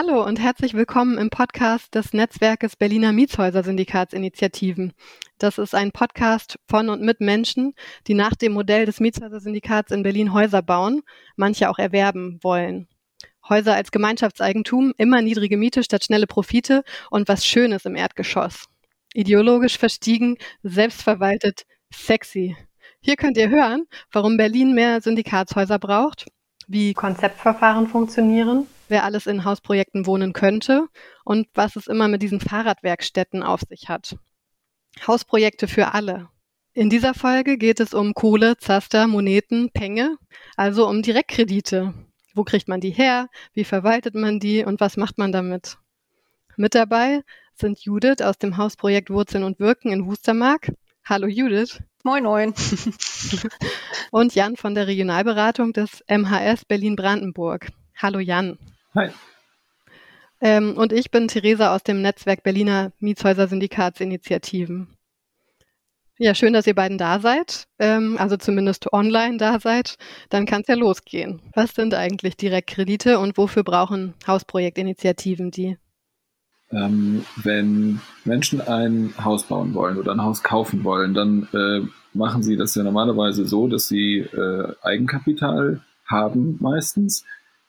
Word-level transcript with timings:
Hallo 0.00 0.24
und 0.24 0.38
herzlich 0.38 0.74
willkommen 0.74 1.18
im 1.18 1.28
Podcast 1.28 1.92
des 1.96 2.12
Netzwerkes 2.12 2.76
Berliner 2.76 3.12
Mietshäuser 3.12 3.64
Syndikatsinitiativen. 3.64 4.92
Das 5.38 5.58
ist 5.58 5.74
ein 5.74 5.90
Podcast 5.90 6.56
von 6.68 6.88
und 6.88 7.02
mit 7.02 7.20
Menschen, 7.20 7.74
die 8.06 8.14
nach 8.14 8.36
dem 8.36 8.52
Modell 8.52 8.86
des 8.86 9.00
Mietshäuser 9.00 9.40
Syndikats 9.40 9.90
in 9.90 10.04
Berlin 10.04 10.32
Häuser 10.32 10.62
bauen, 10.62 11.02
manche 11.34 11.68
auch 11.68 11.80
erwerben 11.80 12.38
wollen. 12.44 12.86
Häuser 13.48 13.74
als 13.74 13.90
Gemeinschaftseigentum, 13.90 14.92
immer 14.98 15.20
niedrige 15.20 15.56
Miete 15.56 15.82
statt 15.82 16.04
schnelle 16.04 16.28
Profite 16.28 16.84
und 17.10 17.26
was 17.26 17.44
Schönes 17.44 17.84
im 17.84 17.96
Erdgeschoss. 17.96 18.66
Ideologisch 19.14 19.78
verstiegen, 19.78 20.36
selbstverwaltet, 20.62 21.64
sexy. 21.92 22.56
Hier 23.00 23.16
könnt 23.16 23.36
ihr 23.36 23.48
hören, 23.48 23.88
warum 24.12 24.36
Berlin 24.36 24.76
mehr 24.76 25.00
Syndikatshäuser 25.00 25.80
braucht, 25.80 26.28
wie 26.68 26.94
Konzeptverfahren 26.94 27.88
funktionieren, 27.88 28.68
wer 28.88 29.04
alles 29.04 29.26
in 29.26 29.44
Hausprojekten 29.44 30.06
wohnen 30.06 30.32
könnte 30.32 30.88
und 31.24 31.48
was 31.54 31.76
es 31.76 31.86
immer 31.86 32.08
mit 32.08 32.22
diesen 32.22 32.40
Fahrradwerkstätten 32.40 33.42
auf 33.42 33.60
sich 33.68 33.88
hat. 33.88 34.16
Hausprojekte 35.06 35.68
für 35.68 35.94
alle. 35.94 36.28
In 36.72 36.90
dieser 36.90 37.14
Folge 37.14 37.58
geht 37.58 37.80
es 37.80 37.94
um 37.94 38.14
Kohle, 38.14 38.56
Zaster, 38.56 39.06
Moneten, 39.06 39.70
Penge, 39.72 40.16
also 40.56 40.88
um 40.88 41.02
Direktkredite. 41.02 41.94
Wo 42.34 42.44
kriegt 42.44 42.68
man 42.68 42.80
die 42.80 42.90
her? 42.90 43.28
Wie 43.52 43.64
verwaltet 43.64 44.14
man 44.14 44.38
die 44.38 44.64
und 44.64 44.80
was 44.80 44.96
macht 44.96 45.18
man 45.18 45.32
damit? 45.32 45.76
Mit 46.56 46.74
dabei 46.74 47.22
sind 47.54 47.80
Judith 47.80 48.22
aus 48.22 48.38
dem 48.38 48.56
Hausprojekt 48.56 49.10
Wurzeln 49.10 49.44
und 49.44 49.58
Wirken 49.58 49.90
in 49.90 50.06
Wustermark. 50.06 50.70
Hallo 51.04 51.26
Judith. 51.26 51.80
Moin, 52.04 52.22
moin. 52.22 52.54
und 54.10 54.34
Jan 54.34 54.56
von 54.56 54.74
der 54.74 54.86
Regionalberatung 54.86 55.72
des 55.72 56.04
MHS 56.08 56.64
Berlin-Brandenburg. 56.64 57.70
Hallo 57.96 58.20
Jan. 58.20 58.58
Hi. 58.98 59.10
Ähm, 60.40 60.76
und 60.76 60.92
ich 60.92 61.12
bin 61.12 61.28
Theresa 61.28 61.72
aus 61.72 61.84
dem 61.84 62.02
Netzwerk 62.02 62.42
Berliner 62.42 62.90
Mietshäuser 62.98 63.46
Syndikatsinitiativen. 63.46 64.88
Ja, 66.18 66.34
schön, 66.34 66.52
dass 66.52 66.66
ihr 66.66 66.74
beiden 66.74 66.98
da 66.98 67.20
seid, 67.20 67.68
ähm, 67.78 68.16
also 68.18 68.36
zumindest 68.36 68.92
online 68.92 69.36
da 69.36 69.60
seid. 69.60 69.98
Dann 70.30 70.46
kann 70.46 70.62
es 70.62 70.66
ja 70.66 70.74
losgehen. 70.74 71.40
Was 71.54 71.76
sind 71.76 71.94
eigentlich 71.94 72.36
Direktkredite 72.36 73.20
und 73.20 73.38
wofür 73.38 73.62
brauchen 73.62 74.14
Hausprojektinitiativen 74.26 75.52
die? 75.52 75.78
Ähm, 76.72 77.24
wenn 77.36 78.00
Menschen 78.24 78.60
ein 78.60 79.14
Haus 79.22 79.44
bauen 79.44 79.74
wollen 79.74 79.96
oder 79.96 80.10
ein 80.10 80.24
Haus 80.24 80.42
kaufen 80.42 80.82
wollen, 80.82 81.14
dann 81.14 81.46
äh, 81.52 81.86
machen 82.14 82.42
sie 82.42 82.56
das 82.56 82.74
ja 82.74 82.82
normalerweise 82.82 83.46
so, 83.46 83.68
dass 83.68 83.86
sie 83.86 84.18
äh, 84.18 84.72
Eigenkapital 84.82 85.82
haben 86.04 86.56
meistens 86.60 87.24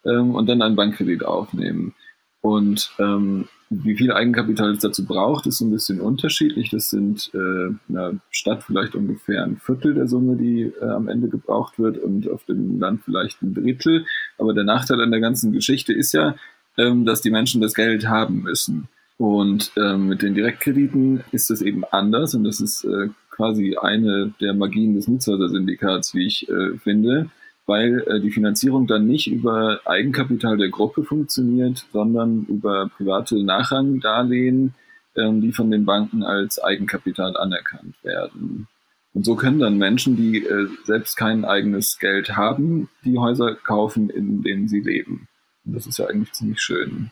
ähm, 0.05 0.36
und 0.36 0.47
dann 0.47 0.61
einen 0.61 0.75
Bankkredit 0.75 1.25
aufnehmen. 1.25 1.94
Und 2.42 2.92
ähm, 3.00 3.47
wie 3.69 3.95
viel 3.95 4.11
Eigenkapital 4.11 4.72
es 4.72 4.80
dazu 4.80 5.06
braucht, 5.06 5.45
ist 5.45 5.58
so 5.58 5.66
ein 5.66 5.72
bisschen 5.72 6.00
unterschiedlich. 6.00 6.69
Das 6.69 6.89
sind 6.89 7.30
äh, 7.33 7.67
in 7.67 7.78
der 7.89 8.16
Stadt 8.31 8.64
vielleicht 8.64 8.95
ungefähr 8.95 9.44
ein 9.44 9.58
Viertel 9.58 9.94
der 9.94 10.08
Summe, 10.08 10.38
die 10.38 10.72
äh, 10.81 10.86
am 10.86 11.08
Ende 11.08 11.28
gebraucht 11.28 11.78
wird 11.78 11.97
und 11.97 12.30
auf 12.30 12.45
dem 12.45 12.80
Land 12.80 13.02
vielleicht 13.03 13.41
ein 13.41 13.53
Drittel. 13.53 14.06
Aber 14.38 14.53
der 14.53 14.64
Nachteil 14.64 15.02
an 15.02 15.11
der 15.11 15.19
ganzen 15.19 15.52
Geschichte 15.52 15.94
ist 15.94 16.13
ja, 16.13 16.36
ähm, 16.78 17.06
dass 17.06 17.22
die 17.22 17.31
Menschen 17.31 17.61
das 17.61 17.73
Geld 17.73 18.08
haben 18.08 18.41
müssen. 18.41 18.88
Und 19.17 19.72
ähm, 19.75 20.07
mit 20.07 20.22
den 20.22 20.34
Direktkrediten 20.34 21.23
ist 21.31 21.50
das 21.50 21.62
eben 21.62 21.84
anders 21.84 22.34
und 22.35 22.46
das 22.46 22.62
ist 22.62 22.85
äh, 22.85 23.09
quasi 23.29 23.75
eine 23.75 24.34
der 24.40 24.53
Magien 24.53 24.96
des 24.96 25.09
Mietshäuser-Syndikats, 25.09 26.16
wie 26.16 26.25
ich 26.25 26.47
äh, 26.47 26.78
finde 26.78 27.29
weil 27.69 28.03
äh, 28.07 28.19
die 28.19 28.31
Finanzierung 28.31 28.88
dann 28.88 29.06
nicht 29.06 29.28
über 29.28 29.80
Eigenkapital 29.85 30.57
der 30.57 30.69
Gruppe 30.69 31.03
funktioniert, 31.03 31.85
sondern 31.94 32.46
über 32.50 32.90
private 32.97 33.44
Nachrangdarlehen, 33.44 34.74
ähm, 35.16 35.41
die 35.41 35.52
von 35.52 35.69
den 35.69 35.85
Banken 35.85 36.24
als 36.24 36.62
Eigenkapital 36.62 37.38
anerkannt 37.38 37.96
werden. 38.03 38.68
Und 39.13 39.24
so 39.24 39.35
können 39.35 39.59
dann 39.59 39.78
Menschen, 39.78 40.16
die 40.18 40.44
äh, 40.44 40.68
selbst 40.84 41.16
kein 41.16 41.46
eigenes 41.46 42.00
Geld 42.00 42.35
haben, 42.35 42.90
die 43.06 43.19
Häuser 43.19 43.53
kaufen, 43.53 44.09
in 44.09 44.41
denen 44.41 44.68
sie 44.68 44.79
leben. 44.79 45.28
Und 45.63 45.75
das 45.75 45.85
ist 45.85 46.00
ja 46.00 46.08
eigentlich 46.08 46.31
ziemlich 46.34 46.59
schön. 46.59 47.12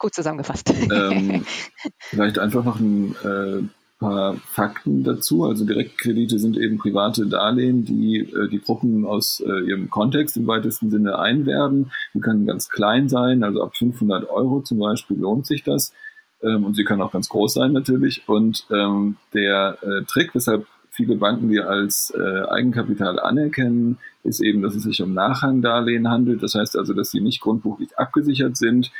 Gut 0.00 0.14
zusammengefasst. 0.14 0.74
Ähm, 0.90 1.44
vielleicht 1.98 2.40
einfach 2.40 2.64
noch 2.64 2.80
ein 2.80 3.14
äh, 3.22 3.62
paar 4.02 4.34
Fakten 4.46 5.04
dazu. 5.04 5.44
Also 5.44 5.64
Direktkredite 5.64 6.38
sind 6.38 6.56
eben 6.58 6.78
private 6.78 7.26
Darlehen, 7.26 7.84
die 7.84 8.18
äh, 8.18 8.48
die 8.48 8.60
Gruppen 8.60 9.06
aus 9.06 9.42
äh, 9.46 9.60
ihrem 9.68 9.88
Kontext 9.88 10.36
im 10.36 10.46
weitesten 10.46 10.90
Sinne 10.90 11.18
einwerben. 11.18 11.90
Die 12.12 12.20
können 12.20 12.46
ganz 12.46 12.68
klein 12.68 13.08
sein, 13.08 13.42
also 13.42 13.62
ab 13.62 13.76
500 13.76 14.28
Euro 14.28 14.60
zum 14.60 14.78
Beispiel 14.78 15.18
lohnt 15.18 15.46
sich 15.46 15.62
das. 15.62 15.92
Ähm, 16.42 16.64
und 16.64 16.74
sie 16.74 16.84
können 16.84 17.02
auch 17.02 17.12
ganz 17.12 17.28
groß 17.28 17.54
sein 17.54 17.72
natürlich. 17.72 18.28
Und 18.28 18.66
ähm, 18.70 19.16
der 19.32 19.78
äh, 19.82 20.04
Trick, 20.04 20.34
weshalb 20.34 20.66
viele 20.90 21.16
Banken 21.16 21.48
die 21.48 21.60
als 21.60 22.12
äh, 22.16 22.44
Eigenkapital 22.48 23.18
anerkennen, 23.18 23.98
ist 24.24 24.40
eben, 24.40 24.62
dass 24.62 24.74
es 24.74 24.82
sich 24.82 25.00
um 25.02 25.14
Nachrangdarlehen 25.14 26.08
handelt. 26.08 26.42
Das 26.42 26.54
heißt 26.54 26.76
also, 26.76 26.92
dass 26.92 27.10
sie 27.10 27.20
nicht 27.20 27.40
grundbuchlich 27.40 27.98
abgesichert 27.98 28.56
sind. 28.56 28.90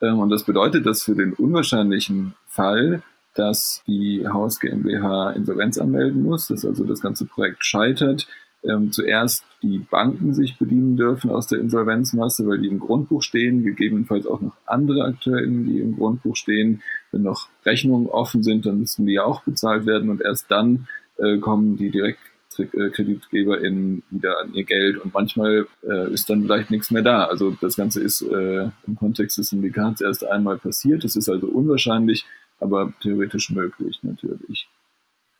Ähm, 0.00 0.18
und 0.18 0.30
das 0.30 0.44
bedeutet, 0.44 0.86
dass 0.86 1.02
für 1.02 1.14
den 1.14 1.32
unwahrscheinlichen 1.32 2.34
Fall 2.48 3.02
dass 3.36 3.82
die 3.86 4.26
Haus 4.26 4.60
GmbH 4.60 5.30
Insolvenz 5.30 5.78
anmelden 5.78 6.22
muss, 6.22 6.48
dass 6.48 6.64
also 6.64 6.84
das 6.84 7.00
ganze 7.00 7.26
Projekt 7.26 7.64
scheitert. 7.64 8.26
Ähm, 8.64 8.90
zuerst 8.90 9.44
die 9.62 9.78
Banken 9.78 10.34
sich 10.34 10.58
bedienen 10.58 10.96
dürfen 10.96 11.30
aus 11.30 11.46
der 11.46 11.60
Insolvenzmasse, 11.60 12.46
weil 12.46 12.58
die 12.58 12.68
im 12.68 12.80
Grundbuch 12.80 13.22
stehen, 13.22 13.62
gegebenenfalls 13.62 14.26
auch 14.26 14.40
noch 14.40 14.56
andere 14.66 15.04
AkteurInnen, 15.04 15.66
die 15.66 15.80
im 15.80 15.96
Grundbuch 15.96 16.36
stehen. 16.36 16.82
Wenn 17.12 17.22
noch 17.22 17.48
Rechnungen 17.64 18.08
offen 18.08 18.42
sind, 18.42 18.66
dann 18.66 18.80
müssen 18.80 19.06
die 19.06 19.14
ja 19.14 19.24
auch 19.24 19.42
bezahlt 19.42 19.86
werden 19.86 20.10
und 20.10 20.20
erst 20.20 20.50
dann 20.50 20.88
äh, 21.18 21.38
kommen 21.38 21.76
die 21.76 21.90
DirektkreditgeberInnen 21.90 24.02
wieder 24.10 24.40
an 24.40 24.54
ihr 24.54 24.64
Geld 24.64 24.98
und 24.98 25.14
manchmal 25.14 25.66
äh, 25.88 26.12
ist 26.12 26.28
dann 26.28 26.42
vielleicht 26.42 26.70
nichts 26.70 26.90
mehr 26.90 27.02
da. 27.02 27.24
Also 27.24 27.56
das 27.60 27.76
Ganze 27.76 28.00
ist 28.00 28.22
äh, 28.22 28.68
im 28.86 28.96
Kontext 28.96 29.38
des 29.38 29.50
Syndikats 29.50 30.00
erst 30.00 30.24
einmal 30.24 30.58
passiert. 30.58 31.04
Es 31.04 31.14
ist 31.14 31.28
also 31.28 31.46
unwahrscheinlich, 31.46 32.26
aber 32.60 32.92
theoretisch 33.00 33.50
möglich 33.50 33.98
natürlich. 34.02 34.68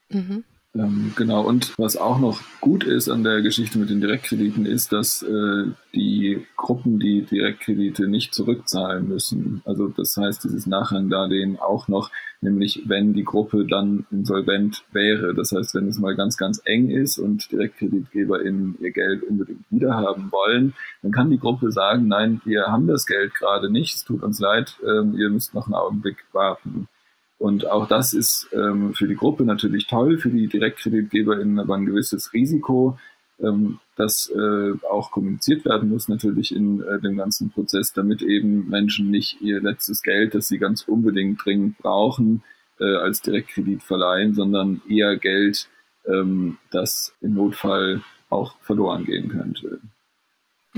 Mhm. 0.09 0.43
Ähm, 0.77 1.13
genau, 1.15 1.43
und 1.43 1.73
was 1.77 1.97
auch 1.97 2.19
noch 2.19 2.39
gut 2.61 2.83
ist 2.83 3.09
an 3.09 3.23
der 3.23 3.41
Geschichte 3.41 3.79
mit 3.79 3.89
den 3.89 4.01
Direktkrediten, 4.01 4.65
ist, 4.65 4.91
dass 4.91 5.23
äh, 5.23 5.63
die 5.95 6.45
Gruppen 6.55 6.99
die 6.99 7.23
Direktkredite 7.23 8.07
nicht 8.07 8.33
zurückzahlen 8.35 9.07
müssen. 9.07 9.61
Also 9.65 9.87
das 9.87 10.15
heißt, 10.17 10.43
dieses 10.43 10.67
Nachrangdarlehen 10.67 11.57
auch 11.59 11.87
noch, 11.87 12.11
nämlich 12.41 12.83
wenn 12.85 13.13
die 13.13 13.23
Gruppe 13.23 13.65
dann 13.65 14.05
insolvent 14.11 14.83
wäre. 14.91 15.33
Das 15.33 15.51
heißt, 15.51 15.73
wenn 15.73 15.87
es 15.87 15.99
mal 15.99 16.15
ganz, 16.15 16.37
ganz 16.37 16.61
eng 16.65 16.89
ist 16.89 17.17
und 17.17 17.51
DirektkreditgeberInnen 17.51 18.77
ihr 18.79 18.91
Geld 18.91 19.23
unbedingt 19.23 19.65
wiederhaben 19.71 20.31
wollen, 20.31 20.73
dann 21.01 21.11
kann 21.11 21.31
die 21.31 21.39
Gruppe 21.39 21.71
sagen, 21.71 22.07
nein, 22.07 22.41
wir 22.45 22.67
haben 22.67 22.87
das 22.87 23.07
Geld 23.07 23.33
gerade 23.33 23.71
nicht, 23.71 23.95
es 23.95 24.03
tut 24.03 24.21
uns 24.21 24.39
leid, 24.39 24.77
ähm, 24.85 25.15
ihr 25.17 25.29
müsst 25.29 25.55
noch 25.55 25.65
einen 25.65 25.75
Augenblick 25.75 26.17
warten. 26.33 26.87
Und 27.37 27.69
auch 27.69 27.87
das 27.87 28.13
ist 28.13 28.49
ähm, 28.51 28.93
für 28.93 29.07
die 29.07 29.15
Gruppe 29.15 29.43
natürlich 29.43 29.87
toll, 29.87 30.17
für 30.17 30.29
die 30.29 30.47
DirektkreditgeberInnen 30.47 31.59
aber 31.59 31.75
ein 31.75 31.85
gewisses 31.85 32.33
Risiko, 32.33 32.97
ähm, 33.39 33.79
das 33.95 34.31
äh, 34.35 34.73
auch 34.89 35.11
kommuniziert 35.11 35.65
werden 35.65 35.89
muss 35.89 36.07
natürlich 36.07 36.55
in 36.55 36.81
äh, 36.81 36.99
dem 36.99 37.17
ganzen 37.17 37.51
Prozess, 37.51 37.93
damit 37.93 38.21
eben 38.21 38.67
Menschen 38.69 39.11
nicht 39.11 39.41
ihr 39.41 39.61
letztes 39.61 40.01
Geld, 40.01 40.33
das 40.33 40.47
sie 40.47 40.57
ganz 40.57 40.83
unbedingt 40.83 41.43
dringend 41.43 41.77
brauchen, 41.77 42.43
äh, 42.79 42.95
als 42.95 43.21
Direktkredit 43.21 43.83
verleihen, 43.83 44.33
sondern 44.33 44.81
eher 44.89 45.17
Geld, 45.17 45.67
ähm, 46.05 46.57
das 46.71 47.13
im 47.21 47.35
Notfall 47.35 48.01
auch 48.29 48.55
verloren 48.61 49.05
gehen 49.05 49.29
könnte. 49.29 49.79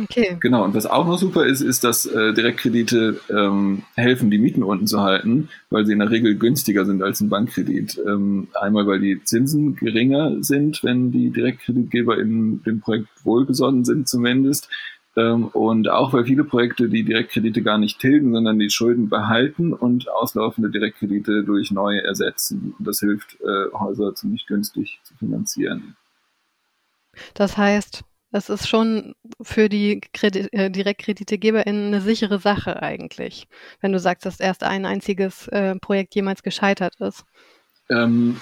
Okay. 0.04 0.38
Genau, 0.40 0.64
und 0.64 0.74
was 0.74 0.86
auch 0.86 1.06
noch 1.06 1.18
super 1.18 1.46
ist, 1.46 1.62
ist, 1.62 1.84
dass 1.84 2.06
äh, 2.06 2.34
Direktkredite 2.34 3.20
ähm, 3.30 3.84
helfen, 3.96 4.32
die 4.32 4.38
Mieten 4.38 4.64
unten 4.64 4.88
zu 4.88 5.02
halten, 5.02 5.50
weil 5.70 5.86
sie 5.86 5.94
in 5.94 6.00
der 6.00 6.10
Regel 6.10 6.36
günstiger 6.38 6.86
sind 6.86 7.04
als 7.04 7.22
ein 7.22 7.30
Bankkredit. 7.30 8.00
Ähm, 8.08 8.48
einmal, 8.54 8.88
weil 8.88 9.00
die 9.00 9.24
Zinsen 9.24 9.76
geringer 9.76 10.42
sind, 10.42 10.84
wenn 10.84 11.12
die 11.12 11.32
Direktkreditgeber 11.32 12.18
in 12.18 12.64
dem 12.64 12.82
Projekt 12.82 13.08
wohlgesonnen 13.24 13.84
sind 13.84 14.08
zumindest. 14.08 14.70
Ähm, 15.16 15.48
und 15.48 15.90
auch, 15.90 16.14
weil 16.14 16.26
viele 16.26 16.44
Projekte 16.44 16.88
die 16.88 17.04
Direktkredite 17.04 17.62
gar 17.62 17.78
nicht 17.78 18.00
tilgen, 18.00 18.32
sondern 18.32 18.60
die 18.60 18.70
Schulden 18.70 19.10
behalten 19.10 19.74
und 19.74 20.10
auslaufende 20.10 20.70
Direktkredite 20.70 21.44
durch 21.44 21.72
neue 21.72 22.04
ersetzen. 22.04 22.74
Und 22.78 22.88
das 22.88 23.00
hilft, 23.00 23.38
äh, 23.42 23.72
Häuser 23.74 24.16
ziemlich 24.16 24.46
günstig 24.46 25.00
zu 25.04 25.16
finanzieren. 25.16 25.96
Das 27.34 27.58
heißt, 27.58 28.04
es 28.32 28.50
ist 28.50 28.68
schon 28.68 29.16
für 29.42 29.70
die 29.70 30.02
Kredit 30.14 30.54
äh, 30.54 30.70
DirektkreditegeberInnen 30.70 31.88
eine 31.88 32.02
sichere 32.02 32.40
Sache 32.40 32.82
eigentlich, 32.82 33.48
wenn 33.82 33.92
du 33.92 34.00
sagst, 34.00 34.26
dass 34.26 34.40
erst 34.40 34.64
ein 34.64 34.86
einziges 34.86 35.48
äh, 35.48 35.76
Projekt 35.76 36.16
jemals 36.16 36.44
gescheitert 36.44 36.96
ist. 37.00 37.26
Ähm, 37.90 38.40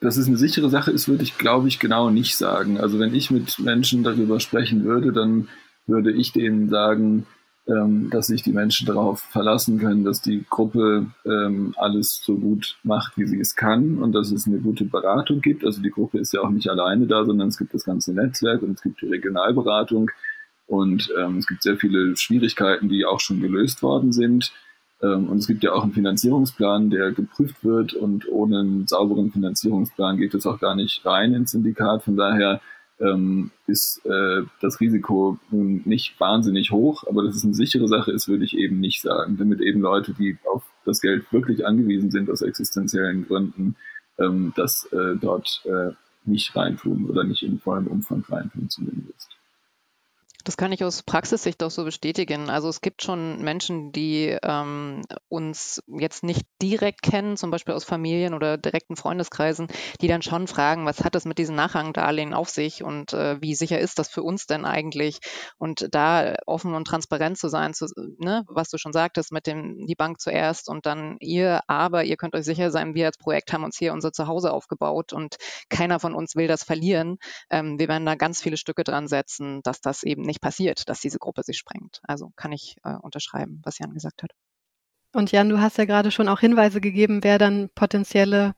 dass 0.00 0.16
es 0.16 0.26
eine 0.26 0.38
sichere 0.38 0.70
Sache 0.70 0.90
ist, 0.90 1.08
würde 1.08 1.22
ich, 1.22 1.38
glaube 1.38 1.68
ich, 1.68 1.78
genau 1.78 2.10
nicht 2.10 2.36
sagen. 2.36 2.80
Also 2.80 2.98
wenn 2.98 3.14
ich 3.14 3.30
mit 3.30 3.58
Menschen 3.58 4.02
darüber 4.02 4.40
sprechen 4.40 4.84
würde, 4.84 5.12
dann 5.12 5.48
würde 5.86 6.12
ich 6.12 6.32
denen 6.32 6.68
sagen, 6.70 7.26
ähm, 7.68 8.10
dass 8.10 8.28
sich 8.28 8.42
die 8.42 8.52
Menschen 8.52 8.86
darauf 8.86 9.20
verlassen 9.20 9.78
können, 9.78 10.04
dass 10.04 10.22
die 10.22 10.44
Gruppe 10.48 11.06
ähm, 11.24 11.74
alles 11.76 12.22
so 12.24 12.36
gut 12.36 12.78
macht, 12.82 13.16
wie 13.16 13.26
sie 13.26 13.38
es 13.38 13.54
kann 13.54 13.98
und 13.98 14.12
dass 14.12 14.32
es 14.32 14.46
eine 14.46 14.58
gute 14.58 14.84
Beratung 14.84 15.40
gibt. 15.40 15.64
Also 15.64 15.82
die 15.82 15.90
Gruppe 15.90 16.18
ist 16.18 16.32
ja 16.32 16.40
auch 16.40 16.50
nicht 16.50 16.68
alleine 16.68 17.06
da, 17.06 17.24
sondern 17.24 17.48
es 17.48 17.58
gibt 17.58 17.74
das 17.74 17.84
ganze 17.84 18.12
Netzwerk 18.12 18.62
und 18.62 18.72
es 18.72 18.82
gibt 18.82 19.00
die 19.02 19.08
Regionalberatung 19.08 20.10
und 20.66 21.12
ähm, 21.18 21.38
es 21.38 21.46
gibt 21.46 21.62
sehr 21.62 21.76
viele 21.76 22.16
Schwierigkeiten, 22.16 22.88
die 22.88 23.04
auch 23.04 23.20
schon 23.20 23.40
gelöst 23.40 23.82
worden 23.82 24.12
sind. 24.12 24.52
Ähm, 25.02 25.28
und 25.28 25.38
es 25.38 25.46
gibt 25.46 25.62
ja 25.62 25.72
auch 25.72 25.82
einen 25.82 25.92
Finanzierungsplan, 25.92 26.90
der 26.90 27.12
geprüft 27.12 27.64
wird 27.64 27.94
und 27.94 28.28
ohne 28.28 28.60
einen 28.60 28.86
sauberen 28.86 29.32
Finanzierungsplan 29.32 30.16
geht 30.16 30.34
es 30.34 30.46
auch 30.46 30.60
gar 30.60 30.74
nicht 30.74 31.04
rein 31.04 31.34
ins 31.34 31.52
Syndikat. 31.52 32.04
Von 32.04 32.16
daher 32.16 32.60
ähm, 33.00 33.50
ist 33.66 34.04
äh, 34.04 34.42
das 34.60 34.80
Risiko 34.80 35.38
nun 35.50 35.82
nicht 35.84 36.18
wahnsinnig 36.20 36.70
hoch, 36.70 37.04
aber 37.08 37.24
dass 37.24 37.36
es 37.36 37.44
eine 37.44 37.54
sichere 37.54 37.88
Sache 37.88 38.12
ist, 38.12 38.28
würde 38.28 38.44
ich 38.44 38.56
eben 38.56 38.80
nicht 38.80 39.00
sagen, 39.02 39.36
damit 39.38 39.60
eben 39.60 39.80
Leute, 39.80 40.12
die 40.12 40.38
auf 40.52 40.62
das 40.84 41.00
Geld 41.00 41.32
wirklich 41.32 41.66
angewiesen 41.66 42.10
sind 42.10 42.30
aus 42.30 42.42
existenziellen 42.42 43.26
Gründen, 43.26 43.76
ähm, 44.18 44.52
das 44.56 44.84
äh, 44.92 45.16
dort 45.20 45.62
äh, 45.64 45.92
nicht 46.24 46.54
reintun 46.54 47.06
oder 47.08 47.24
nicht 47.24 47.42
in 47.42 47.58
vollem 47.58 47.86
Umfang 47.86 48.24
reintun 48.28 48.68
zumindest. 48.68 49.39
Das 50.44 50.56
kann 50.56 50.72
ich 50.72 50.82
aus 50.84 51.02
Praxissicht 51.02 51.62
auch 51.62 51.70
so 51.70 51.84
bestätigen. 51.84 52.48
Also 52.48 52.68
es 52.68 52.80
gibt 52.80 53.02
schon 53.02 53.42
Menschen, 53.42 53.92
die 53.92 54.36
ähm, 54.42 55.02
uns 55.28 55.82
jetzt 55.86 56.22
nicht 56.22 56.46
direkt 56.62 57.02
kennen, 57.02 57.36
zum 57.36 57.50
Beispiel 57.50 57.74
aus 57.74 57.84
Familien 57.84 58.32
oder 58.32 58.56
direkten 58.56 58.96
Freundeskreisen, 58.96 59.68
die 60.00 60.08
dann 60.08 60.22
schon 60.22 60.46
fragen, 60.46 60.86
was 60.86 61.04
hat 61.04 61.14
es 61.14 61.26
mit 61.26 61.38
diesen 61.38 61.56
Nachrangdarlehen 61.56 62.32
auf 62.32 62.48
sich 62.48 62.82
und 62.82 63.12
äh, 63.12 63.40
wie 63.42 63.54
sicher 63.54 63.78
ist 63.78 63.98
das 63.98 64.08
für 64.08 64.22
uns 64.22 64.46
denn 64.46 64.64
eigentlich? 64.64 65.20
Und 65.58 65.88
da 65.90 66.36
offen 66.46 66.74
und 66.74 66.86
transparent 66.86 67.36
zu 67.36 67.48
sein, 67.48 67.74
zu, 67.74 67.86
ne, 68.18 68.44
was 68.48 68.70
du 68.70 68.78
schon 68.78 68.92
sagtest, 68.92 69.32
mit 69.32 69.46
dem 69.46 69.86
die 69.86 69.94
Bank 69.94 70.20
zuerst 70.20 70.68
und 70.68 70.86
dann 70.86 71.16
ihr, 71.20 71.60
aber 71.66 72.04
ihr 72.04 72.16
könnt 72.16 72.34
euch 72.34 72.44
sicher 72.44 72.70
sein, 72.70 72.94
wir 72.94 73.06
als 73.06 73.18
Projekt 73.18 73.52
haben 73.52 73.64
uns 73.64 73.76
hier 73.76 73.92
unser 73.92 74.12
Zuhause 74.12 74.52
aufgebaut 74.52 75.12
und 75.12 75.36
keiner 75.68 76.00
von 76.00 76.14
uns 76.14 76.34
will 76.34 76.48
das 76.48 76.64
verlieren. 76.64 77.18
Ähm, 77.50 77.78
wir 77.78 77.88
werden 77.88 78.06
da 78.06 78.14
ganz 78.14 78.40
viele 78.40 78.56
Stücke 78.56 78.84
dran 78.84 79.06
setzen, 79.06 79.60
dass 79.62 79.80
das 79.80 80.02
eben 80.02 80.29
nicht 80.30 80.40
passiert, 80.40 80.88
dass 80.88 81.00
diese 81.00 81.18
Gruppe 81.18 81.42
sich 81.42 81.58
sprengt. 81.58 82.00
Also 82.02 82.30
kann 82.36 82.52
ich 82.52 82.76
äh, 82.84 82.94
unterschreiben, 82.94 83.60
was 83.64 83.78
Jan 83.78 83.92
gesagt 83.92 84.22
hat. 84.22 84.30
Und 85.12 85.32
Jan, 85.32 85.48
du 85.48 85.60
hast 85.60 85.76
ja 85.76 85.84
gerade 85.84 86.10
schon 86.10 86.28
auch 86.28 86.40
Hinweise 86.40 86.80
gegeben, 86.80 87.24
wer 87.24 87.38
dann 87.38 87.68
potenzielle 87.74 88.54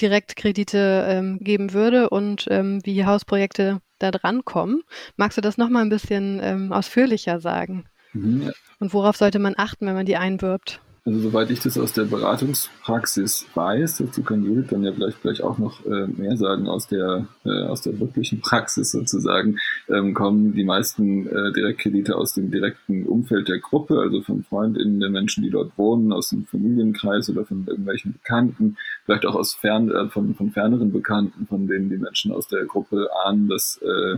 Direktkredite 0.00 1.06
ähm, 1.08 1.38
geben 1.40 1.72
würde 1.72 2.10
und 2.10 2.46
ähm, 2.50 2.80
wie 2.84 3.06
Hausprojekte 3.06 3.80
da 3.98 4.10
drankommen. 4.10 4.82
Magst 5.16 5.38
du 5.38 5.42
das 5.42 5.56
nochmal 5.56 5.82
ein 5.82 5.88
bisschen 5.88 6.40
ähm, 6.42 6.72
ausführlicher 6.72 7.40
sagen? 7.40 7.86
Mhm. 8.12 8.52
Und 8.80 8.92
worauf 8.92 9.16
sollte 9.16 9.38
man 9.38 9.54
achten, 9.56 9.86
wenn 9.86 9.94
man 9.94 10.06
die 10.06 10.16
einwirbt? 10.16 10.80
Also 11.06 11.18
soweit 11.18 11.50
ich 11.50 11.60
das 11.60 11.76
aus 11.76 11.92
der 11.92 12.04
Beratungspraxis 12.04 13.46
weiß, 13.54 13.98
dazu 13.98 14.22
kann 14.22 14.42
Judith 14.42 14.68
dann 14.70 14.84
ja 14.84 14.92
vielleicht 14.92 15.20
gleich 15.20 15.42
auch 15.42 15.58
noch 15.58 15.84
äh, 15.84 16.06
mehr 16.06 16.34
sagen 16.38 16.66
aus 16.66 16.86
der 16.86 17.26
äh, 17.44 17.64
aus 17.64 17.82
der 17.82 18.00
wirklichen 18.00 18.40
Praxis 18.40 18.92
sozusagen, 18.92 19.58
ähm, 19.90 20.14
kommen 20.14 20.54
die 20.54 20.64
meisten 20.64 21.26
äh, 21.26 21.52
Direktkredite 21.52 22.16
aus 22.16 22.32
dem 22.32 22.50
direkten 22.50 23.04
Umfeld 23.04 23.48
der 23.48 23.58
Gruppe, 23.58 24.00
also 24.00 24.22
von 24.22 24.44
Freundinnen 24.44 24.98
der 24.98 25.10
Menschen, 25.10 25.44
die 25.44 25.50
dort 25.50 25.76
wohnen, 25.76 26.10
aus 26.10 26.30
dem 26.30 26.46
Familienkreis 26.46 27.28
oder 27.28 27.44
von 27.44 27.66
irgendwelchen 27.66 28.14
Bekannten, 28.14 28.78
vielleicht 29.04 29.26
auch 29.26 29.34
aus 29.34 29.52
fern, 29.52 29.90
äh, 29.90 30.08
von, 30.08 30.34
von 30.34 30.52
ferneren 30.52 30.90
Bekannten, 30.90 31.46
von 31.46 31.66
denen 31.66 31.90
die 31.90 31.98
Menschen 31.98 32.32
aus 32.32 32.48
der 32.48 32.64
Gruppe 32.64 33.10
ahnen, 33.26 33.50
dass 33.50 33.78
äh, 33.82 34.16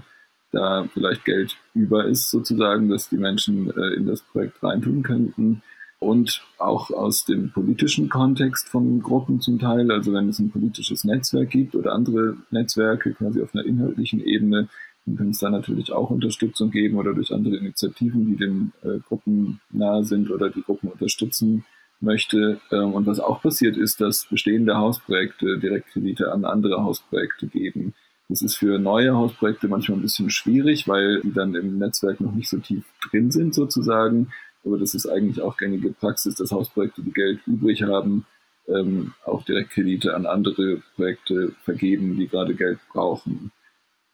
da 0.53 0.87
vielleicht 0.95 1.25
Geld 1.25 1.57
über 1.75 2.05
ist 2.05 2.31
sozusagen, 2.31 2.89
dass 2.89 3.09
die 3.09 3.19
Menschen 3.19 3.73
äh, 3.77 3.97
in 3.97 4.07
das 4.07 4.23
Projekt 4.23 4.63
reintun 4.63 5.03
könnten 5.03 5.63
und 5.99 6.43
auch 6.59 6.91
aus 6.91 7.25
dem 7.25 7.51
politischen 7.53 8.09
Kontext 8.09 8.69
von 8.69 9.01
Gruppen 9.01 9.41
zum 9.41 9.59
Teil. 9.59 9.91
Also 9.91 10.13
wenn 10.13 10.29
es 10.29 10.39
ein 10.39 10.51
politisches 10.51 11.05
Netzwerk 11.05 11.51
gibt 11.51 11.75
oder 11.75 11.93
andere 11.93 12.37
Netzwerke 12.51 13.15
quasi 13.15 13.43
auf 13.43 13.55
einer 13.55 13.65
inhaltlichen 13.65 14.21
Ebene, 14.21 14.69
dann 15.07 15.17
kann 15.17 15.31
es 15.31 15.39
da 15.39 15.51
natürlich 15.51 15.93
auch 15.93 16.11
Unterstützung 16.11 16.71
geben 16.71 16.97
oder 16.97 17.15
durch 17.15 17.33
andere 17.33 17.57
Initiativen, 17.57 18.27
die 18.27 18.37
den 18.37 18.73
äh, 18.83 18.99
Gruppen 18.99 19.61
nahe 19.71 20.05
sind 20.05 20.31
oder 20.31 20.51
die 20.51 20.63
Gruppen 20.63 20.91
unterstützen 20.91 21.65
möchte. 22.01 22.61
Ähm, 22.73 22.93
und 22.93 23.07
was 23.07 23.21
auch 23.21 23.41
passiert 23.41 23.77
ist, 23.77 24.01
dass 24.01 24.27
bestehende 24.27 24.77
Hausprojekte 24.77 25.59
Direktkredite 25.59 26.33
an 26.33 26.45
andere 26.45 26.83
Hausprojekte 26.83 27.47
geben. 27.47 27.95
Das 28.29 28.43
ist 28.43 28.57
für 28.57 28.79
neue 28.81 29.15
Hausprojekte 29.15 29.69
manchmal 29.69 29.99
ein 29.99 30.03
bisschen 30.03 30.31
schwierig, 30.31 30.89
weil 30.89 31.21
die 31.23 31.33
dann 31.33 31.55
im 31.55 31.79
Netzwerk 31.79 32.21
noch 32.21 32.33
nicht 32.33 32.49
so 32.49 32.59
tief 32.59 32.85
drin 33.09 33.31
sind 33.31 33.55
sozusagen 33.55 34.33
aber 34.67 34.79
das 34.79 34.95
ist 34.95 35.07
eigentlich 35.07 35.41
auch 35.41 35.57
gängige 35.57 35.91
Praxis, 35.93 36.35
dass 36.35 36.51
Hausprojekte, 36.51 37.03
die 37.03 37.13
Geld 37.13 37.41
übrig 37.47 37.83
haben, 37.83 38.27
ähm, 38.69 39.15
auch 39.25 39.45
Direktkredite 39.45 40.15
an 40.15 40.27
andere 40.27 40.83
Projekte 40.97 41.53
vergeben, 41.63 42.17
die 42.17 42.27
gerade 42.27 42.55
Geld 42.55 42.79
brauchen. 42.93 43.53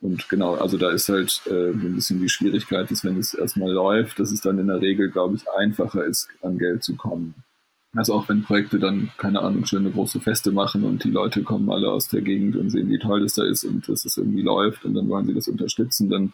Und 0.02 0.28
genau, 0.28 0.54
also 0.56 0.76
da 0.76 0.90
ist 0.90 1.08
halt 1.08 1.42
äh, 1.46 1.70
ein 1.70 1.94
bisschen 1.94 2.20
die 2.20 2.28
Schwierigkeit, 2.28 2.90
dass 2.90 3.04
wenn 3.04 3.18
es 3.18 3.34
erstmal 3.34 3.70
läuft, 3.70 4.18
dass 4.18 4.32
es 4.32 4.40
dann 4.40 4.58
in 4.58 4.66
der 4.66 4.80
Regel, 4.80 5.10
glaube 5.10 5.36
ich, 5.36 5.48
einfacher 5.56 6.04
ist, 6.04 6.28
an 6.42 6.58
Geld 6.58 6.82
zu 6.82 6.96
kommen. 6.96 7.34
Also 7.94 8.14
auch 8.14 8.28
wenn 8.28 8.42
Projekte 8.42 8.78
dann, 8.78 9.10
keine 9.18 9.40
Ahnung, 9.40 9.64
schöne 9.64 9.90
große 9.90 10.20
Feste 10.20 10.50
machen 10.50 10.84
und 10.84 11.04
die 11.04 11.10
Leute 11.10 11.42
kommen 11.42 11.70
alle 11.70 11.90
aus 11.90 12.08
der 12.08 12.22
Gegend 12.22 12.56
und 12.56 12.70
sehen, 12.70 12.88
wie 12.88 12.98
toll 12.98 13.20
das 13.20 13.34
da 13.34 13.44
ist 13.44 13.64
und 13.64 13.88
dass 13.88 14.04
es 14.04 14.16
irgendwie 14.16 14.42
läuft 14.42 14.84
und 14.84 14.94
dann 14.94 15.08
wollen 15.08 15.26
sie 15.26 15.34
das 15.34 15.46
unterstützen, 15.46 16.08
dann 16.08 16.32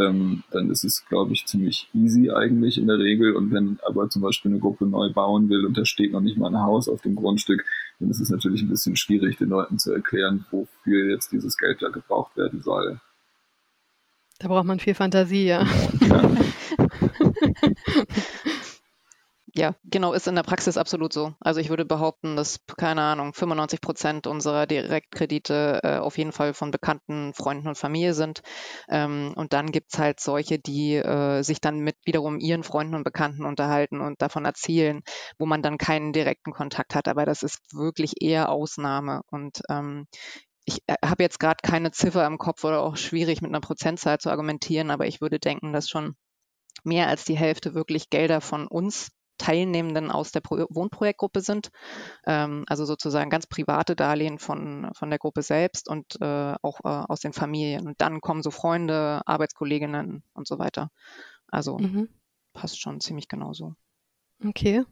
ähm, 0.00 0.42
dann 0.50 0.70
ist 0.70 0.84
es, 0.84 1.04
glaube 1.06 1.32
ich, 1.32 1.46
ziemlich 1.46 1.88
easy 1.94 2.30
eigentlich 2.30 2.78
in 2.78 2.86
der 2.86 2.98
Regel. 2.98 3.34
Und 3.34 3.52
wenn 3.52 3.78
aber 3.86 4.08
zum 4.08 4.22
Beispiel 4.22 4.50
eine 4.50 4.60
Gruppe 4.60 4.86
neu 4.86 5.12
bauen 5.12 5.48
will 5.48 5.66
und 5.66 5.76
da 5.76 5.84
steht 5.84 6.12
noch 6.12 6.20
nicht 6.20 6.38
mal 6.38 6.48
ein 6.48 6.62
Haus 6.62 6.88
auf 6.88 7.02
dem 7.02 7.14
Grundstück, 7.14 7.64
dann 7.98 8.10
ist 8.10 8.20
es 8.20 8.30
natürlich 8.30 8.62
ein 8.62 8.68
bisschen 8.68 8.96
schwierig, 8.96 9.36
den 9.36 9.50
Leuten 9.50 9.78
zu 9.78 9.92
erklären, 9.92 10.46
wofür 10.50 11.10
jetzt 11.10 11.32
dieses 11.32 11.56
Geld 11.56 11.82
da 11.82 11.88
gebraucht 11.88 12.36
werden 12.36 12.62
soll. 12.62 13.00
Da 14.38 14.48
braucht 14.48 14.64
man 14.64 14.80
viel 14.80 14.94
Fantasie, 14.94 15.46
ja. 15.46 15.66
ja. 16.00 16.30
Ja, 19.52 19.74
genau, 19.82 20.12
ist 20.12 20.28
in 20.28 20.36
der 20.36 20.44
Praxis 20.44 20.76
absolut 20.76 21.12
so. 21.12 21.34
Also 21.40 21.58
ich 21.60 21.70
würde 21.70 21.84
behaupten, 21.84 22.36
dass, 22.36 22.60
keine 22.76 23.02
Ahnung, 23.02 23.34
95 23.34 23.80
Prozent 23.80 24.26
unserer 24.28 24.66
Direktkredite 24.66 25.80
äh, 25.82 25.96
auf 25.96 26.18
jeden 26.18 26.30
Fall 26.30 26.54
von 26.54 26.70
bekannten 26.70 27.34
Freunden 27.34 27.66
und 27.66 27.76
Familie 27.76 28.14
sind. 28.14 28.42
Ähm, 28.88 29.32
und 29.34 29.52
dann 29.52 29.72
gibt's 29.72 29.98
halt 29.98 30.20
solche, 30.20 30.60
die 30.60 30.94
äh, 30.94 31.42
sich 31.42 31.60
dann 31.60 31.80
mit 31.80 31.96
wiederum 32.04 32.38
ihren 32.38 32.62
Freunden 32.62 32.94
und 32.94 33.02
Bekannten 33.02 33.44
unterhalten 33.44 34.00
und 34.00 34.22
davon 34.22 34.44
erzählen, 34.44 35.02
wo 35.38 35.46
man 35.46 35.62
dann 35.62 35.78
keinen 35.78 36.12
direkten 36.12 36.52
Kontakt 36.52 36.94
hat. 36.94 37.08
Aber 37.08 37.26
das 37.26 37.42
ist 37.42 37.58
wirklich 37.74 38.22
eher 38.22 38.50
Ausnahme. 38.50 39.22
Und 39.32 39.62
ähm, 39.68 40.06
ich 40.64 40.80
äh, 40.86 40.94
habe 41.04 41.24
jetzt 41.24 41.40
gerade 41.40 41.58
keine 41.62 41.90
Ziffer 41.90 42.24
im 42.26 42.38
Kopf 42.38 42.62
oder 42.64 42.82
auch 42.82 42.96
schwierig 42.96 43.42
mit 43.42 43.50
einer 43.50 43.60
Prozentzahl 43.60 44.18
zu 44.18 44.30
argumentieren, 44.30 44.90
aber 44.92 45.06
ich 45.08 45.20
würde 45.20 45.40
denken, 45.40 45.72
dass 45.72 45.88
schon 45.88 46.14
mehr 46.84 47.08
als 47.08 47.24
die 47.24 47.36
Hälfte 47.36 47.74
wirklich 47.74 48.10
Gelder 48.10 48.40
von 48.40 48.66
uns 48.66 49.10
Teilnehmenden 49.40 50.10
aus 50.10 50.32
der 50.32 50.40
Pro 50.40 50.66
Wohnprojektgruppe 50.68 51.40
sind. 51.40 51.70
Ähm, 52.26 52.64
also 52.68 52.84
sozusagen 52.84 53.30
ganz 53.30 53.46
private 53.46 53.96
Darlehen 53.96 54.38
von, 54.38 54.90
von 54.92 55.08
der 55.08 55.18
Gruppe 55.18 55.42
selbst 55.42 55.88
und 55.88 56.20
äh, 56.20 56.54
auch 56.60 56.80
äh, 56.84 56.88
aus 56.88 57.20
den 57.20 57.32
Familien. 57.32 57.86
Und 57.86 58.00
dann 58.02 58.20
kommen 58.20 58.42
so 58.42 58.50
Freunde, 58.50 59.22
Arbeitskolleginnen 59.24 60.22
und 60.34 60.46
so 60.46 60.58
weiter. 60.58 60.90
Also 61.48 61.78
mhm. 61.78 62.08
passt 62.52 62.80
schon 62.80 63.00
ziemlich 63.00 63.28
genauso. 63.28 63.74
Okay. 64.44 64.84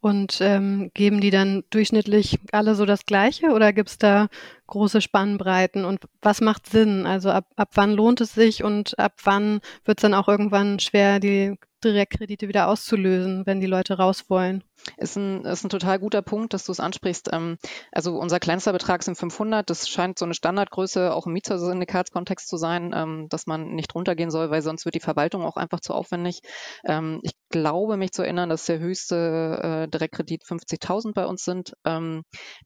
Und 0.00 0.40
ähm, 0.42 0.90
geben 0.92 1.22
die 1.22 1.30
dann 1.30 1.64
durchschnittlich 1.70 2.38
alle 2.52 2.74
so 2.74 2.84
das 2.84 3.06
Gleiche 3.06 3.48
oder 3.48 3.72
gibt 3.72 3.88
es 3.88 3.98
da 3.98 4.28
große 4.66 5.00
Spannbreiten? 5.00 5.84
Und 5.84 6.00
was 6.22 6.40
macht 6.40 6.66
Sinn? 6.66 7.06
Also 7.06 7.30
ab, 7.30 7.46
ab 7.56 7.70
wann 7.74 7.92
lohnt 7.92 8.20
es 8.20 8.34
sich 8.34 8.64
und 8.64 8.98
ab 8.98 9.14
wann 9.24 9.60
wird 9.84 9.98
es 9.98 10.02
dann 10.02 10.14
auch 10.14 10.28
irgendwann 10.28 10.78
schwer, 10.78 11.20
die 11.20 11.56
Direktkredite 11.84 12.48
wieder 12.48 12.68
auszulösen, 12.68 13.46
wenn 13.46 13.60
die 13.60 13.66
Leute 13.66 13.98
raus 13.98 14.24
wollen. 14.28 14.64
Ist 14.96 15.16
ein, 15.16 15.44
ist 15.44 15.64
ein 15.64 15.68
total 15.68 15.98
guter 15.98 16.22
Punkt, 16.22 16.54
dass 16.54 16.64
du 16.64 16.72
es 16.72 16.80
ansprichst. 16.80 17.30
Ähm, 17.32 17.58
also 17.92 18.18
unser 18.18 18.40
kleinster 18.40 18.72
Betrag 18.72 19.02
sind 19.02 19.16
500. 19.16 19.68
Das 19.68 19.88
scheint 19.88 20.18
so 20.18 20.24
eine 20.24 20.34
Standardgröße 20.34 21.12
auch 21.12 21.26
im 21.26 21.32
Mietsyndikatskontext 21.32 22.48
zu 22.48 22.56
sein, 22.56 22.92
ähm, 22.94 23.26
dass 23.28 23.46
man 23.46 23.74
nicht 23.74 23.94
runtergehen 23.94 24.30
soll, 24.30 24.50
weil 24.50 24.62
sonst 24.62 24.84
wird 24.84 24.94
die 24.94 25.00
Verwaltung 25.00 25.42
auch 25.44 25.56
einfach 25.56 25.80
zu 25.80 25.92
aufwendig. 25.92 26.40
Ähm, 26.84 27.20
ich 27.22 27.32
glaube, 27.50 27.96
mich 27.96 28.12
zu 28.12 28.22
erinnern, 28.22 28.48
dass 28.48 28.66
der 28.66 28.78
höchste 28.78 29.86
äh, 29.86 29.88
Direktkredit 29.88 30.44
50.000 30.44 31.14
bei 31.14 31.26
uns 31.26 31.44
sind. 31.44 31.74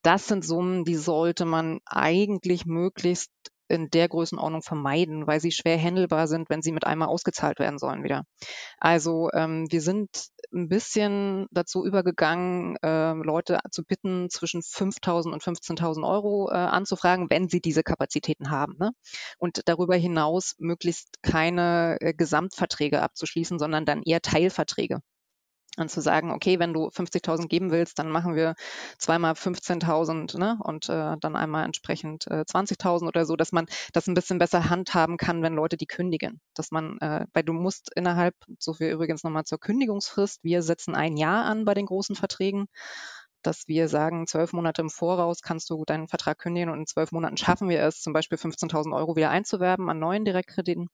das 0.03 0.27
sind 0.27 0.45
Summen, 0.45 0.85
die 0.85 0.97
sollte 0.97 1.45
man 1.45 1.81
eigentlich 1.91 2.67
möglichst 2.67 3.31
in 3.71 3.89
der 3.89 4.09
Größenordnung 4.09 4.63
vermeiden, 4.63 5.27
weil 5.27 5.41
sie 5.41 5.53
schwer 5.53 5.77
händelbar 5.77 6.27
sind, 6.27 6.51
wenn 6.51 6.61
sie 6.61 6.73
mit 6.73 6.87
einmal 6.87 7.09
ausgezahlt 7.09 7.61
werden 7.61 7.79
sollen 7.79 8.03
wieder. 8.03 8.25
Also 8.79 9.31
ähm, 9.33 9.67
wir 9.71 9.81
sind 9.81 10.09
ein 10.53 10.69
bisschen 10.69 11.47
dazu 11.53 11.87
übergegangen, 11.87 12.77
äh, 12.83 13.13
Leute 13.13 13.61
zu 13.71 13.85
bitten, 13.85 14.29
zwischen 14.29 14.61
5.000 14.63 15.33
und 15.33 15.43
15.000 15.43 16.07
Euro 16.07 16.51
äh, 16.51 16.55
anzufragen, 16.55 17.31
wenn 17.31 17.49
sie 17.49 17.61
diese 17.61 17.85
Kapazitäten 17.85 18.51
haben. 18.51 18.75
Ne? 18.79 18.91
Und 19.39 19.63
darüber 19.67 19.95
hinaus 19.95 20.57
möglichst 20.59 21.23
keine 21.23 21.97
äh, 22.01 22.13
Gesamtverträge 22.13 23.01
abzuschließen, 23.01 23.61
sondern 23.61 23.85
dann 23.85 24.03
eher 24.03 24.21
Teilverträge. 24.21 25.01
Und 25.81 25.91
zu 25.91 26.01
sagen, 26.01 26.31
okay, 26.31 26.59
wenn 26.59 26.73
du 26.73 26.89
50.000 26.89 27.49
geben 27.49 27.71
willst, 27.71 27.99
dann 27.99 28.11
machen 28.11 28.35
wir 28.35 28.55
zweimal 28.99 29.33
15.000 29.33 30.39
ne? 30.39 30.59
und 30.63 30.89
äh, 30.89 31.17
dann 31.19 31.37
einmal 31.37 31.65
entsprechend 31.65 32.27
äh, 32.27 32.45
20.000 32.47 33.07
oder 33.09 33.25
so, 33.25 33.37
dass 33.37 33.53
man 33.53 33.67
das 33.93 34.07
ein 34.07 34.15
bisschen 34.15 34.39
besser 34.39 34.69
handhaben 34.69 35.17
kann, 35.17 35.43
wenn 35.43 35.55
Leute 35.55 35.77
die 35.77 35.87
kündigen. 35.87 36.41
Dass 36.55 36.71
man, 36.71 36.99
äh, 36.99 37.27
weil 37.33 37.45
du 37.45 37.53
musst 37.53 37.91
innerhalb, 37.95 38.35
so 38.59 38.75
viel 38.75 38.91
übrigens 38.91 39.25
nochmal 39.25 39.45
zur 39.45 39.59
Kündigungsfrist, 39.59 40.45
wir 40.45 40.63
setzen 40.63 40.95
ein 40.95 41.17
Jahr 41.17 41.45
an 41.47 41.65
bei 41.65 41.75
den 41.75 41.87
großen 41.87 42.15
Verträgen, 42.15 42.67
dass 43.43 43.69
wir 43.69 43.89
sagen, 43.89 44.27
zwölf 44.27 44.53
Monate 44.53 44.83
im 44.83 44.91
Voraus 44.91 45.41
kannst 45.41 45.71
du 45.71 45.85
deinen 45.85 46.09
Vertrag 46.09 46.39
kündigen 46.39 46.71
und 46.71 46.81
in 46.81 46.87
zwölf 46.87 47.13
Monaten 47.13 47.37
schaffen 47.37 47.69
wir 47.69 47.83
es, 47.83 48.03
zum 48.03 48.13
Beispiel 48.13 48.39
15.000 48.39 48.95
Euro 48.95 49.17
wieder 49.17 49.31
einzuwerben 49.31 49.89
an 49.89 49.99
neuen 49.99 50.25
Direktkrediten. 50.25 50.89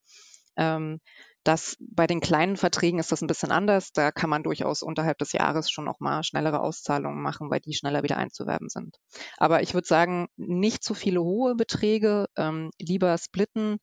Ähm, 0.57 1.01
das 1.47 1.77
bei 1.81 2.07
den 2.07 2.21
kleinen 2.21 2.57
Verträgen 2.57 2.99
ist 2.99 3.13
das 3.13 3.23
ein 3.23 3.29
bisschen 3.29 3.53
anders. 3.53 3.93
Da 3.93 4.11
kann 4.11 4.31
man 4.31 4.43
durchaus 4.43 4.83
unterhalb 4.83 5.19
des 5.19 5.33
Jahres 5.33 5.71
schon 5.71 5.85
noch 5.85 6.01
mal 6.01 6.25
schnellere 6.25 6.61
Auszahlungen 6.61 7.23
machen, 7.23 7.51
weil 7.51 7.61
die 7.61 7.75
schneller 7.75 8.03
wieder 8.03 8.17
einzuwerben 8.17 8.69
sind. 8.69 8.97
Aber 9.37 9.63
ich 9.63 9.73
würde 9.73 9.87
sagen, 9.87 10.27
nicht 10.37 10.83
zu 10.83 10.95
viele 10.95 11.23
hohe 11.23 11.55
Beträge, 11.55 12.27
ähm, 12.37 12.71
lieber 12.81 13.17
splitten, 13.19 13.79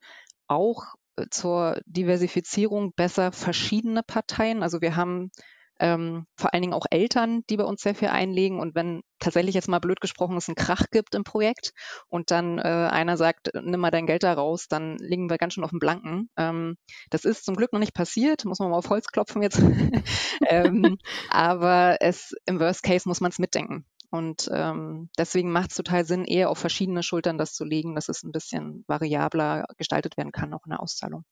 auch 0.48 0.96
äh, 1.15 1.25
zur 1.29 1.79
Diversifizierung 1.86 2.93
besser 2.93 3.32
verschiedene 3.32 4.03
Parteien. 4.03 4.62
Also 4.62 4.82
wir 4.82 4.98
haben 4.98 5.32
ähm, 5.84 6.28
vor 6.38 6.54
allen 6.54 6.62
Dingen 6.62 6.74
auch 6.74 6.86
Eltern, 6.92 7.44
die 7.50 7.58
bei 7.58 7.66
uns 7.66 7.82
sehr 7.82 7.94
viel 7.94 8.08
einlegen. 8.08 8.62
Und 8.62 8.74
wenn 8.74 9.02
tatsächlich 9.20 9.54
jetzt 9.54 9.68
mal 9.68 9.80
blöd 9.80 10.00
gesprochen 10.00 10.38
es 10.38 10.48
einen 10.48 10.56
Krach 10.56 10.86
gibt 10.92 11.13
im 11.13 11.25
Projekt 11.25 11.74
und 12.08 12.32
dann 12.32 12.58
äh, 12.58 12.62
einer 12.62 13.18
sagt, 13.18 13.50
nimm 13.54 13.82
mal 13.82 13.92
dein 13.92 14.06
Geld 14.06 14.24
da 14.24 14.32
raus, 14.32 14.68
dann 14.70 14.98
liegen 15.00 15.30
wir 15.30 15.38
ganz 15.38 15.54
schön 15.54 15.63
auf 15.66 15.72
dem 15.72 15.80
Blanken. 15.80 16.30
Ähm, 16.38 16.78
das 17.10 17.25
ist 17.25 17.44
zum 17.44 17.58
Glück 17.58 17.74
noch 17.74 17.82
nicht 17.82 17.94
passiert, 17.94 18.46
muss 18.46 18.60
man 18.60 18.70
mal 18.70 18.78
auf 18.78 18.90
Holz 18.90 19.08
klopfen 19.08 19.42
jetzt. 19.42 19.62
ähm, 20.48 20.98
aber 21.30 21.98
es 22.00 22.34
im 22.46 22.62
Worst 22.62 22.84
Case 22.84 23.06
muss 23.06 23.20
man 23.20 23.32
es 23.32 23.40
mitdenken. 23.40 23.86
Und 24.10 24.50
ähm, 24.54 25.10
deswegen 25.18 25.52
macht 25.52 25.72
es 25.72 25.75
total 25.75 26.06
Sinn, 26.06 26.24
eher 26.24 26.50
auf 26.50 26.60
verschiedene 26.60 27.04
Schultern 27.04 27.38
das 27.38 27.54
zu 27.54 27.66
legen, 27.66 27.94
dass 27.96 28.08
es 28.08 28.24
ein 28.24 28.32
bisschen 28.32 28.86
variabler 28.88 29.66
gestaltet 29.78 30.16
werden 30.16 30.32
kann, 30.32 30.54
auch 30.54 30.66
in 30.66 30.70
der 30.70 30.80
Auszahlung. 30.80 31.25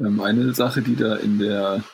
Ähm, 0.00 0.20
eine 0.20 0.54
Sache, 0.54 0.82
die 0.82 0.96
da 0.96 1.14
in 1.14 1.38
der 1.38 1.84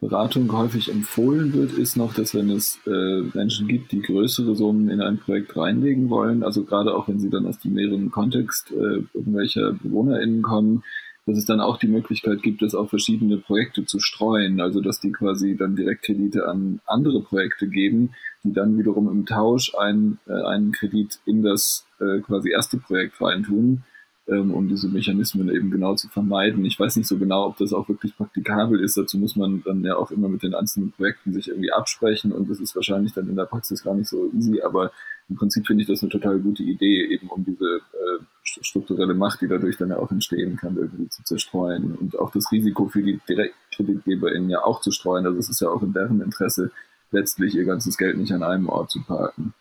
Beratung 0.00 0.52
häufig 0.52 0.90
empfohlen 0.90 1.52
wird, 1.52 1.72
ist 1.72 1.96
noch, 1.96 2.14
dass 2.14 2.32
wenn 2.32 2.50
es 2.50 2.78
äh, 2.86 3.22
Menschen 3.34 3.66
gibt, 3.66 3.90
die 3.90 4.00
größere 4.00 4.54
Summen 4.54 4.90
in 4.90 5.00
ein 5.00 5.18
Projekt 5.18 5.56
reinlegen 5.56 6.08
wollen, 6.08 6.44
also 6.44 6.64
gerade 6.64 6.94
auch 6.94 7.08
wenn 7.08 7.18
sie 7.18 7.30
dann 7.30 7.46
aus 7.46 7.58
dem 7.58 7.74
näheren 7.74 8.10
Kontext 8.12 8.70
äh, 8.70 9.02
irgendwelcher 9.12 9.72
BewohnerInnen 9.72 10.42
kommen, 10.42 10.84
dass 11.26 11.36
es 11.36 11.46
dann 11.46 11.60
auch 11.60 11.78
die 11.78 11.88
Möglichkeit 11.88 12.42
gibt, 12.42 12.62
das 12.62 12.76
auf 12.76 12.90
verschiedene 12.90 13.38
Projekte 13.38 13.84
zu 13.84 13.98
streuen, 13.98 14.60
also 14.60 14.80
dass 14.80 15.00
die 15.00 15.10
quasi 15.10 15.56
dann 15.56 15.74
Direktkredite 15.74 16.46
an 16.46 16.80
andere 16.86 17.20
Projekte 17.20 17.68
geben, 17.68 18.14
die 18.44 18.52
dann 18.52 18.78
wiederum 18.78 19.08
im 19.08 19.26
Tausch 19.26 19.74
ein, 19.74 20.18
äh, 20.28 20.32
einen 20.32 20.70
Kredit 20.70 21.18
in 21.26 21.42
das 21.42 21.86
äh, 21.98 22.20
quasi 22.20 22.50
erste 22.50 22.78
Projekt 22.78 23.20
reintun 23.20 23.82
ähm, 24.28 24.52
um 24.52 24.68
diese 24.68 24.88
Mechanismen 24.88 25.48
eben 25.48 25.70
genau 25.70 25.94
zu 25.94 26.08
vermeiden. 26.08 26.64
Ich 26.64 26.78
weiß 26.78 26.96
nicht 26.96 27.08
so 27.08 27.18
genau, 27.18 27.46
ob 27.46 27.56
das 27.56 27.72
auch 27.72 27.88
wirklich 27.88 28.16
praktikabel 28.16 28.80
ist. 28.80 28.96
Dazu 28.96 29.18
muss 29.18 29.36
man 29.36 29.62
dann 29.64 29.82
ja 29.84 29.96
auch 29.96 30.10
immer 30.10 30.28
mit 30.28 30.42
den 30.42 30.54
einzelnen 30.54 30.92
Projekten 30.92 31.32
sich 31.32 31.48
irgendwie 31.48 31.72
absprechen 31.72 32.32
und 32.32 32.50
das 32.50 32.60
ist 32.60 32.76
wahrscheinlich 32.76 33.12
dann 33.14 33.28
in 33.28 33.36
der 33.36 33.46
Praxis 33.46 33.82
gar 33.82 33.94
nicht 33.94 34.08
so 34.08 34.30
easy, 34.36 34.60
aber 34.60 34.92
im 35.28 35.36
Prinzip 35.36 35.66
finde 35.66 35.82
ich 35.82 35.88
das 35.88 36.02
eine 36.02 36.10
total 36.10 36.38
gute 36.38 36.62
Idee, 36.62 37.06
eben 37.06 37.28
um 37.28 37.44
diese 37.44 37.64
äh, 37.64 38.22
strukturelle 38.42 39.14
Macht, 39.14 39.40
die 39.40 39.48
dadurch 39.48 39.76
dann 39.76 39.90
ja 39.90 39.98
auch 39.98 40.10
entstehen 40.10 40.56
kann, 40.56 40.76
irgendwie 40.76 41.08
zu 41.08 41.22
zerstreuen 41.22 41.94
und 41.96 42.18
auch 42.18 42.30
das 42.30 42.50
Risiko 42.50 42.86
für 42.88 43.02
die 43.02 43.20
DirektkreditgeberInnen 43.28 44.50
ja 44.50 44.64
auch 44.64 44.80
zu 44.80 44.90
streuen. 44.90 45.26
Also 45.26 45.38
es 45.38 45.48
ist 45.48 45.60
ja 45.60 45.68
auch 45.68 45.82
in 45.82 45.92
deren 45.92 46.20
Interesse, 46.20 46.70
letztlich 47.10 47.54
ihr 47.54 47.64
ganzes 47.64 47.96
Geld 47.96 48.16
nicht 48.16 48.32
an 48.32 48.42
einem 48.42 48.68
Ort 48.68 48.90
zu 48.90 49.02
parken. 49.02 49.54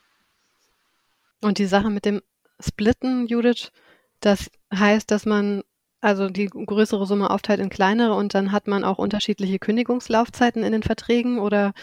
Und 1.42 1.60
die 1.60 1.66
Sache 1.66 1.90
mit 1.90 2.06
dem 2.06 2.22
Splitten, 2.60 3.28
Judith, 3.28 3.72
das 4.20 4.50
heißt, 4.74 5.10
dass 5.12 5.26
man 5.26 5.64
also 6.02 6.30
die 6.30 6.48
größere 6.48 7.06
Summe 7.06 7.32
aufteilt 7.32 7.60
in 7.60 7.70
kleinere 7.70 8.14
und 8.14 8.34
dann 8.34 8.52
hat 8.52 8.68
man 8.68 8.84
auch 8.84 8.98
unterschiedliche 8.98 9.60
Kündigungslaufzeiten 9.60 10.64
in 10.64 10.72
den 10.72 10.84
Verträgen 10.84 11.40
oder? 11.40 11.74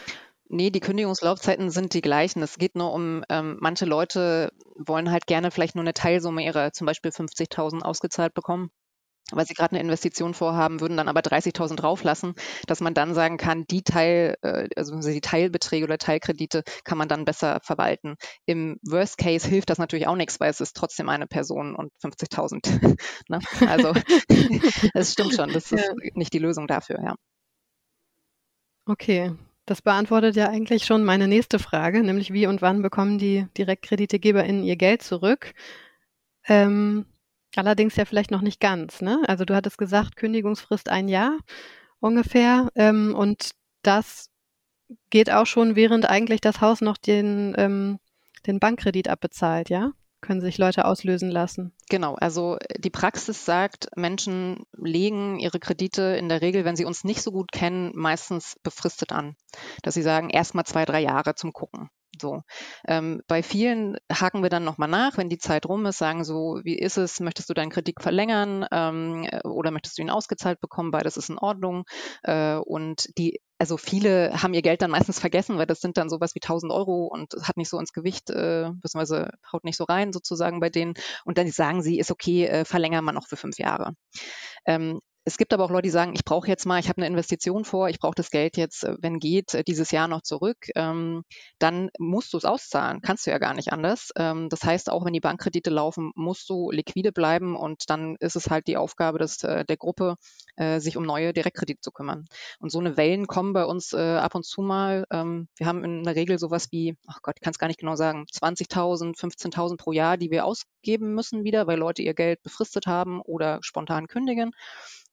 Nee, 0.49 0.71
die 0.71 0.81
Kündigungslaufzeiten 0.81 1.71
sind 1.71 1.95
die 1.95 2.03
gleichen. 2.03 2.43
Es 2.43 2.59
geht 2.59 2.77
nur 2.77 2.93
um, 2.93 3.25
ähm, 3.29 3.57
manche 3.61 3.87
Leute 3.87 4.53
wollen 4.77 5.11
halt 5.11 5.27
gerne 5.27 5.51
vielleicht 5.51 5.75
nur 5.75 5.83
eine 5.83 5.95
Teilsumme 5.95 6.45
ihrer 6.45 6.73
zum 6.73 6.87
Beispiel 6.87 7.11
50.000 7.11 7.83
ausgezahlt 7.83 8.35
bekommen 8.35 8.71
weil 9.33 9.47
sie 9.47 9.55
gerade 9.55 9.73
eine 9.73 9.81
Investition 9.81 10.35
vorhaben, 10.35 10.81
würden 10.81 10.97
dann 10.97 11.09
aber 11.09 11.21
30.000 11.21 11.77
drauflassen, 11.77 12.35
dass 12.67 12.81
man 12.81 12.95
dann 12.95 13.15
sagen 13.15 13.37
kann, 13.37 13.65
die 13.67 13.83
Teil, 13.83 14.37
äh, 14.43 14.69
also 14.77 14.99
die 15.01 15.21
Teilbeträge 15.21 15.85
oder 15.85 15.99
Teilkredite 15.99 16.63
kann 16.85 16.99
man 16.99 17.09
dann 17.09 17.25
besser 17.25 17.61
verwalten. 17.63 18.17
Im 18.47 18.79
Worst 18.83 19.19
Case 19.19 19.49
hilft 19.49 19.71
das 19.71 19.79
natürlich 19.79 20.07
auch 20.07 20.17
nichts, 20.17 20.41
weil 20.41 20.51
es 20.51 20.61
ist 20.61 20.77
trotzdem 20.77 21.09
eine 21.09 21.27
Person 21.27 21.75
und 21.75 21.93
50.000. 22.03 22.99
ne? 23.29 23.39
Also 23.67 23.93
es 24.95 25.13
stimmt 25.13 25.35
schon, 25.35 25.53
das 25.53 25.73
ist 25.73 25.91
nicht 26.15 26.33
die 26.33 26.39
Lösung 26.39 26.67
dafür, 26.67 27.01
ja. 27.03 27.15
Okay, 28.87 29.33
das 29.65 29.81
beantwortet 29.81 30.37
ja 30.37 30.51
eigentlich 30.51 30.85
schon 30.85 31.05
meine 31.05 31.27
nächste 31.27 31.59
Frage, 31.59 32.03
nämlich 32.03 32.35
wie 32.35 32.47
und 32.47 32.61
wann 32.61 32.83
bekommen 32.83 33.19
die 33.19 33.47
DirektkreditegeberInnen 33.57 34.63
ihr 34.63 34.77
Geld 34.77 35.03
zurück? 35.03 35.55
Ähm, 36.47 37.07
Allerdings 37.57 37.97
ja 37.97 38.05
vielleicht 38.05 38.31
noch 38.31 38.41
nicht 38.41 38.61
ganz. 38.61 39.01
Ne? 39.01 39.23
Also 39.27 39.45
du 39.45 39.55
hattest 39.55 39.79
gesagt, 39.79 40.17
Kündigungsfrist 40.17 40.89
ein 40.89 41.09
Jahr 41.09 41.39
ungefähr. 42.01 42.69
Ähm, 42.75 43.15
und 43.17 43.51
das 43.83 44.31
geht 45.11 45.31
auch 45.31 45.47
schon, 45.47 45.77
während 45.77 46.09
eigentlich 46.09 46.41
das 46.41 46.61
Haus 46.61 46.81
noch 46.81 46.97
den, 46.97 47.55
ähm, 47.57 47.99
den 48.47 48.61
Bankkredit 48.61 49.09
abbezahlt, 49.09 49.71
ja? 49.71 49.93
Können 50.21 50.41
sich 50.41 50.57
Leute 50.57 50.87
auslösen 50.87 51.31
lassen. 51.31 51.75
Genau, 51.91 52.15
also 52.15 52.57
die 52.79 52.91
Praxis 52.91 53.45
sagt, 53.45 53.89
Menschen 53.95 54.65
legen 54.73 55.39
ihre 55.39 55.61
Kredite 55.61 56.17
in 56.19 56.31
der 56.31 56.41
Regel, 56.41 56.65
wenn 56.65 56.77
sie 56.77 56.87
uns 56.87 57.05
nicht 57.05 57.21
so 57.21 57.31
gut 57.31 57.53
kennen, 57.53 57.93
meistens 57.95 58.57
befristet 58.63 59.13
an. 59.13 59.37
Dass 59.83 59.95
sie 59.95 60.03
sagen, 60.03 60.31
erst 60.31 60.55
mal 60.55 60.65
zwei, 60.65 60.87
drei 60.87 61.01
Jahre 61.01 61.35
zum 61.35 61.53
Gucken. 61.53 61.91
So. 62.21 62.43
Ähm, 62.87 63.23
bei 63.27 63.43
vielen 63.43 63.97
haken 64.13 64.43
wir 64.43 64.51
dann 64.51 64.65
nochmal 64.65 64.89
nach, 64.89 65.17
wenn 65.17 65.29
die 65.29 65.39
Zeit 65.39 65.67
rum 65.67 65.87
ist, 65.87 65.99
sagen 65.99 66.25
so, 66.25 66.61
wie 66.63 66.79
ist 66.79 66.97
es, 66.97 67.21
möchtest 67.21 67.51
du 67.51 67.55
deinen 67.55 67.71
Kredit 67.71 68.01
verlängern 68.01 68.67
ähm, 68.71 69.29
oder 69.45 69.71
möchtest 69.71 69.99
du 69.99 70.03
ihn 70.03 70.11
ausgezahlt 70.11 70.61
bekommen? 70.61 70.91
Beides 70.91 71.17
ist 71.17 71.31
in 71.31 71.39
Ordnung. 71.39 71.85
Äh, 72.23 72.57
und 72.57 73.09
die 73.19 73.41
also 73.59 73.77
viele 73.77 74.43
haben 74.43 74.53
ihr 74.53 74.63
Geld 74.63 74.83
dann 74.83 74.91
meistens 74.91 75.21
vergessen, 75.21 75.59
weil 75.59 75.67
das 75.67 75.81
sind 75.81 75.97
dann 75.97 76.11
sowas 76.11 76.35
wie 76.35 76.43
1000 76.43 76.73
Euro 76.73 77.07
und 77.07 77.35
hat 77.43 77.57
nicht 77.57 77.69
so 77.69 77.79
ins 77.79 77.93
Gewicht, 77.93 78.29
äh, 78.31 78.71
beziehungsweise 78.83 79.31
haut 79.53 79.65
nicht 79.65 79.77
so 79.77 79.85
rein 79.85 80.13
sozusagen 80.13 80.61
bei 80.61 80.71
denen. 80.71 80.95
Und 81.25 81.39
dann 81.39 81.51
sagen 81.51 81.81
sie, 81.83 81.99
ist 81.99 82.11
okay, 82.11 82.47
äh, 82.47 82.65
verlängern 82.65 83.05
wir 83.05 83.13
noch 83.13 83.29
für 83.29 83.37
fünf 83.37 83.59
Jahre. 83.59 83.95
Ähm, 84.67 85.01
es 85.27 85.39
gibt 85.39 85.55
aber 85.55 85.65
auch 85.65 85.71
Leute, 85.71 85.85
die 85.85 85.91
sagen, 85.91 86.13
ich 86.15 86.25
brauche 86.25 86.49
jetzt 86.49 86.67
mal, 86.67 86.79
ich 86.79 86.89
habe 86.89 86.99
eine 86.99 87.07
Investition 87.07 87.65
vor, 87.65 87.89
ich 87.89 87.99
brauche 87.99 88.15
das 88.15 88.31
Geld 88.31 88.59
jetzt, 88.59 88.85
äh, 88.85 88.97
wenn 89.01 89.19
geht, 89.19 89.55
äh, 89.55 89.65
dieses 89.65 89.91
Jahr 89.91 90.07
noch 90.07 90.21
zurück. 90.21 90.69
Ähm, 90.75 91.25
dann 91.59 91.91
musst 91.99 92.35
du 92.35 92.37
es 92.37 92.45
auszahlen, 92.45 93.01
kannst 93.01 93.27
du 93.27 93.31
ja 93.31 93.39
gar 93.39 93.55
nicht 93.55 93.73
anders. 93.73 94.11
Ähm, 94.17 94.51
das 94.51 94.63
heißt, 94.63 94.91
auch 94.91 95.05
wenn 95.05 95.15
die 95.15 95.21
Bankkredite 95.21 95.71
laufen, 95.71 96.13
musst 96.15 96.51
du 96.51 96.71
liquide 96.71 97.11
bleiben 97.11 97.57
und 97.57 97.89
dann 97.89 98.17
ist 98.21 98.37
es 98.37 98.51
halt 98.51 98.67
die 98.67 98.77
Aufgabe 98.77 99.19
des, 99.19 99.43
äh, 99.45 99.65
der 99.65 99.79
Gruppe, 99.79 100.17
äh, 100.57 100.79
sich 100.79 100.97
um 100.99 101.05
neue 101.05 101.33
Direktkredite 101.33 101.81
zu 101.81 101.91
kümmern. 101.91 102.27
Und 102.59 102.71
so 102.71 102.79
eine 102.79 102.99
Wellen 102.99 103.27
kommen 103.27 103.55
bei 103.55 103.65
uns 103.65 103.95
äh, 103.95 103.99
ab 103.99 104.35
und 104.35 104.45
zu 104.45 104.61
mal. 104.61 105.07
Ähm, 105.11 105.49
wir 105.57 105.67
haben 105.67 105.85
in 105.85 106.03
der 106.03 106.17
Regel 106.17 106.39
sowas 106.39 106.69
wie, 106.71 106.97
ach 107.07 107.23
Gott, 107.23 107.37
ich 107.37 107.43
kann 107.43 107.53
es 107.53 107.59
gar 107.59 107.69
nicht 107.69 107.81
genau 107.81 107.97
sagen, 107.97 108.27
20.000, 108.31 109.17
15.000 109.19 109.79
pro 109.79 109.93
Jahr, 109.93 110.19
die 110.19 110.31
wir 110.31 110.45
ausgeben 110.45 111.15
müssen 111.15 111.45
wieder, 111.45 111.67
weil 111.67 111.79
Leute 111.79 112.03
ihr 112.03 112.15
Geld 112.15 112.43
befristet 112.43 112.87
haben 112.87 113.23
oder 113.23 113.59
spontan 113.63 114.07
kündigen. 114.07 114.53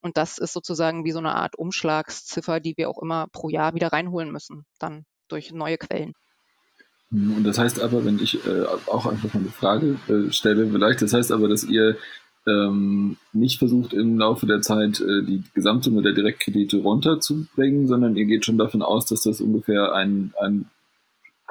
Und 0.01 0.17
das 0.17 0.37
ist 0.37 0.53
sozusagen 0.53 1.05
wie 1.05 1.11
so 1.11 1.19
eine 1.19 1.35
Art 1.35 1.55
Umschlagsziffer, 1.55 2.59
die 2.59 2.75
wir 2.75 2.89
auch 2.89 3.01
immer 3.01 3.27
pro 3.31 3.49
Jahr 3.49 3.75
wieder 3.75 3.89
reinholen 3.89 4.31
müssen, 4.31 4.65
dann 4.79 5.05
durch 5.27 5.51
neue 5.51 5.77
Quellen. 5.77 6.13
Hm, 7.11 7.37
und 7.37 7.43
das 7.43 7.57
heißt 7.57 7.81
aber, 7.81 8.03
wenn 8.03 8.19
ich 8.19 8.45
äh, 8.45 8.65
auch 8.87 9.05
einfach 9.05 9.33
mal 9.33 9.41
eine 9.41 9.51
Frage 9.51 9.97
äh, 10.07 10.31
stelle, 10.31 10.67
vielleicht, 10.67 11.01
das 11.01 11.13
heißt 11.13 11.31
aber, 11.31 11.47
dass 11.47 11.63
ihr 11.63 11.97
ähm, 12.47 13.17
nicht 13.33 13.59
versucht 13.59 13.93
im 13.93 14.17
Laufe 14.17 14.47
der 14.47 14.61
Zeit 14.61 14.99
äh, 14.99 15.23
die 15.23 15.43
Gesamtsumme 15.53 16.01
der 16.01 16.13
Direktkredite 16.13 16.77
runterzubringen, 16.77 17.87
sondern 17.87 18.15
ihr 18.15 18.25
geht 18.25 18.45
schon 18.45 18.57
davon 18.57 18.81
aus, 18.81 19.05
dass 19.05 19.21
das 19.21 19.41
ungefähr 19.41 19.93
ein, 19.93 20.33
ein 20.41 20.65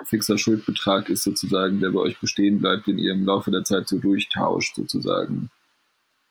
fixer 0.04 0.38
Schuldbetrag 0.38 1.08
ist 1.08 1.22
sozusagen, 1.22 1.80
der 1.80 1.90
bei 1.90 2.00
euch 2.00 2.18
bestehen 2.18 2.58
bleibt, 2.58 2.86
den 2.86 2.98
ihr 2.98 3.12
im 3.12 3.24
Laufe 3.24 3.50
der 3.50 3.64
Zeit 3.64 3.86
so 3.86 3.98
durchtauscht 3.98 4.74
sozusagen. 4.74 5.50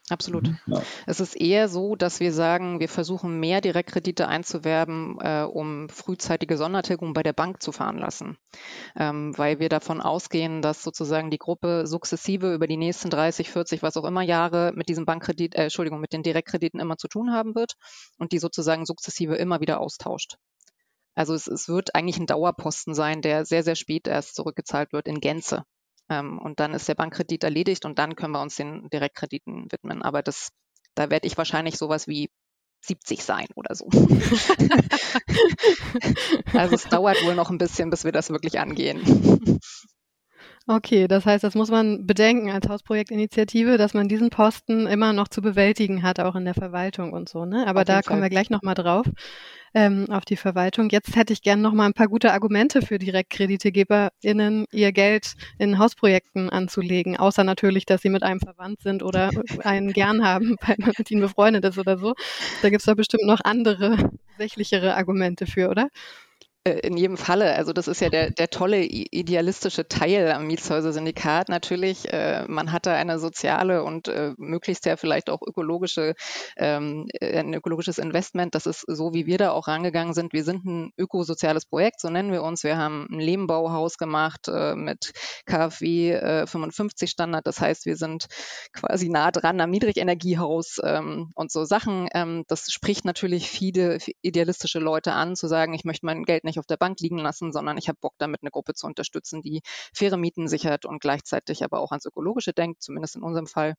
Absolut. 0.09 0.47
Mhm. 0.47 0.57
Ja. 0.65 0.81
Es 1.05 1.19
ist 1.19 1.35
eher 1.35 1.69
so, 1.69 1.95
dass 1.95 2.19
wir 2.19 2.33
sagen, 2.33 2.79
wir 2.79 2.89
versuchen 2.89 3.39
mehr 3.39 3.61
Direktkredite 3.61 4.27
einzuwerben, 4.27 5.17
äh, 5.21 5.43
um 5.43 5.87
frühzeitige 5.89 6.57
Sondertilgung 6.57 7.13
bei 7.13 7.23
der 7.23 7.33
Bank 7.33 7.61
zu 7.61 7.71
veranlassen, 7.71 8.37
ähm, 8.95 9.37
weil 9.37 9.59
wir 9.59 9.69
davon 9.69 10.01
ausgehen, 10.01 10.61
dass 10.61 10.83
sozusagen 10.83 11.29
die 11.29 11.37
Gruppe 11.37 11.85
sukzessive 11.85 12.53
über 12.53 12.67
die 12.67 12.77
nächsten 12.77 13.09
30, 13.09 13.49
40, 13.49 13.83
was 13.83 13.97
auch 13.97 14.05
immer 14.05 14.21
Jahre 14.21 14.71
mit 14.75 14.89
diesem 14.89 15.05
Bankkredit, 15.05 15.55
äh, 15.55 15.63
Entschuldigung, 15.63 15.99
mit 15.99 16.13
den 16.13 16.23
Direktkrediten 16.23 16.79
immer 16.79 16.97
zu 16.97 17.07
tun 17.07 17.31
haben 17.31 17.55
wird 17.55 17.73
und 18.17 18.31
die 18.31 18.39
sozusagen 18.39 18.85
sukzessive 18.85 19.35
immer 19.35 19.61
wieder 19.61 19.79
austauscht. 19.79 20.37
Also 21.15 21.33
es, 21.33 21.47
es 21.47 21.67
wird 21.67 21.95
eigentlich 21.95 22.17
ein 22.17 22.27
Dauerposten 22.27 22.93
sein, 22.93 23.21
der 23.21 23.45
sehr, 23.45 23.63
sehr 23.63 23.75
spät 23.75 24.07
erst 24.07 24.35
zurückgezahlt 24.35 24.93
wird 24.93 25.07
in 25.07 25.19
Gänze. 25.19 25.63
Ähm, 26.09 26.39
und 26.39 26.59
dann 26.59 26.73
ist 26.73 26.87
der 26.87 26.95
Bankkredit 26.95 27.43
erledigt 27.43 27.85
und 27.85 27.99
dann 27.99 28.15
können 28.15 28.33
wir 28.33 28.41
uns 28.41 28.55
den 28.55 28.89
Direktkrediten 28.89 29.71
widmen. 29.71 30.01
Aber 30.01 30.21
das, 30.21 30.49
da 30.95 31.09
werde 31.09 31.27
ich 31.27 31.37
wahrscheinlich 31.37 31.77
sowas 31.77 32.07
wie 32.07 32.29
70 32.81 33.23
sein 33.23 33.47
oder 33.55 33.75
so. 33.75 33.89
also 36.53 36.75
es 36.75 36.83
dauert 36.85 37.23
wohl 37.23 37.35
noch 37.35 37.49
ein 37.49 37.57
bisschen, 37.57 37.89
bis 37.89 38.05
wir 38.05 38.11
das 38.11 38.29
wirklich 38.29 38.59
angehen. 38.59 39.59
Okay, 40.71 41.07
das 41.07 41.25
heißt, 41.25 41.43
das 41.43 41.55
muss 41.55 41.71
man 41.71 42.05
bedenken 42.05 42.51
als 42.51 42.69
Hausprojektinitiative, 42.69 43.79
dass 43.79 43.95
man 43.95 44.07
diesen 44.07 44.29
Posten 44.29 44.85
immer 44.85 45.13
noch 45.13 45.27
zu 45.27 45.41
bewältigen 45.41 46.03
hat, 46.03 46.19
auch 46.19 46.35
in 46.35 46.45
der 46.45 46.53
Verwaltung 46.53 47.11
und 47.11 47.27
so. 47.27 47.43
Ne? 47.43 47.65
Aber 47.65 47.85
da 47.85 48.03
kommen 48.03 48.21
wir 48.21 48.29
gleich 48.29 48.51
nochmal 48.51 48.75
drauf, 48.75 49.07
ähm, 49.73 50.05
auf 50.11 50.25
die 50.25 50.35
Verwaltung. 50.35 50.89
Jetzt 50.91 51.15
hätte 51.15 51.33
ich 51.33 51.41
gerne 51.41 51.63
nochmal 51.63 51.87
ein 51.87 51.93
paar 51.93 52.07
gute 52.07 52.33
Argumente 52.33 52.83
für 52.83 52.99
DirektkreditegeberInnen, 52.99 54.65
ihr 54.71 54.91
Geld 54.91 55.33
in 55.57 55.79
Hausprojekten 55.79 56.51
anzulegen, 56.51 57.17
außer 57.17 57.43
natürlich, 57.43 57.87
dass 57.87 58.03
sie 58.03 58.09
mit 58.09 58.21
einem 58.21 58.39
verwandt 58.39 58.81
sind 58.83 59.01
oder 59.01 59.31
einen 59.63 59.91
gern 59.91 60.23
haben, 60.23 60.55
weil 60.61 60.75
man 60.77 60.91
mit 60.95 61.09
ihnen 61.09 61.21
befreundet 61.21 61.65
ist 61.65 61.79
oder 61.79 61.97
so. 61.97 62.13
Da 62.61 62.69
gibt 62.69 62.81
es 62.81 62.85
doch 62.85 62.95
bestimmt 62.95 63.25
noch 63.25 63.39
andere, 63.43 63.97
sächlichere 64.37 64.93
Argumente 64.93 65.47
für, 65.47 65.69
oder? 65.69 65.89
Äh, 66.69 66.79
in 66.79 66.97
jedem 66.97 67.17
Falle. 67.17 67.55
Also 67.55 67.73
das 67.73 67.87
ist 67.87 68.01
ja 68.01 68.09
der, 68.09 68.31
der 68.31 68.49
tolle 68.49 68.83
idealistische 68.83 69.87
Teil 69.87 70.31
am 70.31 70.47
Mietshäuser-Syndikat 70.47 71.49
natürlich. 71.49 72.11
Äh, 72.11 72.45
man 72.47 72.71
hat 72.71 72.85
da 72.85 72.93
eine 72.93 73.19
soziale 73.19 73.83
und 73.83 74.07
äh, 74.07 74.33
möglichst 74.37 74.85
ja 74.85 74.97
vielleicht 74.97 75.29
auch 75.29 75.41
ökologische, 75.41 76.15
ähm, 76.57 77.07
ein 77.21 77.53
ökologisisches 77.53 77.97
Investment. 77.97 78.55
Das 78.55 78.65
ist 78.65 78.85
so, 78.87 79.13
wie 79.13 79.25
wir 79.25 79.37
da 79.37 79.51
auch 79.51 79.67
rangegangen 79.67 80.13
sind. 80.13 80.33
Wir 80.33 80.43
sind 80.43 80.65
ein 80.65 80.91
ökosoziales 80.97 81.65
Projekt, 81.65 82.01
so 82.01 82.09
nennen 82.09 82.31
wir 82.31 82.43
uns. 82.43 82.63
Wir 82.63 82.77
haben 82.77 83.07
ein 83.11 83.19
Lehmbauhaus 83.19 83.97
gemacht 83.97 84.47
äh, 84.47 84.75
mit 84.75 85.11
KfW 85.45 86.11
äh, 86.11 86.47
55 86.47 87.09
Standard. 87.09 87.47
Das 87.47 87.59
heißt, 87.59 87.85
wir 87.85 87.95
sind 87.95 88.27
quasi 88.73 89.09
nah 89.09 89.31
dran 89.31 89.61
am 89.61 89.69
Niedrigenergiehaus 89.69 90.79
ähm, 90.83 91.31
und 91.35 91.51
so 91.51 91.65
Sachen. 91.65 92.07
Ähm, 92.13 92.43
das 92.47 92.67
spricht 92.71 93.05
natürlich 93.05 93.49
viele 93.49 93.99
idealistische 94.21 94.79
Leute 94.79 95.13
an, 95.13 95.35
zu 95.35 95.47
sagen, 95.47 95.73
ich 95.73 95.83
möchte 95.83 96.05
mein 96.05 96.23
Geld 96.23 96.43
nicht 96.43 96.58
auf 96.59 96.65
der 96.65 96.77
Bank 96.77 96.99
liegen 96.99 97.17
lassen, 97.17 97.51
sondern 97.51 97.77
ich 97.77 97.87
habe 97.87 97.97
Bock 98.01 98.13
damit, 98.17 98.41
eine 98.41 98.51
Gruppe 98.51 98.73
zu 98.73 98.87
unterstützen, 98.87 99.41
die 99.41 99.61
faire 99.93 100.17
Mieten 100.17 100.47
sichert 100.47 100.85
und 100.85 101.01
gleichzeitig 101.01 101.63
aber 101.63 101.79
auch 101.79 101.91
ans 101.91 102.05
Ökologische 102.05 102.53
denkt, 102.53 102.81
zumindest 102.83 103.15
in 103.15 103.23
unserem 103.23 103.47
Fall. 103.47 103.75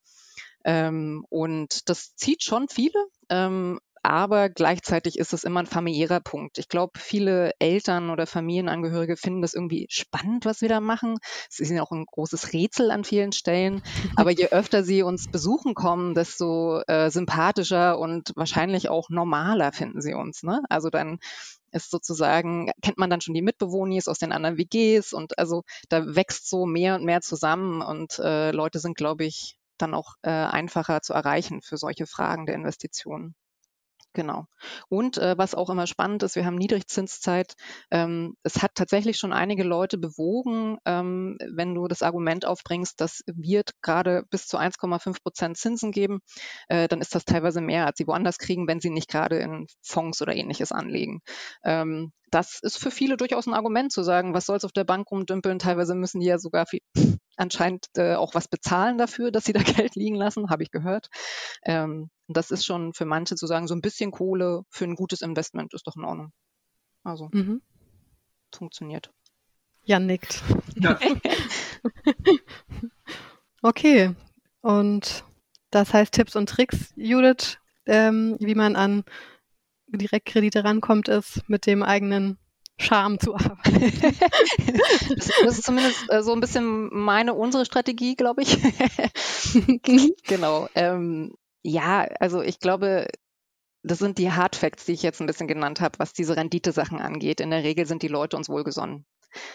Ähm, 0.64 1.24
und 1.28 1.88
das 1.88 2.14
zieht 2.16 2.42
schon 2.42 2.68
viele. 2.68 3.06
Ähm, 3.28 3.78
aber 4.02 4.48
gleichzeitig 4.48 5.18
ist 5.18 5.34
es 5.34 5.44
immer 5.44 5.60
ein 5.60 5.66
familiärer 5.66 6.20
Punkt. 6.20 6.58
Ich 6.58 6.68
glaube, 6.68 6.98
viele 6.98 7.52
Eltern 7.58 8.08
oder 8.10 8.26
Familienangehörige 8.26 9.16
finden 9.16 9.42
das 9.42 9.52
irgendwie 9.52 9.86
spannend, 9.90 10.46
was 10.46 10.62
wir 10.62 10.70
da 10.70 10.80
machen. 10.80 11.18
Es 11.50 11.60
ist 11.60 11.70
ja 11.70 11.82
auch 11.82 11.90
ein 11.90 12.06
großes 12.06 12.54
Rätsel 12.54 12.90
an 12.90 13.04
vielen 13.04 13.32
Stellen. 13.32 13.82
Aber 14.16 14.30
je 14.30 14.48
öfter 14.48 14.84
sie 14.84 15.02
uns 15.02 15.30
besuchen 15.30 15.74
kommen, 15.74 16.14
desto 16.14 16.80
äh, 16.86 17.10
sympathischer 17.10 17.98
und 17.98 18.32
wahrscheinlich 18.36 18.88
auch 18.88 19.10
normaler 19.10 19.72
finden 19.72 20.00
sie 20.00 20.14
uns. 20.14 20.42
Ne? 20.42 20.62
Also 20.70 20.88
dann 20.88 21.18
ist 21.72 21.90
sozusagen, 21.90 22.70
kennt 22.82 22.98
man 22.98 23.10
dann 23.10 23.20
schon 23.20 23.34
die 23.34 23.42
Mitbewohnis 23.42 24.08
aus 24.08 24.18
den 24.18 24.32
anderen 24.32 24.58
WGs 24.58 25.12
und 25.12 25.38
also 25.38 25.64
da 25.88 26.14
wächst 26.14 26.48
so 26.48 26.66
mehr 26.66 26.94
und 26.96 27.04
mehr 27.04 27.20
zusammen 27.20 27.82
und 27.82 28.18
äh, 28.18 28.50
Leute 28.52 28.78
sind, 28.78 28.96
glaube 28.96 29.24
ich, 29.24 29.56
dann 29.78 29.94
auch 29.94 30.14
äh, 30.22 30.30
einfacher 30.30 31.02
zu 31.02 31.12
erreichen 31.12 31.62
für 31.62 31.76
solche 31.76 32.06
Fragen 32.06 32.46
der 32.46 32.54
Investitionen. 32.54 33.34
Genau. 34.12 34.46
Und 34.88 35.18
äh, 35.18 35.38
was 35.38 35.54
auch 35.54 35.70
immer 35.70 35.86
spannend 35.86 36.24
ist, 36.24 36.34
wir 36.34 36.44
haben 36.44 36.56
Niedrigzinszeit. 36.56 37.54
Ähm, 37.92 38.34
es 38.42 38.60
hat 38.60 38.72
tatsächlich 38.74 39.18
schon 39.18 39.32
einige 39.32 39.62
Leute 39.62 39.98
bewogen, 39.98 40.78
ähm, 40.84 41.38
wenn 41.48 41.74
du 41.76 41.86
das 41.86 42.02
Argument 42.02 42.44
aufbringst, 42.44 43.00
das 43.00 43.22
wird 43.26 43.70
gerade 43.82 44.24
bis 44.30 44.48
zu 44.48 44.58
1,5 44.58 45.22
Prozent 45.22 45.56
Zinsen 45.58 45.92
geben, 45.92 46.20
äh, 46.68 46.88
dann 46.88 47.00
ist 47.00 47.14
das 47.14 47.24
teilweise 47.24 47.60
mehr, 47.60 47.86
als 47.86 47.98
sie 47.98 48.06
woanders 48.08 48.38
kriegen, 48.38 48.66
wenn 48.66 48.80
sie 48.80 48.90
nicht 48.90 49.08
gerade 49.08 49.38
in 49.38 49.66
Fonds 49.80 50.20
oder 50.20 50.34
ähnliches 50.34 50.72
anlegen. 50.72 51.20
Ähm, 51.62 52.12
das 52.30 52.60
ist 52.62 52.78
für 52.78 52.90
viele 52.90 53.16
durchaus 53.16 53.46
ein 53.46 53.54
Argument 53.54 53.92
zu 53.92 54.02
sagen, 54.02 54.34
was 54.34 54.46
soll 54.46 54.56
es 54.56 54.64
auf 54.64 54.72
der 54.72 54.84
Bank 54.84 55.10
rumdümpeln? 55.10 55.58
Teilweise 55.58 55.94
müssen 55.94 56.20
die 56.20 56.26
ja 56.26 56.38
sogar 56.38 56.66
viel, 56.66 56.80
anscheinend 57.36 57.86
äh, 57.96 58.14
auch 58.14 58.34
was 58.34 58.48
bezahlen 58.48 58.98
dafür, 58.98 59.30
dass 59.32 59.44
sie 59.44 59.52
da 59.52 59.60
Geld 59.88 59.94
liegen 59.96 60.14
lassen, 60.16 60.50
habe 60.50 60.62
ich 60.62 60.70
gehört. 60.70 61.08
Ähm, 61.62 62.10
das 62.28 62.50
ist 62.50 62.64
schon 62.64 62.92
für 62.94 63.04
manche 63.04 63.34
zu 63.34 63.46
sagen, 63.46 63.66
so 63.66 63.74
ein 63.74 63.80
bisschen 63.80 64.10
Kohle 64.10 64.62
für 64.70 64.84
ein 64.84 64.94
gutes 64.94 65.20
Investment 65.20 65.74
ist 65.74 65.86
doch 65.86 65.96
in 65.96 66.04
Ordnung. 66.04 66.32
Also 67.02 67.28
mhm. 67.32 67.62
funktioniert. 68.52 69.10
Jan 69.82 70.06
nickt. 70.06 70.42
Ja. 70.76 70.98
okay. 73.62 74.14
Und 74.60 75.24
das 75.70 75.92
heißt 75.92 76.12
Tipps 76.12 76.36
und 76.36 76.48
Tricks, 76.48 76.92
Judith, 76.96 77.58
ähm, 77.86 78.36
wie 78.40 78.54
man 78.54 78.76
an 78.76 79.04
Direktkredite 79.88 80.64
rankommt, 80.64 81.08
ist 81.08 81.48
mit 81.48 81.66
dem 81.66 81.82
eigenen 81.82 82.38
Charme 82.78 83.18
zu 83.18 83.34
arbeiten. 83.34 83.92
das, 85.16 85.58
ist 85.58 85.64
zumindest 85.64 86.10
äh, 86.10 86.22
so 86.22 86.32
ein 86.32 86.40
bisschen 86.40 86.88
meine, 86.92 87.34
unsere 87.34 87.64
Strategie, 87.64 88.16
glaube 88.16 88.42
ich. 88.42 88.58
genau. 90.26 90.68
Ähm, 90.74 91.34
ja, 91.62 92.06
also 92.20 92.42
ich 92.42 92.58
glaube, 92.60 93.08
das 93.82 93.98
sind 93.98 94.18
die 94.18 94.30
Hard 94.30 94.56
Facts, 94.56 94.84
die 94.84 94.92
ich 94.92 95.02
jetzt 95.02 95.20
ein 95.20 95.26
bisschen 95.26 95.48
genannt 95.48 95.80
habe, 95.80 95.98
was 95.98 96.12
diese 96.12 96.36
Renditesachen 96.36 97.00
angeht. 97.00 97.40
In 97.40 97.50
der 97.50 97.64
Regel 97.64 97.86
sind 97.86 98.02
die 98.02 98.08
Leute 98.08 98.36
uns 98.36 98.48
wohlgesonnen. 98.48 99.06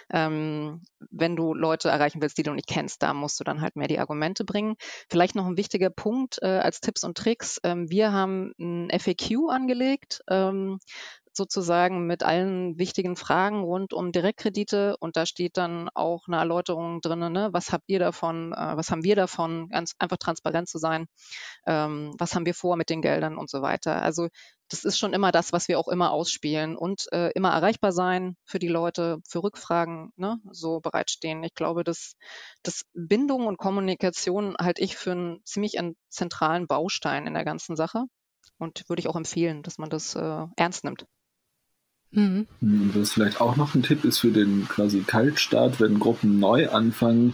Ähm, 0.10 0.82
wenn 1.12 1.36
du 1.36 1.54
Leute 1.54 1.90
erreichen 1.90 2.22
willst, 2.22 2.38
die 2.38 2.44
du 2.44 2.54
nicht 2.54 2.68
kennst, 2.68 3.04
da 3.04 3.14
musst 3.14 3.40
du 3.40 3.44
dann 3.44 3.62
halt 3.62 3.76
mehr 3.76 3.88
die 3.88 4.00
Argumente 4.00 4.46
bringen. 4.46 4.76
Vielleicht 5.10 5.36
noch 5.36 5.46
ein 5.46 5.58
wichtiger 5.58 5.90
Punkt 5.90 6.38
äh, 6.42 6.48
als 6.48 6.80
Tipps 6.80 7.04
und 7.04 7.18
Tricks. 7.18 7.60
Ähm, 7.64 7.90
wir 7.90 8.12
haben 8.12 8.54
ein 8.60 8.90
FAQ 8.98 9.50
angelegt. 9.50 10.22
Ähm, 10.30 10.80
sozusagen 11.38 12.08
mit 12.08 12.24
allen 12.24 12.78
wichtigen 12.78 13.16
Fragen 13.16 13.64
rund 13.64 13.94
um 13.94 14.12
Direktkredite 14.12 14.96
und 15.00 15.18
da 15.18 15.26
steht 15.26 15.58
dann 15.58 15.90
auch 15.94 16.28
eine 16.28 16.38
Erläuterung 16.38 17.02
drin, 17.02 17.32
ne? 17.32 17.50
was 17.52 17.72
habt 17.72 17.86
ihr 17.88 18.00
davon, 18.00 18.54
äh, 18.54 18.78
was 18.78 18.90
haben 18.92 19.04
wir 19.04 19.16
davon, 19.16 19.70
ganz 19.70 19.94
einfach 20.00 20.18
transparent 20.18 20.70
zu 20.70 20.78
sein, 20.78 21.08
ähm, 21.68 22.14
was 22.18 22.36
haben 22.36 22.46
wir 22.46 22.54
vor 22.54 22.78
mit 22.78 22.90
den 22.90 23.02
Geldern 23.02 23.38
und 23.38 23.50
so 23.50 23.62
weiter. 23.62 24.02
Also 24.02 24.28
das 24.70 24.84
ist 24.84 24.98
schon 24.98 25.14
immer 25.14 25.32
das, 25.32 25.54
was 25.54 25.68
wir 25.68 25.80
auch 25.80 25.88
immer 25.88 26.12
ausspielen 26.12 26.76
und 26.76 27.06
äh, 27.12 27.30
immer 27.36 27.52
erreichbar 27.52 27.92
sein 27.92 28.36
für 28.46 28.60
die 28.60 28.68
Leute, 28.68 29.20
für 29.28 29.44
Rückfragen, 29.44 30.12
ne, 30.16 30.40
so 30.52 30.80
bereitstehen. 30.80 31.44
Ich 31.44 31.54
glaube, 31.54 31.84
dass, 31.84 32.16
dass 32.64 32.84
Bindung 32.94 33.46
und 33.48 33.58
Kommunikation 33.58 34.56
halte 34.60 34.82
ich 34.82 34.96
für 34.96 35.12
einen 35.12 35.42
ziemlich 35.46 35.78
einen 35.78 35.96
zentralen 36.10 36.68
Baustein 36.68 37.28
in 37.28 37.36
der 37.36 37.46
ganzen 37.46 37.76
Sache 37.76 38.06
und 38.58 38.88
würde 38.90 39.02
ich 39.02 39.08
auch 39.08 39.16
empfehlen, 39.16 39.64
dass 39.64 39.78
man 39.78 39.90
das 39.90 40.16
äh, 40.16 40.46
ernst 40.56 40.84
nimmt. 40.84 41.06
Mhm. 42.12 42.48
Was 42.94 43.14
vielleicht 43.14 43.42
auch 43.42 43.58
noch 43.58 43.76
ein 43.76 43.84
Tipp 43.84 44.06
ist 44.06 44.20
für 44.20 44.32
den 44.32 44.68
quasi 44.68 45.02
Kaltstart, 45.02 45.82
wenn 45.82 46.00
Gruppen 46.00 46.40
neu 46.40 46.70
anfangen, 46.70 47.34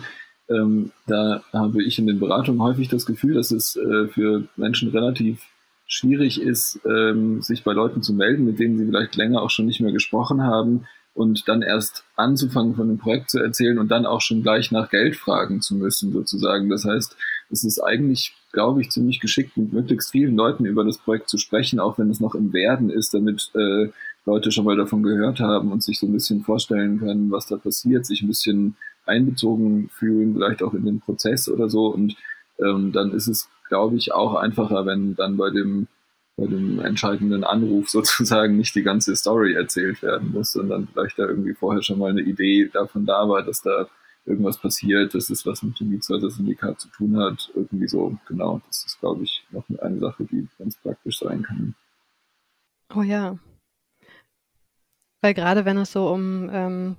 ähm, 0.52 0.92
da 1.08 1.44
habe 1.54 1.84
ich 1.84 1.98
in 2.00 2.08
den 2.08 2.20
Beratungen 2.20 2.62
häufig 2.62 2.90
das 2.90 3.06
Gefühl, 3.06 3.36
dass 3.36 3.52
es 3.52 3.76
äh, 3.76 4.08
für 4.08 4.48
Menschen 4.56 4.90
relativ 4.90 5.42
schwierig 5.88 6.42
ist, 6.42 6.80
ähm, 6.86 7.42
sich 7.42 7.64
bei 7.64 7.74
Leuten 7.74 8.02
zu 8.02 8.14
melden, 8.14 8.46
mit 8.46 8.60
denen 8.60 8.78
sie 8.78 8.86
vielleicht 8.86 9.16
länger 9.16 9.42
auch 9.42 9.50
schon 9.50 9.66
nicht 9.66 9.82
mehr 9.82 9.92
gesprochen 9.92 10.44
haben 10.44 10.86
und 11.14 11.48
dann 11.48 11.62
erst 11.62 12.06
anzufangen 12.16 12.76
von 12.76 12.88
dem 12.88 12.98
Projekt 12.98 13.30
zu 13.30 13.40
erzählen 13.40 13.78
und 13.78 13.90
dann 13.90 14.06
auch 14.06 14.22
schon 14.22 14.42
gleich 14.42 14.72
nach 14.72 14.90
Geld 14.90 15.18
fragen 15.18 15.62
zu 15.62 15.76
müssen 15.76 16.14
sozusagen. 16.14 16.70
Das 16.70 16.86
heißt, 16.86 17.18
es 17.50 17.64
ist 17.66 17.80
eigentlich, 17.80 18.34
glaube 18.54 18.82
ich, 18.82 18.90
ziemlich 18.90 19.20
geschickt, 19.20 19.58
mit 19.58 19.74
möglichst 19.74 20.12
vielen 20.12 20.38
Leuten 20.38 20.66
über 20.66 20.86
das 20.86 20.98
Projekt 20.98 21.30
zu 21.30 21.38
sprechen, 21.38 21.80
auch 21.80 21.98
wenn 21.98 22.10
es 22.10 22.22
noch 22.22 22.36
im 22.36 22.54
Werden 22.54 22.90
ist, 22.90 23.14
damit 23.14 23.52
äh, 23.56 23.90
Leute 24.26 24.52
schon 24.52 24.66
mal 24.66 24.78
davon 24.78 25.04
gehört 25.04 25.40
haben 25.40 25.72
und 25.72 25.84
sich 25.84 26.00
so 26.00 26.06
ein 26.06 26.14
bisschen 26.14 26.42
vorstellen 26.42 27.00
können, 27.00 27.32
was 27.32 27.48
da 27.48 27.58
passiert, 27.58 28.06
sich 28.06 28.22
ein 28.22 28.28
bisschen 28.28 28.76
einbezogen 29.06 29.90
fühlen, 29.90 30.36
vielleicht 30.36 30.62
auch 30.62 30.74
in 30.74 30.86
den 30.86 31.00
Prozess 31.00 31.50
oder 31.50 31.70
so. 31.70 31.88
Und 31.88 32.16
ähm, 32.60 32.92
dann 32.92 33.12
ist 33.12 33.28
es, 33.28 33.50
glaube 33.68 33.96
ich, 33.96 34.14
auch 34.14 34.36
einfacher, 34.36 34.86
wenn 34.86 35.16
dann 35.16 35.38
bei 35.38 35.50
dem, 35.50 35.88
bei 36.38 36.46
dem 36.46 36.80
entscheidenden 36.80 37.44
Anruf 37.44 37.90
sozusagen 37.90 38.58
nicht 38.58 38.76
die 38.76 38.84
ganze 38.84 39.16
Story 39.16 39.54
erzählt 39.54 40.04
werden 40.04 40.32
muss, 40.32 40.52
sondern 40.52 40.88
vielleicht 40.88 41.18
da 41.18 41.24
irgendwie 41.24 41.56
vorher 41.56 41.82
schon 41.82 42.00
mal 42.00 42.12
eine 42.12 42.22
Idee 42.22 42.70
davon 42.72 43.06
da 43.06 43.28
war, 43.28 43.44
dass 43.44 43.62
da 43.62 43.88
irgendwas 44.26 44.60
passiert, 44.60 45.16
dass 45.16 45.32
es 45.32 45.48
was 45.48 45.64
mit 45.64 45.80
dem 45.80 45.90
Mietshäuser-Syndikat 45.90 46.80
zu 46.80 46.90
tun 46.90 47.18
hat. 47.18 47.50
Irgendwie 47.56 47.88
so, 47.88 48.18
genau. 48.28 48.62
Das 48.68 48.86
ist, 48.86 49.00
glaube 49.00 49.24
ich, 49.24 49.44
noch 49.50 49.64
eine 49.80 50.00
Sache, 50.00 50.26
die 50.26 50.48
ganz 50.60 50.78
praktisch 50.78 51.18
sein 51.18 51.42
kann. 51.42 51.74
Oh 52.96 53.02
ja, 53.02 53.40
weil 55.22 55.34
gerade 55.34 55.66
wenn 55.66 55.78
es 55.78 55.92
so 55.92 56.10
um, 56.10 56.50
ähm, 56.52 56.98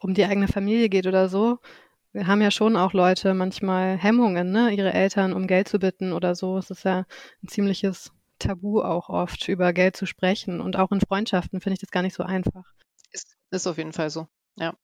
um 0.00 0.14
die 0.14 0.24
eigene 0.24 0.48
Familie 0.48 0.88
geht 0.88 1.06
oder 1.06 1.28
so, 1.28 1.58
haben 2.14 2.42
ja 2.42 2.50
schon 2.50 2.76
auch 2.76 2.92
Leute 2.92 3.34
manchmal 3.34 3.96
Hemmungen, 3.96 4.52
ne, 4.52 4.70
ihre 4.70 4.92
Eltern 4.92 5.32
um 5.32 5.46
Geld 5.46 5.68
zu 5.68 5.78
bitten 5.78 6.12
oder 6.12 6.34
so. 6.34 6.58
Es 6.58 6.70
ist 6.70 6.84
ja 6.84 7.06
ein 7.42 7.48
ziemliches 7.48 8.12
tabu 8.38 8.82
auch 8.82 9.08
oft, 9.08 9.48
über 9.48 9.72
Geld 9.72 9.96
zu 9.96 10.06
sprechen. 10.06 10.60
Und 10.60 10.76
auch 10.76 10.92
in 10.92 11.00
Freundschaften 11.00 11.60
finde 11.60 11.74
ich 11.74 11.80
das 11.80 11.90
gar 11.90 12.02
nicht 12.02 12.14
so 12.14 12.22
einfach. 12.22 12.64
Ist, 13.10 13.36
ist 13.50 13.66
auf 13.66 13.78
jeden 13.78 13.92
Fall 13.92 14.10
so, 14.10 14.28
ja. 14.56 14.74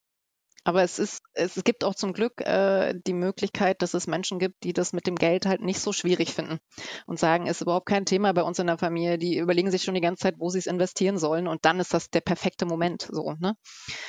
Aber 0.62 0.82
es 0.82 0.98
ist, 0.98 1.22
es 1.32 1.62
gibt 1.64 1.84
auch 1.84 1.94
zum 1.94 2.12
Glück 2.12 2.40
äh, 2.42 2.94
die 3.06 3.14
Möglichkeit, 3.14 3.80
dass 3.80 3.94
es 3.94 4.06
Menschen 4.06 4.38
gibt, 4.38 4.62
die 4.62 4.74
das 4.74 4.92
mit 4.92 5.06
dem 5.06 5.16
Geld 5.16 5.46
halt 5.46 5.62
nicht 5.62 5.80
so 5.80 5.92
schwierig 5.92 6.34
finden 6.34 6.58
und 7.06 7.18
sagen, 7.18 7.46
es 7.46 7.56
ist 7.56 7.62
überhaupt 7.62 7.86
kein 7.86 8.04
Thema 8.04 8.32
bei 8.34 8.42
uns 8.42 8.58
in 8.58 8.66
der 8.66 8.76
Familie. 8.76 9.16
Die 9.16 9.38
überlegen 9.38 9.70
sich 9.70 9.82
schon 9.82 9.94
die 9.94 10.02
ganze 10.02 10.22
Zeit, 10.22 10.34
wo 10.38 10.50
sie 10.50 10.58
es 10.58 10.66
investieren 10.66 11.16
sollen 11.16 11.46
und 11.46 11.64
dann 11.64 11.80
ist 11.80 11.94
das 11.94 12.10
der 12.10 12.20
perfekte 12.20 12.66
Moment 12.66 13.08
so. 13.10 13.34
Ne? 13.38 13.54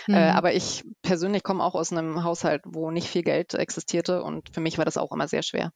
Äh, 0.07 0.11
mhm. 0.11 0.15
Äh, 0.15 0.29
aber 0.31 0.53
ich 0.53 0.83
persönlich 1.01 1.43
komme 1.43 1.63
auch 1.63 1.75
aus 1.75 1.91
einem 1.93 2.23
Haushalt, 2.23 2.63
wo 2.65 2.91
nicht 2.91 3.07
viel 3.07 3.23
Geld 3.23 3.53
existierte 3.53 4.21
und 4.21 4.49
für 4.53 4.61
mich 4.61 4.77
war 4.77 4.85
das 4.85 4.97
auch 4.97 5.13
immer 5.13 5.29
sehr 5.29 5.43
schwer. 5.43 5.71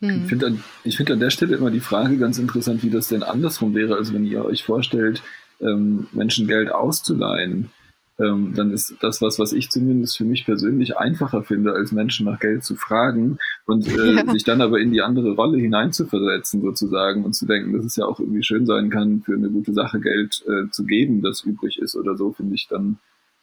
Mhm. 0.00 0.22
Ich 0.22 0.28
finde 0.28 0.46
an, 0.46 0.64
find 0.84 1.10
an 1.10 1.20
der 1.20 1.30
Stelle 1.30 1.56
immer 1.56 1.70
die 1.70 1.80
Frage 1.80 2.16
ganz 2.16 2.38
interessant, 2.38 2.82
wie 2.82 2.90
das 2.90 3.08
denn 3.08 3.22
andersrum 3.22 3.74
wäre, 3.74 3.96
als 3.96 4.14
wenn 4.14 4.24
ihr 4.24 4.42
euch 4.44 4.64
vorstellt, 4.64 5.22
ähm, 5.60 6.06
Menschen 6.12 6.46
Geld 6.46 6.70
auszuleihen 6.70 7.70
ähm, 8.18 8.52
dann 8.54 8.72
ist 8.72 8.96
das 9.00 9.22
was, 9.22 9.38
was 9.38 9.52
ich 9.52 9.70
zumindest 9.70 10.16
für 10.16 10.24
mich 10.24 10.44
persönlich 10.44 10.96
einfacher 10.96 11.44
finde, 11.44 11.72
als 11.72 11.92
Menschen 11.92 12.26
nach 12.26 12.40
Geld 12.40 12.64
zu 12.64 12.74
fragen 12.74 13.38
und 13.66 13.86
äh, 13.86 14.14
ja. 14.14 14.32
sich 14.32 14.44
dann 14.44 14.60
aber 14.60 14.80
in 14.80 14.92
die 14.92 15.02
andere 15.02 15.34
Rolle 15.34 15.58
hineinzuversetzen 15.58 16.60
sozusagen 16.60 17.24
und 17.24 17.34
zu 17.34 17.46
denken, 17.46 17.72
dass 17.72 17.84
es 17.84 17.96
ja 17.96 18.06
auch 18.06 18.18
irgendwie 18.18 18.42
schön 18.42 18.66
sein 18.66 18.90
kann, 18.90 19.22
für 19.22 19.34
eine 19.34 19.50
gute 19.50 19.72
Sache 19.72 20.00
Geld 20.00 20.44
äh, 20.48 20.68
zu 20.70 20.84
geben, 20.84 21.22
das 21.22 21.42
übrig 21.42 21.78
ist 21.78 21.94
oder 21.94 22.16
so, 22.16 22.32
finde 22.32 22.56
ich 22.56 22.66
dann 22.68 22.98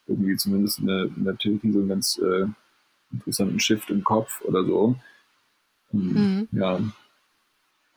irgendwie 0.08 0.36
zumindest 0.36 0.80
in 0.80 0.88
der, 0.88 1.04
in 1.06 1.24
der 1.24 1.38
Theorie 1.38 1.72
so 1.72 1.80
einen 1.80 1.90
ganz 1.90 2.20
äh, 2.20 2.46
interessanten 3.12 3.60
Shift 3.60 3.90
im 3.90 4.04
Kopf 4.04 4.42
oder 4.42 4.66
so. 4.66 4.96
Mhm. 5.92 6.50
Ja, 6.52 6.80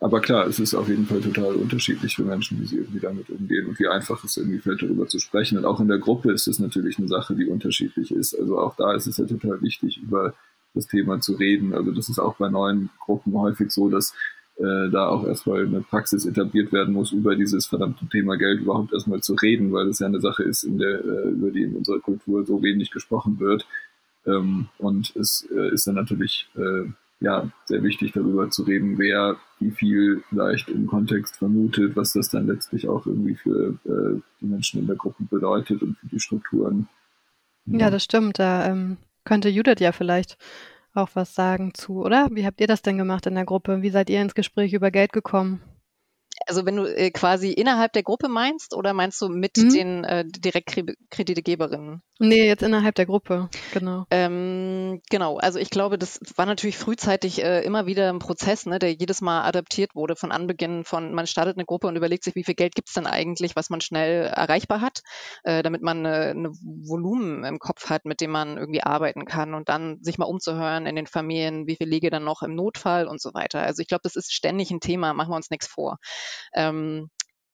aber 0.00 0.20
klar, 0.20 0.46
es 0.46 0.60
ist 0.60 0.74
auf 0.74 0.88
jeden 0.88 1.06
Fall 1.06 1.20
total 1.20 1.54
unterschiedlich 1.56 2.14
für 2.14 2.22
Menschen, 2.22 2.60
wie 2.60 2.66
sie 2.66 2.76
irgendwie 2.76 3.00
damit 3.00 3.28
umgehen 3.30 3.66
und 3.66 3.78
wie 3.80 3.88
einfach 3.88 4.22
es 4.22 4.36
irgendwie 4.36 4.60
fällt, 4.60 4.82
darüber 4.82 5.08
zu 5.08 5.18
sprechen. 5.18 5.58
Und 5.58 5.64
auch 5.64 5.80
in 5.80 5.88
der 5.88 5.98
Gruppe 5.98 6.32
ist 6.32 6.46
es 6.46 6.60
natürlich 6.60 6.98
eine 6.98 7.08
Sache, 7.08 7.34
die 7.34 7.46
unterschiedlich 7.46 8.12
ist. 8.12 8.38
Also 8.38 8.60
auch 8.60 8.76
da 8.76 8.94
ist 8.94 9.08
es 9.08 9.16
ja 9.16 9.24
total 9.24 9.60
wichtig, 9.60 9.98
über 10.00 10.34
das 10.74 10.86
Thema 10.86 11.20
zu 11.20 11.34
reden. 11.34 11.74
Also 11.74 11.90
das 11.90 12.08
ist 12.08 12.20
auch 12.20 12.36
bei 12.36 12.48
neuen 12.48 12.90
Gruppen 13.00 13.32
häufig 13.34 13.72
so, 13.72 13.88
dass 13.88 14.14
äh, 14.58 14.88
da 14.90 15.08
auch 15.08 15.26
erstmal 15.26 15.66
eine 15.66 15.80
Praxis 15.80 16.26
etabliert 16.26 16.72
werden 16.72 16.94
muss, 16.94 17.10
über 17.10 17.34
dieses 17.34 17.66
verdammte 17.66 18.06
Thema 18.06 18.36
Geld 18.36 18.60
überhaupt 18.60 18.92
erstmal 18.92 19.20
zu 19.20 19.34
reden, 19.34 19.72
weil 19.72 19.88
es 19.88 19.98
ja 19.98 20.06
eine 20.06 20.20
Sache 20.20 20.44
ist, 20.44 20.62
in 20.62 20.78
der, 20.78 21.04
äh, 21.04 21.28
über 21.30 21.50
die 21.50 21.62
in 21.62 21.74
unserer 21.74 21.98
Kultur 21.98 22.44
so 22.46 22.62
wenig 22.62 22.92
gesprochen 22.92 23.40
wird. 23.40 23.66
Ähm, 24.26 24.68
und 24.78 25.14
es 25.16 25.48
äh, 25.52 25.72
ist 25.72 25.88
dann 25.88 25.96
natürlich 25.96 26.48
äh, 26.56 26.88
ja, 27.20 27.50
sehr 27.64 27.82
wichtig 27.82 28.12
darüber 28.12 28.50
zu 28.50 28.62
reden, 28.62 28.98
wer 28.98 29.36
wie 29.58 29.72
viel 29.72 30.22
vielleicht 30.28 30.68
im 30.68 30.86
Kontext 30.86 31.36
vermutet, 31.36 31.96
was 31.96 32.12
das 32.12 32.30
dann 32.30 32.46
letztlich 32.46 32.88
auch 32.88 33.06
irgendwie 33.06 33.34
für 33.34 33.74
äh, 33.84 34.20
die 34.40 34.46
Menschen 34.46 34.80
in 34.80 34.86
der 34.86 34.96
Gruppe 34.96 35.24
bedeutet 35.24 35.82
und 35.82 35.98
für 35.98 36.06
die 36.06 36.20
Strukturen. 36.20 36.88
Ja, 37.66 37.78
ja 37.78 37.90
das 37.90 38.04
stimmt. 38.04 38.38
Da 38.38 38.66
ähm, 38.66 38.98
könnte 39.24 39.48
Judith 39.48 39.80
ja 39.80 39.92
vielleicht 39.92 40.38
auch 40.94 41.10
was 41.14 41.34
sagen 41.34 41.74
zu, 41.74 42.04
oder? 42.04 42.28
Wie 42.32 42.46
habt 42.46 42.60
ihr 42.60 42.66
das 42.66 42.82
denn 42.82 42.98
gemacht 42.98 43.26
in 43.26 43.34
der 43.34 43.44
Gruppe? 43.44 43.82
Wie 43.82 43.90
seid 43.90 44.10
ihr 44.10 44.22
ins 44.22 44.34
Gespräch 44.34 44.72
über 44.72 44.90
Geld 44.90 45.12
gekommen? 45.12 45.60
Also 46.46 46.66
wenn 46.66 46.76
du 46.76 46.84
äh, 46.84 47.10
quasi 47.10 47.52
innerhalb 47.52 47.92
der 47.92 48.02
Gruppe 48.02 48.28
meinst 48.28 48.74
oder 48.74 48.92
meinst 48.92 49.20
du 49.20 49.28
mit 49.28 49.56
mhm. 49.56 49.70
den 49.70 50.04
äh, 50.04 50.24
Direktkreditegeberinnen? 50.26 52.02
Nee, 52.20 52.48
jetzt 52.48 52.64
innerhalb 52.64 52.96
der 52.96 53.06
Gruppe, 53.06 53.48
genau. 53.72 54.04
Ähm, 54.10 55.00
genau, 55.08 55.38
also 55.38 55.60
ich 55.60 55.70
glaube, 55.70 55.98
das 55.98 56.18
war 56.34 56.46
natürlich 56.46 56.76
frühzeitig 56.76 57.44
äh, 57.44 57.60
immer 57.62 57.86
wieder 57.86 58.08
ein 58.08 58.18
Prozess, 58.18 58.66
ne, 58.66 58.80
der 58.80 58.92
jedes 58.92 59.20
Mal 59.20 59.42
adaptiert 59.42 59.94
wurde 59.94 60.16
von 60.16 60.32
Anbeginn 60.32 60.84
von, 60.84 61.14
man 61.14 61.28
startet 61.28 61.56
eine 61.56 61.64
Gruppe 61.64 61.86
und 61.86 61.94
überlegt 61.94 62.24
sich, 62.24 62.34
wie 62.34 62.42
viel 62.42 62.56
Geld 62.56 62.74
gibt's 62.74 62.94
denn 62.94 63.06
eigentlich, 63.06 63.54
was 63.54 63.70
man 63.70 63.80
schnell 63.80 64.24
erreichbar 64.24 64.80
hat, 64.80 65.02
äh, 65.44 65.62
damit 65.62 65.82
man 65.82 66.04
eine, 66.04 66.30
eine 66.30 66.50
Volumen 66.50 67.44
im 67.44 67.60
Kopf 67.60 67.88
hat, 67.88 68.04
mit 68.04 68.20
dem 68.20 68.32
man 68.32 68.58
irgendwie 68.58 68.82
arbeiten 68.82 69.24
kann 69.24 69.54
und 69.54 69.68
dann 69.68 69.98
sich 70.02 70.18
mal 70.18 70.26
umzuhören 70.26 70.86
in 70.86 70.96
den 70.96 71.06
Familien, 71.06 71.68
wie 71.68 71.76
viel 71.76 71.88
liege 71.88 72.10
dann 72.10 72.24
noch 72.24 72.42
im 72.42 72.56
Notfall 72.56 73.06
und 73.06 73.20
so 73.20 73.32
weiter. 73.32 73.62
Also 73.62 73.80
ich 73.80 73.86
glaube, 73.86 74.02
das 74.02 74.16
ist 74.16 74.32
ständig 74.32 74.72
ein 74.72 74.80
Thema, 74.80 75.14
machen 75.14 75.30
wir 75.30 75.36
uns 75.36 75.50
nichts 75.50 75.68
vor. 75.68 75.98
Ähm, 76.54 77.10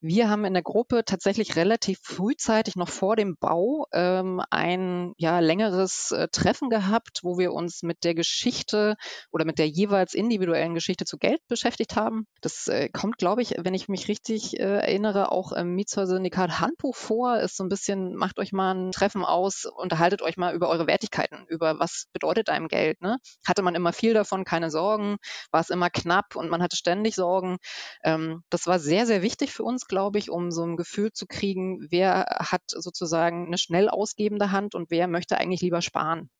wir 0.06 0.28
haben 0.28 0.44
in 0.44 0.52
der 0.52 0.62
Gruppe 0.62 1.02
tatsächlich 1.06 1.56
relativ 1.56 1.98
frühzeitig 2.02 2.76
noch 2.76 2.90
vor 2.90 3.16
dem 3.16 3.36
Bau 3.40 3.86
ähm, 3.90 4.42
ein 4.50 5.14
ja, 5.16 5.38
längeres 5.38 6.12
äh, 6.12 6.28
Treffen 6.30 6.68
gehabt, 6.68 7.20
wo 7.22 7.38
wir 7.38 7.54
uns 7.54 7.82
mit 7.82 8.04
der 8.04 8.14
Geschichte 8.14 8.96
oder 9.32 9.46
mit 9.46 9.58
der 9.58 9.66
jeweils 9.66 10.12
individuellen 10.12 10.74
Geschichte 10.74 11.06
zu 11.06 11.16
Geld 11.16 11.40
beschäftigt 11.48 11.96
haben. 11.96 12.26
Das 12.42 12.68
äh, 12.68 12.90
kommt, 12.90 13.16
glaube 13.16 13.40
ich, 13.40 13.54
wenn 13.56 13.72
ich 13.72 13.88
mich 13.88 14.08
richtig 14.08 14.60
äh, 14.60 14.64
erinnere, 14.64 15.32
auch 15.32 15.52
im 15.52 15.74
Mietshäuser-Syndikat 15.74 16.60
Handbuch 16.60 16.94
vor. 16.94 17.38
Ist 17.38 17.56
so 17.56 17.64
ein 17.64 17.70
bisschen, 17.70 18.14
macht 18.14 18.38
euch 18.38 18.52
mal 18.52 18.74
ein 18.74 18.92
Treffen 18.92 19.24
aus, 19.24 19.64
unterhaltet 19.64 20.20
euch 20.20 20.36
mal 20.36 20.54
über 20.54 20.68
eure 20.68 20.86
Wertigkeiten, 20.86 21.46
über 21.48 21.78
was 21.78 22.08
bedeutet 22.12 22.50
einem 22.50 22.68
Geld. 22.68 23.00
Ne? 23.00 23.16
Hatte 23.46 23.62
man 23.62 23.74
immer 23.74 23.94
viel 23.94 24.12
davon, 24.12 24.44
keine 24.44 24.70
Sorgen, 24.70 25.16
war 25.50 25.62
es 25.62 25.70
immer 25.70 25.88
knapp 25.88 26.36
und 26.36 26.50
man 26.50 26.62
hatte 26.62 26.76
ständig 26.76 27.14
Sorgen. 27.14 27.56
Ähm, 28.02 28.42
das 28.50 28.66
war 28.66 28.78
sehr, 28.78 29.06
sehr 29.06 29.22
wichtig 29.22 29.50
für 29.50 29.62
uns, 29.62 29.86
glaube 29.94 30.18
ich, 30.18 30.28
um 30.28 30.50
so 30.50 30.64
ein 30.64 30.76
Gefühl 30.76 31.12
zu 31.12 31.24
kriegen, 31.28 31.86
wer 31.88 32.26
hat 32.40 32.62
sozusagen 32.66 33.46
eine 33.46 33.58
schnell 33.58 33.88
ausgebende 33.88 34.50
Hand 34.50 34.74
und 34.74 34.90
wer 34.90 35.06
möchte 35.06 35.38
eigentlich 35.38 35.60
lieber 35.60 35.82
sparen. 35.82 36.30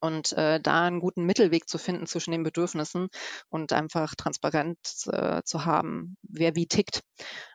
Und 0.00 0.32
äh, 0.32 0.60
da 0.60 0.84
einen 0.86 1.00
guten 1.00 1.24
Mittelweg 1.26 1.68
zu 1.68 1.76
finden 1.76 2.06
zwischen 2.06 2.30
den 2.30 2.42
Bedürfnissen 2.42 3.08
und 3.50 3.74
einfach 3.74 4.14
transparent 4.14 4.78
äh, 5.08 5.42
zu 5.44 5.66
haben, 5.66 6.16
wer 6.22 6.56
wie 6.56 6.66
tickt 6.66 7.02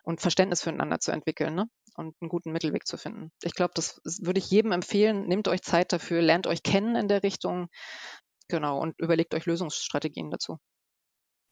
und 0.04 0.20
Verständnis 0.20 0.62
füreinander 0.62 1.00
zu 1.00 1.10
entwickeln 1.10 1.56
ne? 1.56 1.66
und 1.96 2.14
einen 2.20 2.28
guten 2.28 2.52
Mittelweg 2.52 2.86
zu 2.86 2.96
finden. 2.96 3.32
Ich 3.42 3.54
glaube, 3.54 3.72
das 3.74 4.00
würde 4.04 4.38
ich 4.38 4.48
jedem 4.48 4.70
empfehlen. 4.70 5.26
Nehmt 5.26 5.48
euch 5.48 5.62
Zeit 5.62 5.92
dafür, 5.92 6.22
lernt 6.22 6.46
euch 6.46 6.62
kennen 6.62 6.94
in 6.94 7.08
der 7.08 7.24
Richtung, 7.24 7.66
genau, 8.46 8.78
und 8.78 8.94
überlegt 9.00 9.34
euch 9.34 9.46
Lösungsstrategien 9.46 10.30
dazu. 10.30 10.58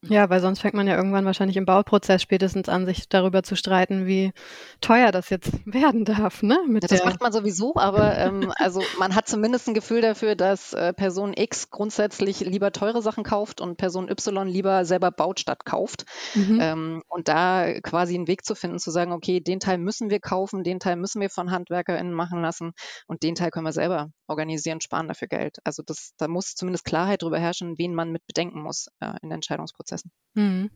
Ja, 0.08 0.30
weil 0.30 0.40
sonst 0.40 0.60
fängt 0.60 0.74
man 0.74 0.86
ja 0.86 0.96
irgendwann 0.96 1.24
wahrscheinlich 1.24 1.56
im 1.56 1.64
Bauprozess 1.64 2.22
spätestens 2.22 2.68
an, 2.68 2.86
sich 2.86 3.08
darüber 3.08 3.42
zu 3.42 3.56
streiten, 3.56 4.06
wie 4.06 4.32
teuer 4.80 5.12
das 5.12 5.30
jetzt 5.30 5.52
werden 5.66 6.04
darf. 6.04 6.42
Ne? 6.42 6.58
Ja, 6.68 6.80
das 6.80 7.04
macht 7.04 7.20
man 7.20 7.32
sowieso, 7.32 7.74
aber 7.76 8.16
ähm, 8.18 8.52
also 8.56 8.82
man 8.98 9.14
hat 9.14 9.28
zumindest 9.28 9.68
ein 9.68 9.74
Gefühl 9.74 10.00
dafür, 10.00 10.34
dass 10.34 10.72
äh, 10.72 10.92
Person 10.92 11.34
X 11.34 11.70
grundsätzlich 11.70 12.40
lieber 12.40 12.72
teure 12.72 13.02
Sachen 13.02 13.24
kauft 13.24 13.60
und 13.60 13.76
Person 13.76 14.08
Y 14.08 14.46
lieber 14.48 14.84
selber 14.84 15.10
baut 15.10 15.40
statt 15.40 15.64
kauft. 15.64 16.04
Mhm. 16.34 16.58
Ähm, 16.60 17.02
und 17.08 17.28
da 17.28 17.80
quasi 17.80 18.14
einen 18.14 18.28
Weg 18.28 18.44
zu 18.44 18.54
finden, 18.54 18.78
zu 18.78 18.90
sagen, 18.90 19.12
okay, 19.12 19.40
den 19.40 19.60
Teil 19.60 19.78
müssen 19.78 20.10
wir 20.10 20.20
kaufen, 20.20 20.64
den 20.64 20.80
Teil 20.80 20.96
müssen 20.96 21.20
wir 21.20 21.30
von 21.30 21.50
HandwerkerInnen 21.50 22.12
machen 22.12 22.42
lassen 22.42 22.72
und 23.06 23.22
den 23.22 23.34
Teil 23.34 23.50
können 23.50 23.66
wir 23.66 23.72
selber 23.72 24.10
organisieren, 24.26 24.80
sparen 24.80 25.08
dafür 25.08 25.28
Geld. 25.28 25.58
Also 25.64 25.82
das, 25.84 26.12
da 26.18 26.28
muss 26.28 26.54
zumindest 26.54 26.84
Klarheit 26.84 27.22
darüber 27.22 27.38
herrschen, 27.38 27.78
wen 27.78 27.94
man 27.94 28.10
mit 28.10 28.26
bedenken 28.26 28.62
muss 28.62 28.88
äh, 29.00 29.14
in 29.22 29.30
Entscheidungsprozessen. 29.30 29.93
Prozessen. 29.94 30.10
Mhm. 30.34 30.70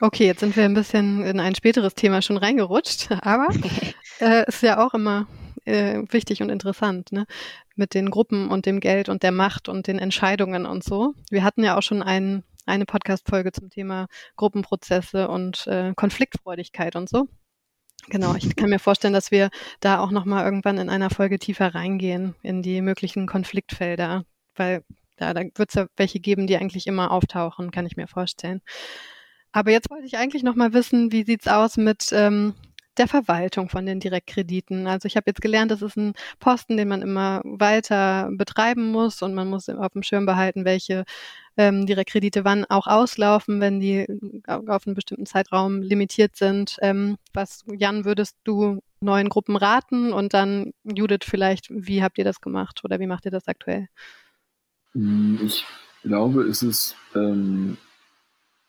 Okay, 0.00 0.26
jetzt 0.26 0.40
sind 0.40 0.56
wir 0.56 0.64
ein 0.64 0.74
bisschen 0.74 1.22
in 1.24 1.40
ein 1.40 1.54
späteres 1.54 1.94
Thema 1.94 2.20
schon 2.20 2.36
reingerutscht, 2.36 3.10
aber 3.22 3.48
äh, 4.20 4.46
ist 4.48 4.62
ja 4.62 4.84
auch 4.84 4.94
immer 4.94 5.26
äh, 5.64 6.02
wichtig 6.10 6.42
und 6.42 6.50
interessant, 6.50 7.12
ne? 7.12 7.26
Mit 7.76 7.94
den 7.94 8.10
Gruppen 8.10 8.50
und 8.50 8.66
dem 8.66 8.80
Geld 8.80 9.08
und 9.08 9.22
der 9.22 9.32
Macht 9.32 9.68
und 9.68 9.86
den 9.86 9.98
Entscheidungen 9.98 10.66
und 10.66 10.84
so. 10.84 11.14
Wir 11.30 11.42
hatten 11.42 11.64
ja 11.64 11.76
auch 11.76 11.82
schon 11.82 12.02
ein, 12.02 12.44
eine 12.66 12.86
Podcast-Folge 12.86 13.52
zum 13.52 13.70
Thema 13.70 14.06
Gruppenprozesse 14.36 15.28
und 15.28 15.66
äh, 15.66 15.92
Konfliktfreudigkeit 15.96 16.94
und 16.96 17.08
so. 17.08 17.28
Genau, 18.08 18.34
ich 18.34 18.54
kann 18.54 18.68
mir 18.68 18.78
vorstellen, 18.78 19.14
dass 19.14 19.30
wir 19.30 19.48
da 19.80 19.98
auch 19.98 20.10
nochmal 20.10 20.44
irgendwann 20.44 20.78
in 20.78 20.90
einer 20.90 21.08
Folge 21.08 21.38
tiefer 21.38 21.74
reingehen 21.74 22.34
in 22.42 22.62
die 22.62 22.82
möglichen 22.82 23.26
Konfliktfelder, 23.26 24.24
weil 24.54 24.84
ja, 25.20 25.34
da 25.34 25.42
wird 25.42 25.68
es 25.68 25.74
ja 25.74 25.86
welche 25.96 26.20
geben, 26.20 26.46
die 26.46 26.56
eigentlich 26.56 26.86
immer 26.86 27.10
auftauchen, 27.10 27.70
kann 27.70 27.86
ich 27.86 27.96
mir 27.96 28.08
vorstellen. 28.08 28.60
Aber 29.52 29.70
jetzt 29.70 29.90
wollte 29.90 30.06
ich 30.06 30.16
eigentlich 30.16 30.42
noch 30.42 30.56
mal 30.56 30.72
wissen, 30.72 31.12
wie 31.12 31.24
sieht's 31.24 31.46
aus 31.46 31.76
mit 31.76 32.10
ähm, 32.12 32.54
der 32.96 33.08
Verwaltung 33.08 33.68
von 33.68 33.86
den 33.86 34.00
Direktkrediten. 34.00 34.86
Also 34.86 35.06
ich 35.06 35.16
habe 35.16 35.24
jetzt 35.28 35.40
gelernt, 35.40 35.70
das 35.70 35.82
ist 35.82 35.96
ein 35.96 36.14
Posten, 36.38 36.76
den 36.76 36.88
man 36.88 37.02
immer 37.02 37.40
weiter 37.44 38.30
betreiben 38.32 38.90
muss 38.90 39.22
und 39.22 39.34
man 39.34 39.48
muss 39.48 39.68
auf 39.68 39.92
dem 39.92 40.02
Schirm 40.02 40.26
behalten, 40.26 40.64
welche 40.64 41.04
ähm, 41.56 41.86
Direktkredite 41.86 42.44
wann 42.44 42.64
auch 42.64 42.86
auslaufen, 42.86 43.60
wenn 43.60 43.80
die 43.80 44.06
auf 44.46 44.86
einen 44.86 44.94
bestimmten 44.94 45.26
Zeitraum 45.26 45.82
limitiert 45.82 46.36
sind. 46.36 46.76
Ähm, 46.82 47.16
was, 47.32 47.64
Jan, 47.76 48.04
würdest 48.04 48.36
du 48.44 48.80
neuen 49.00 49.28
Gruppen 49.28 49.56
raten? 49.56 50.12
Und 50.12 50.34
dann, 50.34 50.72
Judith, 50.84 51.24
vielleicht, 51.24 51.68
wie 51.70 52.02
habt 52.02 52.18
ihr 52.18 52.24
das 52.24 52.40
gemacht 52.40 52.80
oder 52.84 53.00
wie 53.00 53.06
macht 53.06 53.24
ihr 53.24 53.30
das 53.30 53.48
aktuell? 53.48 53.88
Hm, 54.94 55.40
ich 55.44 55.64
glaube, 56.02 56.42
es 56.42 56.62
ist 56.62 56.96
ähm, 57.14 57.76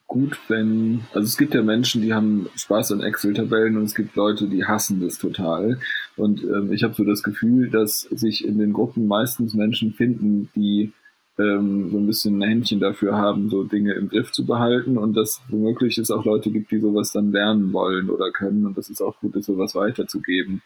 gut, 0.07 0.39
wenn, 0.47 1.01
also 1.13 1.25
es 1.25 1.37
gibt 1.37 1.53
ja 1.53 1.61
Menschen, 1.61 2.01
die 2.01 2.13
haben 2.13 2.47
Spaß 2.55 2.91
an 2.93 3.01
Excel-Tabellen 3.01 3.77
und 3.77 3.83
es 3.83 3.95
gibt 3.95 4.15
Leute, 4.15 4.47
die 4.47 4.65
hassen 4.65 5.01
das 5.01 5.17
total. 5.17 5.79
Und 6.15 6.43
ähm, 6.43 6.71
ich 6.71 6.83
habe 6.83 6.93
so 6.93 7.03
das 7.03 7.23
Gefühl, 7.23 7.69
dass 7.69 8.01
sich 8.01 8.45
in 8.45 8.57
den 8.57 8.73
Gruppen 8.73 9.07
meistens 9.07 9.53
Menschen 9.53 9.93
finden, 9.93 10.49
die 10.55 10.93
ähm, 11.37 11.91
so 11.91 11.97
ein 11.97 12.07
bisschen 12.07 12.41
ein 12.41 12.47
Händchen 12.47 12.79
dafür 12.79 13.17
haben, 13.17 13.49
so 13.49 13.63
Dinge 13.63 13.93
im 13.93 14.09
Griff 14.09 14.31
zu 14.31 14.45
behalten 14.45 14.97
und 14.97 15.15
dass 15.15 15.41
womöglich 15.49 15.97
es 15.97 16.11
auch 16.11 16.23
Leute 16.23 16.49
gibt, 16.51 16.71
die 16.71 16.79
sowas 16.79 17.11
dann 17.11 17.31
lernen 17.31 17.73
wollen 17.73 18.09
oder 18.09 18.31
können 18.31 18.65
und 18.65 18.77
dass 18.77 18.89
es 18.89 19.01
auch 19.01 19.19
gut 19.19 19.35
ist, 19.35 19.47
sowas 19.47 19.75
weiterzugeben. 19.75 20.61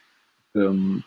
Ähm, 0.54 1.04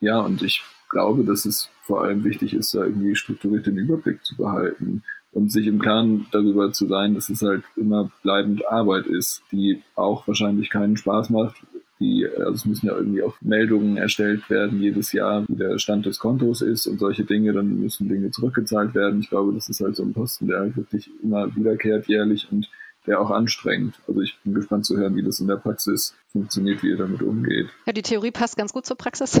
ja, 0.00 0.20
und 0.20 0.42
ich 0.42 0.62
glaube, 0.96 1.24
dass 1.24 1.44
es 1.44 1.68
vor 1.82 2.02
allem 2.02 2.24
wichtig 2.24 2.54
ist, 2.54 2.74
da 2.74 2.84
irgendwie 2.84 3.14
strukturiert 3.14 3.66
den 3.66 3.76
Überblick 3.76 4.24
zu 4.24 4.34
behalten 4.34 5.02
und 5.32 5.52
sich 5.52 5.66
im 5.66 5.78
Klaren 5.78 6.24
darüber 6.32 6.72
zu 6.72 6.86
sein, 6.86 7.14
dass 7.14 7.28
es 7.28 7.42
halt 7.42 7.64
immer 7.76 8.10
bleibend 8.22 8.66
Arbeit 8.66 9.06
ist, 9.06 9.42
die 9.52 9.82
auch 9.94 10.26
wahrscheinlich 10.26 10.70
keinen 10.70 10.96
Spaß 10.96 11.28
macht. 11.28 11.56
Die, 12.00 12.26
also 12.26 12.52
es 12.52 12.64
müssen 12.64 12.86
ja 12.86 12.96
irgendwie 12.96 13.22
auch 13.22 13.34
Meldungen 13.42 13.98
erstellt 13.98 14.48
werden 14.48 14.80
jedes 14.80 15.12
Jahr, 15.12 15.44
wie 15.48 15.56
der 15.56 15.78
Stand 15.78 16.06
des 16.06 16.18
Kontos 16.18 16.62
ist 16.62 16.86
und 16.86 16.98
solche 16.98 17.24
Dinge, 17.24 17.52
dann 17.52 17.78
müssen 17.78 18.08
Dinge 18.08 18.30
zurückgezahlt 18.30 18.94
werden. 18.94 19.20
Ich 19.20 19.28
glaube, 19.28 19.52
das 19.52 19.68
ist 19.68 19.80
halt 19.80 19.96
so 19.96 20.02
ein 20.02 20.14
Posten, 20.14 20.46
der 20.46 20.60
halt 20.60 20.78
wirklich 20.78 21.10
immer 21.22 21.54
wiederkehrt 21.54 22.06
jährlich 22.06 22.48
und 22.50 22.70
der 23.06 23.20
auch 23.20 23.30
anstrengend. 23.30 23.94
Also 24.08 24.20
ich 24.20 24.38
bin 24.44 24.54
gespannt 24.54 24.84
zu 24.86 24.96
hören, 24.96 25.16
wie 25.16 25.22
das 25.22 25.40
in 25.40 25.46
der 25.46 25.56
Praxis 25.56 26.14
funktioniert, 26.36 26.82
wie 26.82 26.88
ihr 26.90 26.96
damit 26.96 27.22
umgeht. 27.22 27.68
Ja, 27.86 27.92
die 27.92 28.02
Theorie 28.02 28.30
passt 28.30 28.56
ganz 28.56 28.72
gut 28.72 28.84
zur 28.86 28.96
Praxis. 28.96 29.40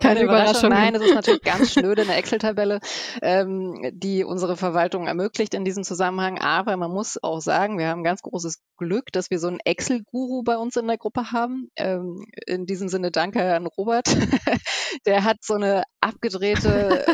Keine 0.00 0.22
Überraschung. 0.22 0.70
Nein, 0.70 0.94
es 0.94 1.02
ist 1.02 1.14
natürlich 1.14 1.42
ganz 1.42 1.72
schnöde 1.72 2.02
eine 2.02 2.14
Excel-Tabelle, 2.16 2.80
ähm, 3.22 3.90
die 3.92 4.24
unsere 4.24 4.56
Verwaltung 4.56 5.06
ermöglicht 5.06 5.54
in 5.54 5.64
diesem 5.64 5.84
Zusammenhang. 5.84 6.38
Aber 6.38 6.76
man 6.76 6.90
muss 6.90 7.22
auch 7.22 7.40
sagen, 7.40 7.78
wir 7.78 7.88
haben 7.88 8.04
ganz 8.04 8.20
großes 8.22 8.58
Glück, 8.76 9.12
dass 9.12 9.30
wir 9.30 9.38
so 9.38 9.48
einen 9.48 9.60
Excel-Guru 9.60 10.42
bei 10.42 10.58
uns 10.58 10.76
in 10.76 10.86
der 10.86 10.98
Gruppe 10.98 11.32
haben. 11.32 11.70
Ähm, 11.76 12.26
in 12.46 12.66
diesem 12.66 12.88
Sinne 12.88 13.10
danke 13.10 13.54
an 13.54 13.66
Robert. 13.66 14.06
der 15.06 15.24
hat 15.24 15.38
so 15.42 15.54
eine 15.54 15.84
abgedrehte 16.00 17.06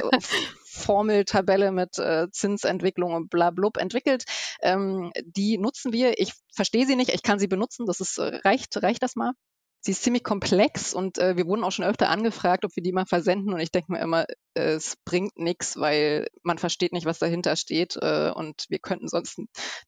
Formeltabelle 0.71 1.73
mit 1.73 1.99
äh, 1.99 2.29
Zinsentwicklung 2.31 3.15
und 3.15 3.29
bla 3.31 3.51
blub 3.51 3.77
entwickelt. 3.77 4.25
Ähm, 4.63 5.13
die 5.25 5.59
nutzen 5.59 5.93
wir. 5.93 6.19
Ich 6.21 6.33
verstehe 6.55 6.87
sie 6.87 6.97
nicht, 6.97 7.11
ich 7.11 7.23
kann 7.23 7.39
sie 7.39 7.49
benutzen, 7.49 7.87
das 7.87 8.01
ist, 8.01 8.19
äh, 8.19 8.41
reicht, 8.45 8.83
reicht 8.83 9.03
das 9.03 9.17
mal 9.17 9.33
sie 9.81 9.93
ist 9.93 10.03
ziemlich 10.03 10.25
komplex 10.25 10.95
und 10.95 11.19
äh, 11.19 11.37
wir 11.37 11.47
wurden 11.47 11.65
auch 11.65 11.73
schon 11.73 11.85
öfter 11.85 12.09
angefragt, 12.09 12.65
ob 12.65 12.75
wir 12.77 12.83
die 12.83 12.93
mal 12.93 13.07
versenden 13.07 13.53
und 13.53 13.61
ich 13.61 13.71
denke 13.71 13.93
mir 13.93 14.01
immer, 14.01 14.27
äh, 14.55 14.75
es 14.75 14.97
bringt 15.05 15.39
nichts, 15.39 15.79
weil 15.79 16.29
man 16.43 16.59
versteht 16.59 16.93
nicht, 16.93 17.07
was 17.07 17.19
dahinter 17.19 17.57
steht 17.57 17.97
äh, 18.01 18.31
und 18.31 18.67
wir 18.69 18.79
könnten 18.79 19.09
sonst 19.09 19.39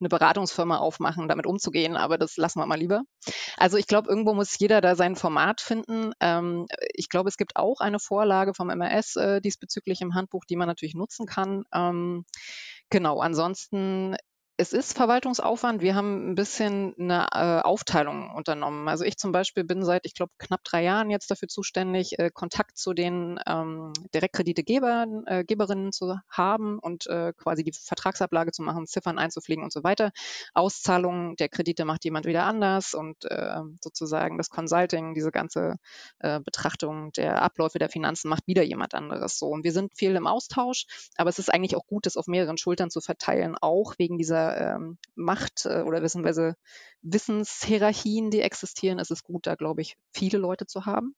eine 0.00 0.08
Beratungsfirma 0.08 0.78
aufmachen, 0.78 1.28
damit 1.28 1.46
umzugehen, 1.46 1.96
aber 1.96 2.18
das 2.18 2.36
lassen 2.36 2.58
wir 2.58 2.66
mal 2.66 2.78
lieber. 2.78 3.02
Also 3.56 3.76
ich 3.76 3.86
glaube, 3.86 4.08
irgendwo 4.08 4.34
muss 4.34 4.58
jeder 4.58 4.80
da 4.80 4.96
sein 4.96 5.16
Format 5.16 5.60
finden. 5.60 6.12
Ähm, 6.20 6.66
ich 6.94 7.08
glaube, 7.08 7.28
es 7.28 7.36
gibt 7.36 7.56
auch 7.56 7.80
eine 7.80 7.98
Vorlage 7.98 8.54
vom 8.54 8.68
MRS 8.68 9.16
äh, 9.16 9.40
diesbezüglich 9.40 10.00
im 10.00 10.14
Handbuch, 10.14 10.44
die 10.48 10.56
man 10.56 10.68
natürlich 10.68 10.94
nutzen 10.94 11.26
kann. 11.26 11.64
Ähm, 11.74 12.24
Genau, 12.92 13.20
ansonsten 13.20 14.16
es 14.62 14.72
ist 14.72 14.96
Verwaltungsaufwand. 14.96 15.82
Wir 15.82 15.96
haben 15.96 16.30
ein 16.30 16.34
bisschen 16.36 16.94
eine 16.96 17.26
äh, 17.32 17.62
Aufteilung 17.62 18.30
unternommen. 18.30 18.86
Also 18.88 19.02
ich 19.04 19.16
zum 19.16 19.32
Beispiel 19.32 19.64
bin 19.64 19.84
seit, 19.84 20.06
ich 20.06 20.14
glaube, 20.14 20.30
knapp 20.38 20.62
drei 20.62 20.84
Jahren 20.84 21.10
jetzt 21.10 21.32
dafür 21.32 21.48
zuständig, 21.48 22.16
äh, 22.20 22.30
Kontakt 22.32 22.78
zu 22.78 22.94
den 22.94 23.40
ähm, 23.44 23.92
Direktkreditegebern, 24.14 25.26
äh, 25.26 25.90
zu 25.90 26.16
haben 26.28 26.78
und 26.78 27.08
äh, 27.08 27.32
quasi 27.36 27.64
die 27.64 27.72
Vertragsablage 27.72 28.52
zu 28.52 28.62
machen, 28.62 28.86
Ziffern 28.86 29.18
einzupflegen 29.18 29.64
und 29.64 29.72
so 29.72 29.82
weiter. 29.82 30.12
Auszahlungen 30.54 31.34
der 31.36 31.48
Kredite 31.48 31.84
macht 31.84 32.04
jemand 32.04 32.24
wieder 32.24 32.44
anders 32.44 32.94
und 32.94 33.24
äh, 33.24 33.62
sozusagen 33.82 34.38
das 34.38 34.48
Consulting, 34.48 35.14
diese 35.14 35.32
ganze 35.32 35.74
äh, 36.20 36.38
Betrachtung 36.38 37.10
der 37.12 37.42
Abläufe 37.42 37.80
der 37.80 37.88
Finanzen 37.88 38.28
macht 38.28 38.46
wieder 38.46 38.62
jemand 38.62 38.94
anderes. 38.94 39.40
So 39.40 39.48
und 39.48 39.64
wir 39.64 39.72
sind 39.72 39.96
viel 39.96 40.14
im 40.14 40.28
Austausch, 40.28 40.86
aber 41.16 41.30
es 41.30 41.40
ist 41.40 41.52
eigentlich 41.52 41.74
auch 41.74 41.86
gut, 41.86 42.06
das 42.06 42.16
auf 42.16 42.28
mehreren 42.28 42.58
Schultern 42.58 42.90
zu 42.90 43.00
verteilen, 43.00 43.56
auch 43.60 43.94
wegen 43.98 44.18
dieser 44.18 44.51
ähm, 44.56 44.98
Macht 45.14 45.66
äh, 45.66 45.82
oder 45.82 46.00
beziehungsweise 46.00 46.54
Wissenshierarchien, 47.02 48.30
die 48.30 48.40
existieren, 48.40 48.98
ist 48.98 49.10
es 49.10 49.22
gut, 49.22 49.46
da 49.46 49.54
glaube 49.54 49.82
ich, 49.82 49.96
viele 50.12 50.38
Leute 50.38 50.66
zu 50.66 50.86
haben, 50.86 51.14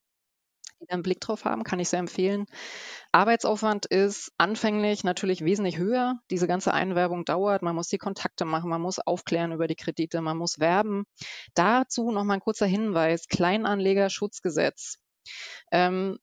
die 0.81 0.91
einen 0.91 1.03
Blick 1.03 1.21
drauf 1.21 1.45
haben, 1.45 1.65
kann 1.65 1.81
ich 1.81 1.89
sehr 1.89 1.99
empfehlen. 1.99 2.47
Arbeitsaufwand 3.13 3.87
ist 3.87 4.33
anfänglich 4.39 5.05
natürlich 5.05 5.45
wesentlich 5.45 5.79
höher. 5.79 6.19
Diese 6.31 6.47
ganze 6.47 6.75
Einwerbung 6.75 7.25
dauert, 7.25 7.63
man 7.63 7.75
muss 7.75 7.89
die 7.89 7.99
Kontakte 7.99 8.45
machen, 8.45 8.71
man 8.71 8.83
muss 8.83 8.99
aufklären 8.99 9.53
über 9.53 9.67
die 9.67 9.77
Kredite, 9.77 10.21
man 10.21 10.37
muss 10.37 10.59
werben. 10.59 11.05
Dazu 11.55 12.11
nochmal 12.11 12.39
ein 12.39 12.41
kurzer 12.41 12.67
Hinweis, 12.67 13.29
Kleinanlegerschutzgesetz. 13.29 14.99
Ähm, 15.73 16.19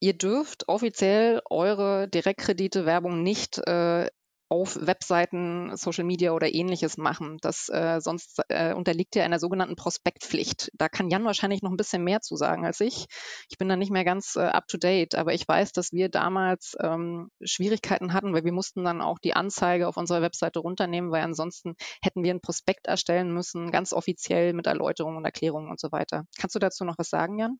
ihr 0.00 0.14
dürft 0.14 0.68
offiziell 0.68 1.40
eure 1.48 2.08
Direktkredite-Werbung 2.08 3.22
nicht 3.22 3.58
äh, 3.58 4.08
auf 4.52 4.76
Webseiten, 4.78 5.74
Social 5.76 6.04
Media 6.04 6.32
oder 6.32 6.52
ähnliches 6.52 6.98
machen. 6.98 7.38
Das 7.40 7.70
äh, 7.70 8.00
sonst 8.02 8.38
äh, 8.48 8.74
unterliegt 8.74 9.16
ja 9.16 9.24
einer 9.24 9.38
sogenannten 9.38 9.76
Prospektpflicht. 9.76 10.70
Da 10.74 10.90
kann 10.90 11.08
Jan 11.08 11.24
wahrscheinlich 11.24 11.62
noch 11.62 11.70
ein 11.70 11.78
bisschen 11.78 12.04
mehr 12.04 12.20
zu 12.20 12.36
sagen 12.36 12.66
als 12.66 12.80
ich. 12.80 13.06
Ich 13.48 13.56
bin 13.56 13.70
da 13.70 13.76
nicht 13.76 13.90
mehr 13.90 14.04
ganz 14.04 14.36
äh, 14.36 14.40
up 14.40 14.68
to 14.68 14.76
date, 14.76 15.14
aber 15.14 15.32
ich 15.32 15.48
weiß, 15.48 15.72
dass 15.72 15.92
wir 15.92 16.10
damals 16.10 16.76
ähm, 16.80 17.30
Schwierigkeiten 17.42 18.12
hatten, 18.12 18.34
weil 18.34 18.44
wir 18.44 18.52
mussten 18.52 18.84
dann 18.84 19.00
auch 19.00 19.18
die 19.18 19.32
Anzeige 19.32 19.88
auf 19.88 19.96
unserer 19.96 20.20
Webseite 20.20 20.58
runternehmen, 20.58 21.10
weil 21.10 21.22
ansonsten 21.22 21.74
hätten 22.02 22.22
wir 22.22 22.34
ein 22.34 22.42
Prospekt 22.42 22.86
erstellen 22.86 23.32
müssen, 23.32 23.70
ganz 23.70 23.94
offiziell 23.94 24.52
mit 24.52 24.66
Erläuterungen 24.66 25.16
und 25.16 25.24
Erklärungen 25.24 25.70
und 25.70 25.80
so 25.80 25.90
weiter. 25.92 26.24
Kannst 26.38 26.54
du 26.54 26.58
dazu 26.58 26.84
noch 26.84 26.98
was 26.98 27.08
sagen, 27.08 27.38
Jan? 27.38 27.56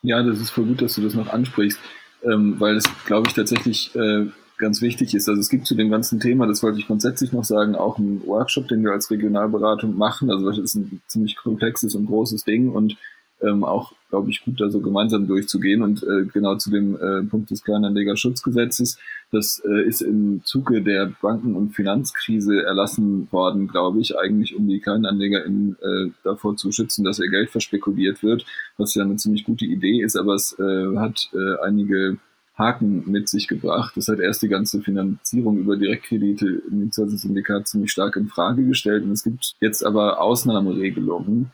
Ja, 0.00 0.22
das 0.22 0.40
ist 0.40 0.48
voll 0.48 0.64
gut, 0.64 0.80
dass 0.80 0.94
du 0.94 1.02
das 1.02 1.12
noch 1.12 1.28
ansprichst, 1.28 1.78
ähm, 2.24 2.58
weil 2.58 2.76
das, 2.76 2.84
glaube 3.04 3.28
ich, 3.28 3.34
tatsächlich 3.34 3.94
äh, 3.94 4.30
ganz 4.58 4.82
wichtig 4.82 5.14
ist. 5.14 5.28
Also 5.28 5.40
es 5.40 5.48
gibt 5.48 5.66
zu 5.66 5.74
dem 5.74 5.90
ganzen 5.90 6.20
Thema, 6.20 6.46
das 6.46 6.62
wollte 6.62 6.78
ich 6.78 6.86
grundsätzlich 6.86 7.32
noch 7.32 7.44
sagen, 7.44 7.74
auch 7.74 7.98
einen 7.98 8.26
Workshop, 8.26 8.68
den 8.68 8.84
wir 8.84 8.92
als 8.92 9.10
Regionalberatung 9.10 9.96
machen. 9.96 10.30
Also 10.30 10.46
das 10.46 10.58
ist 10.58 10.74
ein 10.74 11.02
ziemlich 11.06 11.36
komplexes 11.36 11.94
und 11.94 12.06
großes 12.06 12.44
Ding 12.44 12.70
und 12.70 12.96
ähm, 13.42 13.64
auch, 13.64 13.92
glaube 14.08 14.30
ich, 14.30 14.44
gut 14.44 14.60
da 14.60 14.70
so 14.70 14.80
gemeinsam 14.80 15.26
durchzugehen. 15.26 15.82
Und 15.82 16.02
äh, 16.02 16.24
genau 16.32 16.56
zu 16.56 16.70
dem 16.70 16.96
äh, 16.96 17.22
Punkt 17.24 17.50
des 17.50 17.62
Kleinanlegerschutzgesetzes, 17.64 18.98
das 19.30 19.62
äh, 19.64 19.86
ist 19.86 20.00
im 20.00 20.42
Zuge 20.44 20.82
der 20.82 21.12
Banken- 21.20 21.56
und 21.56 21.74
Finanzkrise 21.74 22.62
erlassen 22.62 23.28
worden, 23.30 23.68
glaube 23.68 24.00
ich, 24.00 24.16
eigentlich 24.16 24.56
um 24.56 24.68
die 24.68 24.80
KleinanlegerInnen 24.80 25.76
äh, 25.80 26.10
davor 26.22 26.56
zu 26.56 26.70
schützen, 26.72 27.04
dass 27.04 27.18
ihr 27.18 27.30
Geld 27.30 27.50
verspekuliert 27.50 28.22
wird, 28.22 28.44
was 28.76 28.94
ja 28.94 29.02
eine 29.02 29.16
ziemlich 29.16 29.44
gute 29.44 29.64
Idee 29.64 30.02
ist, 30.02 30.16
aber 30.16 30.34
es 30.34 30.56
äh, 30.58 30.96
hat 30.96 31.30
äh, 31.34 31.60
einige 31.64 32.18
Haken 32.54 33.10
mit 33.10 33.28
sich 33.28 33.48
gebracht. 33.48 33.96
Das 33.96 34.08
hat 34.08 34.20
erst 34.20 34.42
die 34.42 34.48
ganze 34.48 34.82
Finanzierung 34.82 35.58
über 35.58 35.76
Direktkredite 35.76 36.62
im 36.70 36.90
Syndikat 36.92 37.66
ziemlich 37.68 37.90
stark 37.92 38.16
in 38.16 38.28
Frage 38.28 38.64
gestellt. 38.64 39.04
Und 39.04 39.12
es 39.12 39.24
gibt 39.24 39.54
jetzt 39.60 39.82
aber 39.84 40.20
Ausnahmeregelungen, 40.20 41.50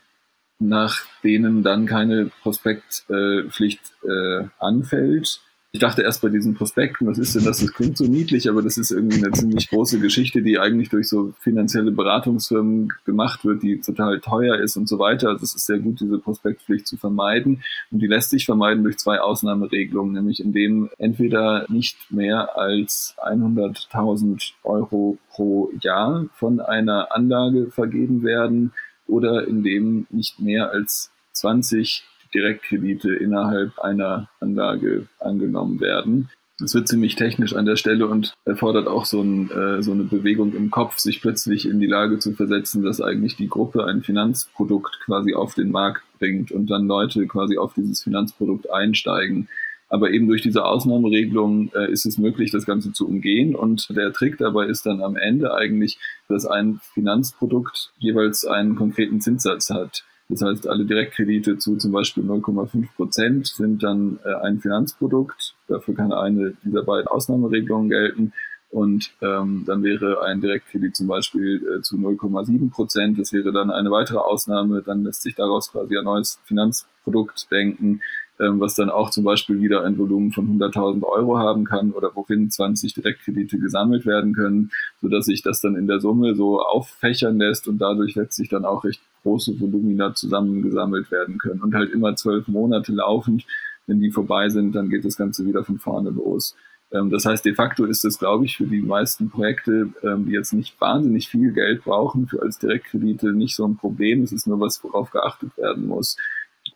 nach 0.59 1.03
denen 1.23 1.63
dann 1.63 1.87
keine 1.87 2.31
Prospektpflicht 2.43 3.81
äh, 4.03 4.45
anfällt 4.59 5.41
ich 5.71 5.81
dachte 5.81 6.01
erst 6.01 6.23
bei 6.23 6.31
diesen 6.31 6.55
Prospekten, 6.55 7.07
was 7.07 7.19
ist 7.19 7.35
denn 7.35 7.45
das? 7.45 7.61
Das 7.61 7.75
klingt 7.75 7.99
so 7.99 8.05
niedlich, 8.05 8.49
aber 8.49 8.63
das 8.63 8.79
ist 8.79 8.91
irgendwie 8.91 9.19
eine 9.23 9.33
ziemlich 9.33 9.69
große 9.69 10.01
Geschichte, 10.01 10.41
die 10.41 10.59
eigentlich 10.59 10.89
durch 10.89 11.09
so 11.09 11.35
finanzielle 11.41 11.91
Beratungsfirmen 11.91 12.89
gemacht 13.05 13.45
wird, 13.45 13.63
die 13.63 13.79
total 13.81 14.19
teuer 14.21 14.57
ist 14.57 14.79
und 14.79 14.89
so 14.89 14.99
weiter. 14.99 15.29
Also 15.29 15.45
es 15.45 15.55
ist 15.55 15.67
sehr 15.67 15.79
gut, 15.79 16.01
diese 16.01 16.19
Prospektpflicht 16.19 16.87
zu 16.87 16.97
vermeiden. 16.97 17.63
Und 17.91 18.01
die 18.01 18.07
lässt 18.07 18.31
sich 18.31 18.47
vermeiden 18.47 18.83
durch 18.83 18.97
zwei 18.97 19.21
Ausnahmeregelungen, 19.21 20.15
nämlich 20.15 20.41
indem 20.41 20.89
entweder 20.97 21.67
nicht 21.69 22.11
mehr 22.11 22.57
als 22.57 23.15
100.000 23.19 24.53
Euro 24.65 25.19
pro 25.31 25.71
Jahr 25.83 26.25
von 26.33 26.61
einer 26.61 27.15
Anlage 27.15 27.71
vergeben 27.71 28.23
werden 28.23 28.73
oder 29.07 29.47
indem 29.47 30.07
nicht 30.09 30.41
mehr 30.41 30.71
als 30.71 31.11
20 31.33 32.05
Direktkredite 32.35 33.15
innerhalb 33.15 33.79
einer 33.79 34.29
Anlage 34.41 35.07
angenommen 35.21 35.81
werden. 35.81 36.29
Das 36.61 36.75
wird 36.75 36.89
ziemlich 36.89 37.15
technisch 37.15 37.55
an 37.55 37.67
der 37.67 37.77
Stelle 37.77 38.09
und 38.09 38.35
erfordert 38.45 38.89
auch 38.89 39.05
so, 39.05 39.23
ein, 39.23 39.49
äh, 39.51 39.81
so, 39.81 39.93
eine 39.93 40.03
Bewegung 40.03 40.55
im 40.55 40.71
Kopf, 40.73 40.99
sich 40.99 41.21
plötzlich 41.21 41.67
in 41.67 41.79
die 41.79 41.87
Lage 41.87 42.19
zu 42.19 42.33
versetzen, 42.33 42.83
dass 42.83 43.01
eigentlich 43.01 43.37
die 43.37 43.49
Gruppe 43.49 43.85
ein 43.85 44.03
Finanzprodukt 44.03 44.99
quasi 45.05 45.35
auf 45.35 45.55
den 45.55 45.71
Markt 45.71 46.03
bringt 46.19 46.51
und 46.51 46.69
dann 46.69 46.89
Leute 46.89 47.29
quasi 47.29 47.59
auf 47.59 47.75
dieses 47.75 48.03
Finanzprodukt 48.03 48.73
einsteigen. 48.73 49.49
Aber 49.89 50.11
eben 50.11 50.27
durch 50.27 50.43
diese 50.43 50.65
Ausnahmeregelung 50.65 51.71
äh, 51.75 51.91
ist 51.93 52.05
es 52.05 52.19
möglich, 52.19 52.51
das 52.51 52.67
Ganze 52.67 52.93
zu 52.93 53.07
umgehen. 53.07 53.55
Und 53.55 53.89
der 53.97 54.13
Trick 54.13 54.37
dabei 54.37 54.67
ist 54.67 54.85
dann 54.85 55.01
am 55.01 55.17
Ende 55.17 55.55
eigentlich, 55.55 55.99
dass 56.29 56.45
ein 56.45 56.81
Finanzprodukt 56.93 57.93
jeweils 57.99 58.45
einen 58.45 58.75
konkreten 58.75 59.21
Zinssatz 59.21 59.71
hat. 59.71 60.05
Das 60.29 60.43
heißt, 60.43 60.69
alle 60.69 60.85
Direktkredite 60.85 61.57
zu 61.57 61.77
zum 61.77 61.93
Beispiel 61.93 62.23
0,5 62.23 62.89
Prozent 62.97 63.47
sind 63.47 63.83
dann 63.83 64.19
äh, 64.25 64.35
ein 64.35 64.61
Finanzprodukt. 64.61 65.55
Dafür 65.69 65.95
kann 65.95 66.13
eine 66.13 66.55
dieser 66.63 66.83
beiden 66.83 67.09
Ausnahmeregelungen 67.09 67.89
gelten. 67.89 68.33
Und 68.71 69.13
ähm, 69.23 69.65
dann 69.67 69.83
wäre 69.83 70.23
ein 70.23 70.43
Direktkredit 70.43 70.95
zum 70.95 71.07
Beispiel 71.07 71.79
äh, 71.79 71.81
zu 71.81 71.97
0,7 71.97 72.71
Prozent. 72.71 73.19
Das 73.19 73.33
wäre 73.33 73.53
dann 73.53 73.71
eine 73.71 73.91
weitere 73.91 74.19
Ausnahme. 74.19 74.83
Dann 74.83 75.05
lässt 75.05 75.23
sich 75.23 75.35
daraus 75.35 75.73
quasi 75.73 75.97
ein 75.97 76.05
neues 76.05 76.39
Finanzprodukt 76.45 77.51
denken. 77.51 78.03
Ähm, 78.41 78.61
was 78.61 78.75
dann 78.75 78.91
auch 78.91 79.11
zum 79.11 79.25
Beispiel 79.25 79.61
wieder 79.61 79.85
ein 79.85 79.99
Volumen 79.99 80.33
von 80.33 80.59
100.000 80.59 81.03
Euro 81.03 81.39
haben 81.39 81.65
kann 81.65 81.93
oder 81.93 82.11
worin 82.15 82.51
20 82.51 82.95
Direktkredite 82.95 83.59
gesammelt 83.59 84.07
werden 84.07 84.35
können, 84.35 84.71
sodass 85.01 85.27
sich 85.27 85.43
das 85.43 85.61
dann 85.61 85.77
in 85.77 85.87
der 85.87 86.01
Summe 86.01 86.35
so 86.35 86.61
auffächern 86.61 87.39
lässt 87.39 87.69
und 87.69 87.79
dadurch 87.79 88.15
letztlich 88.15 88.49
dann 88.49 88.65
auch 88.65 88.85
recht 88.85 89.01
große 89.23 89.59
Volumina 89.61 90.15
zusammengesammelt 90.15 91.11
werden 91.11 91.39
können 91.39 91.61
und 91.61 91.75
halt 91.75 91.93
immer 91.93 92.15
zwölf 92.17 92.49
Monate 92.49 92.93
laufend. 92.93 93.45
Wenn 93.87 94.01
die 94.01 94.11
vorbei 94.11 94.49
sind, 94.51 94.75
dann 94.75 94.91
geht 94.91 95.05
das 95.05 95.17
Ganze 95.17 95.47
wieder 95.47 95.65
von 95.65 95.79
vorne 95.79 96.11
los. 96.11 96.55
Ähm, 96.93 97.11
das 97.11 97.25
heißt, 97.25 97.45
de 97.45 97.55
facto 97.55 97.85
ist 97.85 98.05
es, 98.05 98.19
glaube 98.19 98.45
ich, 98.45 98.57
für 98.57 98.67
die 98.67 98.83
meisten 98.83 99.31
Projekte, 99.31 99.89
ähm, 100.03 100.27
die 100.27 100.33
jetzt 100.33 100.53
nicht 100.53 100.81
wahnsinnig 100.81 101.29
viel 101.29 101.53
Geld 101.53 101.85
brauchen, 101.85 102.27
für 102.27 102.43
als 102.43 102.59
Direktkredite 102.59 103.33
nicht 103.33 103.55
so 103.55 103.67
ein 103.67 103.77
Problem. 103.77 104.23
Es 104.23 104.33
ist 104.33 104.47
nur 104.47 104.61
was, 104.61 104.83
worauf 104.85 105.11
geachtet 105.11 105.57
werden 105.57 105.87
muss. 105.87 106.17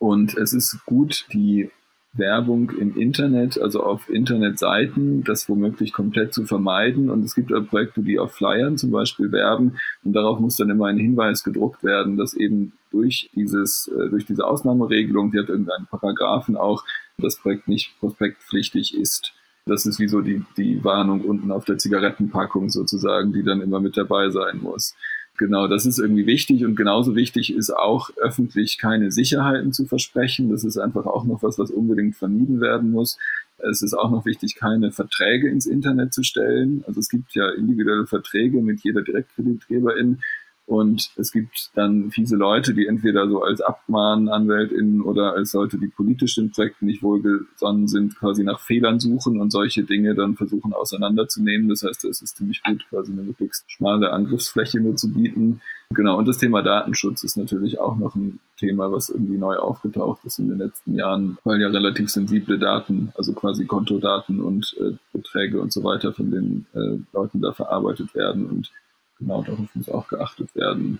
Und 0.03 0.35
es 0.35 0.51
ist 0.51 0.85
gut, 0.85 1.25
die 1.31 1.71
Werbung 2.11 2.71
im 2.71 2.97
Internet, 2.97 3.57
also 3.57 3.81
auf 3.83 4.09
Internetseiten, 4.09 5.23
das 5.23 5.47
womöglich 5.47 5.93
komplett 5.93 6.33
zu 6.33 6.43
vermeiden. 6.43 7.09
Und 7.09 7.23
es 7.23 7.35
gibt 7.35 7.53
auch 7.53 7.65
Projekte, 7.65 8.01
die 8.01 8.19
auf 8.19 8.33
Flyern 8.33 8.77
zum 8.77 8.91
Beispiel 8.91 9.31
werben. 9.31 9.77
Und 10.03 10.11
darauf 10.11 10.41
muss 10.41 10.57
dann 10.57 10.69
immer 10.69 10.87
ein 10.87 10.97
Hinweis 10.97 11.45
gedruckt 11.45 11.85
werden, 11.85 12.17
dass 12.17 12.33
eben 12.33 12.73
durch 12.91 13.29
dieses, 13.33 13.87
äh, 13.97 14.09
durch 14.09 14.25
diese 14.25 14.45
Ausnahmeregelung, 14.45 15.31
die 15.31 15.39
hat 15.39 15.47
irgendeinen 15.47 15.87
Paragraphen 15.87 16.57
auch, 16.57 16.83
das 17.17 17.37
Projekt 17.37 17.69
nicht 17.69 17.97
prospektpflichtig 18.01 18.97
ist. 18.97 19.31
Das 19.65 19.85
ist 19.85 20.01
wie 20.01 20.09
so 20.09 20.19
die, 20.19 20.43
die 20.57 20.83
Warnung 20.83 21.21
unten 21.21 21.49
auf 21.49 21.63
der 21.63 21.77
Zigarettenpackung 21.77 22.69
sozusagen, 22.69 23.31
die 23.31 23.43
dann 23.43 23.61
immer 23.61 23.79
mit 23.79 23.95
dabei 23.95 24.31
sein 24.31 24.59
muss. 24.61 24.95
Genau, 25.37 25.67
das 25.67 25.87
ist 25.87 25.97
irgendwie 25.97 26.27
wichtig 26.27 26.63
und 26.63 26.75
genauso 26.75 27.15
wichtig 27.15 27.55
ist 27.55 27.71
auch 27.71 28.11
öffentlich 28.17 28.77
keine 28.77 29.11
Sicherheiten 29.11 29.73
zu 29.73 29.85
versprechen. 29.85 30.51
Das 30.51 30.63
ist 30.63 30.77
einfach 30.77 31.07
auch 31.07 31.23
noch 31.23 31.41
was, 31.41 31.57
was 31.57 31.71
unbedingt 31.71 32.15
vermieden 32.15 32.61
werden 32.61 32.91
muss. 32.91 33.17
Es 33.57 33.81
ist 33.81 33.95
auch 33.95 34.11
noch 34.11 34.25
wichtig, 34.25 34.55
keine 34.55 34.91
Verträge 34.91 35.49
ins 35.49 35.65
Internet 35.65 36.13
zu 36.13 36.21
stellen. 36.21 36.83
Also 36.85 36.99
es 36.99 37.09
gibt 37.09 37.33
ja 37.33 37.49
individuelle 37.49 38.05
Verträge 38.05 38.61
mit 38.61 38.83
jeder 38.83 39.01
Direktkreditgeberin. 39.01 40.21
Und 40.65 41.11
es 41.17 41.31
gibt 41.33 41.71
dann 41.75 42.09
fiese 42.09 42.37
Leute, 42.37 42.73
die 42.73 42.87
entweder 42.87 43.27
so 43.27 43.43
als 43.43 43.59
AbmahnanwältInnen 43.59 45.01
oder 45.01 45.33
als 45.33 45.53
Leute, 45.53 45.77
die 45.77 45.87
politisch 45.87 46.35
den 46.35 46.51
Projekten 46.51 46.85
nicht 46.85 47.03
wohlgesonnen 47.03 47.87
sind, 47.89 48.17
quasi 48.17 48.43
nach 48.43 48.61
Fehlern 48.61 48.99
suchen 48.99 49.41
und 49.41 49.51
solche 49.51 49.83
Dinge 49.83 50.15
dann 50.15 50.35
versuchen 50.35 50.73
auseinanderzunehmen. 50.73 51.67
Das 51.67 51.83
heißt, 51.83 52.05
es 52.05 52.21
ist 52.21 52.37
ziemlich 52.37 52.63
gut, 52.63 52.85
quasi 52.89 53.11
eine 53.11 53.23
möglichst 53.23 53.69
schmale 53.69 54.13
Angriffsfläche 54.13 54.79
nur 54.79 54.95
zu 54.95 55.11
bieten. 55.11 55.59
Genau, 55.89 56.17
und 56.17 56.27
das 56.27 56.37
Thema 56.37 56.61
Datenschutz 56.61 57.23
ist 57.23 57.35
natürlich 57.35 57.79
auch 57.79 57.97
noch 57.97 58.15
ein 58.15 58.39
Thema, 58.57 58.91
was 58.91 59.09
irgendwie 59.09 59.37
neu 59.37 59.57
aufgetaucht 59.57 60.23
ist 60.23 60.39
in 60.39 60.47
den 60.47 60.59
letzten 60.59 60.95
Jahren, 60.95 61.37
weil 61.43 61.59
ja 61.59 61.67
relativ 61.67 62.09
sensible 62.09 62.57
Daten, 62.57 63.11
also 63.15 63.33
quasi 63.33 63.65
Kontodaten 63.65 64.39
und 64.39 64.75
äh, 64.79 64.93
Beträge 65.11 65.59
und 65.59 65.73
so 65.73 65.83
weiter 65.83 66.13
von 66.13 66.31
den 66.31 66.65
äh, 66.73 66.97
Leuten 67.11 67.41
da 67.41 67.51
verarbeitet 67.51 68.15
werden 68.15 68.45
und 68.45 68.71
genau, 69.17 69.41
darauf 69.41 69.73
muss 69.73 69.89
auch 69.89 70.07
geachtet 70.07 70.53
werden. 70.55 70.99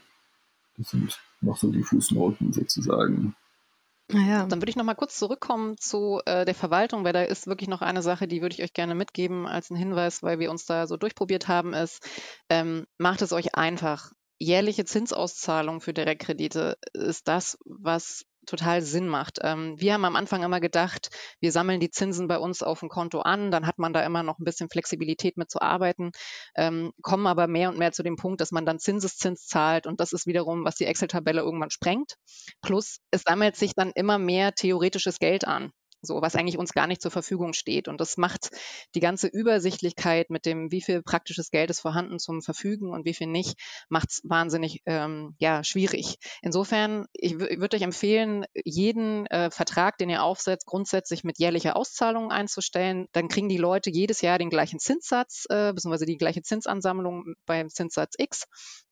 Das 0.77 0.89
sind 0.89 1.19
noch 1.41 1.57
so 1.57 1.71
die 1.71 1.83
Fußnoten 1.83 2.53
sozusagen. 2.53 3.35
Naja. 4.09 4.45
Dann 4.45 4.61
würde 4.61 4.69
ich 4.69 4.75
noch 4.75 4.83
mal 4.83 4.95
kurz 4.95 5.17
zurückkommen 5.17 5.77
zu 5.77 6.21
äh, 6.25 6.45
der 6.45 6.55
Verwaltung, 6.55 7.03
weil 7.03 7.13
da 7.13 7.23
ist 7.23 7.47
wirklich 7.47 7.69
noch 7.69 7.81
eine 7.81 8.01
Sache, 8.01 8.27
die 8.27 8.41
würde 8.41 8.53
ich 8.53 8.63
euch 8.63 8.73
gerne 8.73 8.95
mitgeben 8.95 9.47
als 9.47 9.71
einen 9.71 9.79
Hinweis, 9.79 10.21
weil 10.23 10.39
wir 10.39 10.51
uns 10.51 10.65
da 10.65 10.87
so 10.87 10.97
durchprobiert 10.97 11.47
haben, 11.47 11.73
ist, 11.73 12.07
ähm, 12.49 12.85
macht 12.97 13.21
es 13.21 13.31
euch 13.31 13.55
einfach. 13.55 14.11
Jährliche 14.39 14.83
Zinsauszahlung 14.83 15.79
für 15.79 15.93
Direktkredite 15.93 16.77
ist 16.93 17.27
das, 17.27 17.57
was 17.65 18.25
total 18.45 18.81
Sinn 18.81 19.07
macht. 19.07 19.39
Ähm, 19.41 19.75
wir 19.79 19.93
haben 19.93 20.05
am 20.05 20.15
Anfang 20.15 20.43
immer 20.43 20.59
gedacht, 20.59 21.09
wir 21.39 21.51
sammeln 21.51 21.79
die 21.79 21.89
Zinsen 21.89 22.27
bei 22.27 22.37
uns 22.37 22.63
auf 22.63 22.79
dem 22.79 22.89
Konto 22.89 23.21
an, 23.21 23.51
dann 23.51 23.65
hat 23.67 23.79
man 23.79 23.93
da 23.93 24.03
immer 24.03 24.23
noch 24.23 24.39
ein 24.39 24.43
bisschen 24.43 24.69
Flexibilität 24.69 25.37
mit 25.37 25.49
zu 25.49 25.61
arbeiten, 25.61 26.11
ähm, 26.55 26.91
kommen 27.01 27.27
aber 27.27 27.47
mehr 27.47 27.69
und 27.69 27.77
mehr 27.77 27.91
zu 27.91 28.03
dem 28.03 28.15
Punkt, 28.15 28.41
dass 28.41 28.51
man 28.51 28.65
dann 28.65 28.79
Zinseszins 28.79 29.47
zahlt 29.47 29.87
und 29.87 29.99
das 29.99 30.13
ist 30.13 30.27
wiederum, 30.27 30.65
was 30.65 30.75
die 30.75 30.85
Excel-Tabelle 30.85 31.41
irgendwann 31.41 31.71
sprengt. 31.71 32.15
Plus 32.61 32.99
es 33.11 33.23
sammelt 33.23 33.55
sich 33.55 33.73
dann 33.75 33.91
immer 33.95 34.17
mehr 34.17 34.53
theoretisches 34.53 35.19
Geld 35.19 35.47
an 35.47 35.71
so 36.03 36.21
was 36.21 36.35
eigentlich 36.35 36.57
uns 36.57 36.73
gar 36.73 36.87
nicht 36.87 37.01
zur 37.01 37.11
Verfügung 37.11 37.53
steht. 37.53 37.87
Und 37.87 37.99
das 37.99 38.17
macht 38.17 38.51
die 38.93 38.99
ganze 38.99 39.27
Übersichtlichkeit 39.27 40.29
mit 40.29 40.45
dem, 40.45 40.71
wie 40.71 40.81
viel 40.81 41.01
praktisches 41.01 41.49
Geld 41.49 41.69
ist 41.69 41.79
vorhanden 41.79 42.19
zum 42.19 42.41
Verfügen 42.41 42.91
und 42.91 43.05
wie 43.05 43.13
viel 43.13 43.27
nicht, 43.27 43.57
macht 43.89 44.11
es 44.11 44.21
wahnsinnig 44.23 44.81
ähm, 44.85 45.35
ja, 45.39 45.63
schwierig. 45.63 46.17
Insofern, 46.41 47.05
ich, 47.13 47.33
ich 47.33 47.59
würde 47.59 47.77
euch 47.77 47.83
empfehlen, 47.83 48.45
jeden 48.65 49.25
äh, 49.27 49.49
Vertrag, 49.49 49.97
den 49.97 50.09
ihr 50.09 50.23
aufsetzt, 50.23 50.65
grundsätzlich 50.65 51.23
mit 51.23 51.39
jährlicher 51.39 51.75
Auszahlung 51.75 52.31
einzustellen. 52.31 53.07
Dann 53.13 53.29
kriegen 53.29 53.49
die 53.49 53.57
Leute 53.57 53.89
jedes 53.89 54.21
Jahr 54.21 54.37
den 54.37 54.49
gleichen 54.49 54.79
Zinssatz, 54.79 55.45
äh, 55.49 55.71
beziehungsweise 55.73 56.05
die 56.05 56.17
gleiche 56.17 56.41
Zinsansammlung 56.41 57.35
beim 57.45 57.69
Zinssatz 57.69 58.15
X. 58.17 58.43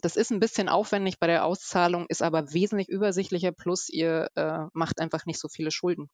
Das 0.01 0.15
ist 0.15 0.31
ein 0.31 0.39
bisschen 0.39 0.69
aufwendig 0.69 1.19
bei 1.19 1.27
der 1.27 1.45
Auszahlung, 1.45 2.05
ist 2.07 2.21
aber 2.21 2.53
wesentlich 2.53 2.87
übersichtlicher, 2.87 3.51
plus 3.51 3.89
ihr 3.89 4.29
äh, 4.35 4.59
macht 4.73 4.99
einfach 4.99 5.25
nicht 5.25 5.39
so 5.39 5.49
viele 5.49 5.71
Schulden 5.71 6.09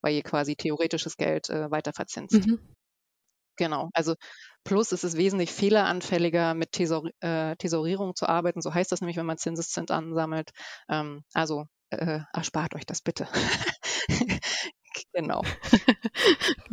weil 0.00 0.14
ihr 0.14 0.22
quasi 0.22 0.56
theoretisches 0.56 1.16
Geld 1.16 1.50
äh, 1.50 1.70
weiter 1.70 1.92
verzinst. 1.92 2.46
Mhm. 2.46 2.58
Genau, 3.56 3.88
also 3.94 4.14
plus 4.64 4.92
ist 4.92 5.04
es 5.04 5.16
wesentlich 5.16 5.50
fehleranfälliger 5.50 6.54
mit 6.54 6.72
Tesor 6.72 7.08
äh, 7.20 7.56
Tesorierung 7.56 8.14
zu 8.14 8.28
arbeiten. 8.28 8.60
So 8.60 8.74
heißt 8.74 8.92
das 8.92 9.00
nämlich, 9.00 9.16
wenn 9.16 9.26
man 9.26 9.38
Zinseszins 9.38 9.90
ansammelt. 9.90 10.50
Ähm, 10.90 11.22
also 11.32 11.64
äh, 11.90 12.20
erspart 12.32 12.74
euch 12.74 12.84
das 12.84 13.00
bitte. 13.00 13.26
genau. 15.12 15.42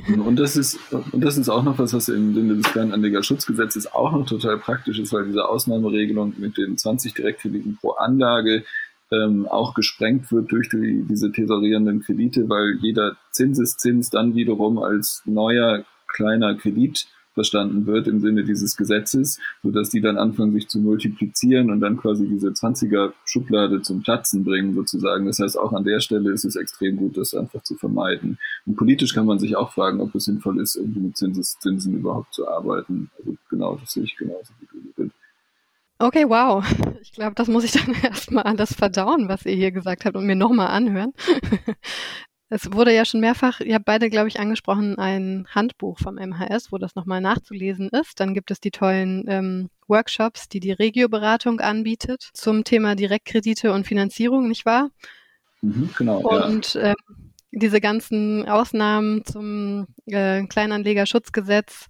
Und 0.07 0.35
das 0.35 0.57
ist, 0.57 0.79
und 0.91 1.21
das 1.21 1.37
ist 1.37 1.49
auch 1.49 1.63
noch 1.63 1.77
was, 1.79 1.93
was 1.93 2.09
im 2.09 2.33
Sinne 2.33 2.55
des 2.55 2.67
Fernanlegerschutzgesetzes 2.67 3.93
auch 3.93 4.11
noch 4.11 4.25
total 4.25 4.57
praktisch 4.57 4.99
ist, 4.99 5.13
weil 5.13 5.25
diese 5.25 5.47
Ausnahmeregelung 5.47 6.33
mit 6.37 6.57
den 6.57 6.77
20 6.77 7.13
Direktkrediten 7.13 7.77
pro 7.77 7.91
Anlage 7.91 8.65
ähm, 9.13 9.47
auch 9.47 9.73
gesprengt 9.73 10.31
wird 10.31 10.51
durch 10.51 10.69
die, 10.69 11.05
diese 11.07 11.31
tesorierenden 11.31 12.01
Kredite, 12.01 12.49
weil 12.49 12.77
jeder 12.81 13.15
Zinseszins 13.31 14.09
dann 14.09 14.35
wiederum 14.35 14.79
als 14.79 15.21
neuer 15.25 15.83
kleiner 16.07 16.55
Kredit 16.55 17.07
verstanden 17.33 17.85
wird 17.85 18.07
im 18.07 18.19
Sinne 18.19 18.43
dieses 18.43 18.77
Gesetzes, 18.77 19.39
sodass 19.63 19.89
die 19.89 20.01
dann 20.01 20.17
anfangen, 20.17 20.53
sich 20.53 20.67
zu 20.67 20.79
multiplizieren 20.79 21.71
und 21.71 21.79
dann 21.79 21.97
quasi 21.97 22.27
diese 22.27 22.49
20er 22.49 23.13
Schublade 23.25 23.81
zum 23.81 24.03
Platzen 24.03 24.43
bringen, 24.43 24.75
sozusagen. 24.75 25.25
Das 25.25 25.39
heißt, 25.39 25.57
auch 25.57 25.73
an 25.73 25.83
der 25.83 25.99
Stelle 25.99 26.31
ist 26.31 26.45
es 26.45 26.55
extrem 26.55 26.97
gut, 26.97 27.17
das 27.17 27.33
einfach 27.33 27.63
zu 27.63 27.75
vermeiden. 27.75 28.37
Und 28.65 28.75
politisch 28.75 29.13
kann 29.13 29.25
man 29.25 29.39
sich 29.39 29.55
auch 29.55 29.73
fragen, 29.73 29.99
ob 29.99 30.13
es 30.15 30.25
sinnvoll 30.25 30.61
ist, 30.61 30.75
irgendwie 30.75 30.99
mit 30.99 31.17
Zinseszinsen 31.17 31.95
überhaupt 31.95 32.33
zu 32.33 32.47
arbeiten. 32.47 33.09
Also 33.17 33.35
genau, 33.49 33.77
das 33.77 33.93
sehe 33.93 34.03
ich 34.03 34.15
genauso 34.15 34.53
wie 34.59 34.67
du. 34.67 35.09
Okay, 35.99 36.25
wow. 36.27 36.63
Ich 37.03 37.11
glaube, 37.11 37.35
das 37.35 37.49
muss 37.49 37.65
ich 37.65 37.71
dann 37.73 37.93
erstmal 38.03 38.43
alles 38.43 38.73
verdauen, 38.73 39.27
was 39.27 39.45
ihr 39.45 39.55
hier 39.55 39.71
gesagt 39.71 40.05
habt 40.05 40.15
und 40.15 40.25
mir 40.25 40.35
nochmal 40.35 40.67
anhören. 40.67 41.13
Es 42.49 42.71
wurde 42.71 42.93
ja 42.93 43.03
schon 43.03 43.19
mehrfach, 43.19 43.61
ihr 43.61 43.73
habt 43.73 43.85
beide, 43.85 44.11
glaube 44.11 44.27
ich, 44.27 44.39
angesprochen, 44.39 44.99
ein 44.99 45.47
Handbuch 45.49 45.97
vom 45.97 46.19
MHS, 46.19 46.71
wo 46.71 46.77
das 46.77 46.93
nochmal 46.93 47.19
nachzulesen 47.19 47.89
ist. 47.89 48.19
Dann 48.19 48.35
gibt 48.35 48.51
es 48.51 48.59
die 48.59 48.69
tollen 48.69 49.25
ähm, 49.27 49.69
Workshops, 49.87 50.49
die 50.49 50.59
die 50.59 50.71
Regioberatung 50.71 51.61
anbietet 51.61 52.29
zum 52.33 52.63
Thema 52.63 52.93
Direktkredite 52.93 53.73
und 53.73 53.87
Finanzierung, 53.87 54.49
nicht 54.49 54.67
wahr? 54.67 54.91
Mhm, 55.61 55.89
genau. 55.97 56.19
Und 56.19 56.75
ja. 56.75 56.91
äh, 56.91 56.95
diese 57.51 57.81
ganzen 57.81 58.47
Ausnahmen 58.47 59.25
zum 59.25 59.87
äh, 60.05 60.43
Kleinanlegerschutzgesetz, 60.43 61.87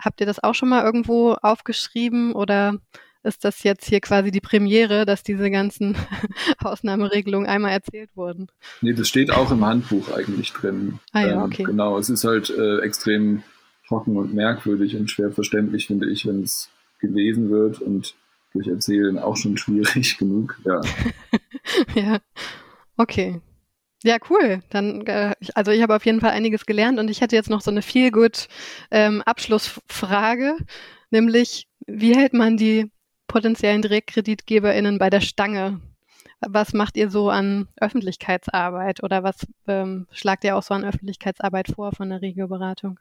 habt 0.00 0.20
ihr 0.20 0.26
das 0.26 0.42
auch 0.42 0.54
schon 0.54 0.70
mal 0.70 0.82
irgendwo 0.82 1.34
aufgeschrieben 1.34 2.32
oder 2.32 2.78
ist 3.22 3.44
das 3.44 3.62
jetzt 3.62 3.86
hier 3.86 4.00
quasi 4.00 4.30
die 4.30 4.40
Premiere, 4.40 5.04
dass 5.04 5.22
diese 5.22 5.50
ganzen 5.50 5.96
Ausnahmeregelungen 6.58 7.48
einmal 7.48 7.72
erzählt 7.72 8.10
wurden. 8.14 8.48
Nee, 8.80 8.94
das 8.94 9.08
steht 9.08 9.30
auch 9.30 9.50
im 9.50 9.64
Handbuch 9.64 10.12
eigentlich 10.12 10.52
drin. 10.52 10.98
Ah 11.12 11.20
ja, 11.22 11.32
ähm, 11.32 11.42
okay. 11.42 11.62
Ähm, 11.62 11.68
genau, 11.68 11.98
es 11.98 12.08
ist 12.08 12.24
halt 12.24 12.50
äh, 12.50 12.80
extrem 12.80 13.42
trocken 13.86 14.16
und 14.16 14.34
merkwürdig 14.34 14.96
und 14.96 15.10
schwer 15.10 15.32
verständlich, 15.32 15.88
finde 15.88 16.08
ich, 16.10 16.26
wenn 16.26 16.42
es 16.42 16.70
gelesen 17.00 17.50
wird 17.50 17.80
und 17.80 18.14
durch 18.52 18.68
Erzählen 18.68 19.18
auch 19.18 19.36
schon 19.36 19.56
schwierig 19.58 20.16
genug. 20.18 20.58
Ja. 20.64 20.80
ja, 21.94 22.18
okay. 22.96 23.40
Ja, 24.02 24.16
cool. 24.30 24.62
Dann, 24.70 25.06
äh, 25.06 25.34
also 25.54 25.72
ich 25.72 25.82
habe 25.82 25.94
auf 25.94 26.06
jeden 26.06 26.20
Fall 26.20 26.30
einiges 26.30 26.64
gelernt 26.64 26.98
und 26.98 27.10
ich 27.10 27.20
hätte 27.20 27.36
jetzt 27.36 27.50
noch 27.50 27.60
so 27.60 27.70
eine 27.70 27.82
viel 27.82 28.10
gut 28.10 28.48
ähm, 28.90 29.20
Abschlussfrage, 29.22 30.56
nämlich 31.10 31.68
wie 31.86 32.16
hält 32.16 32.32
man 32.32 32.56
die 32.56 32.90
potenziellen 33.30 33.80
DirektkreditgeberInnen 33.80 34.98
bei 34.98 35.08
der 35.08 35.20
Stange? 35.20 35.80
Was 36.40 36.72
macht 36.72 36.96
ihr 36.96 37.10
so 37.10 37.30
an 37.30 37.68
Öffentlichkeitsarbeit 37.76 39.04
oder 39.04 39.22
was 39.22 39.46
ähm, 39.68 40.08
schlagt 40.10 40.42
ihr 40.42 40.56
auch 40.56 40.64
so 40.64 40.74
an 40.74 40.84
Öffentlichkeitsarbeit 40.84 41.68
vor 41.68 41.92
von 41.92 42.10
der 42.10 42.22
Regioberatung? 42.22 42.98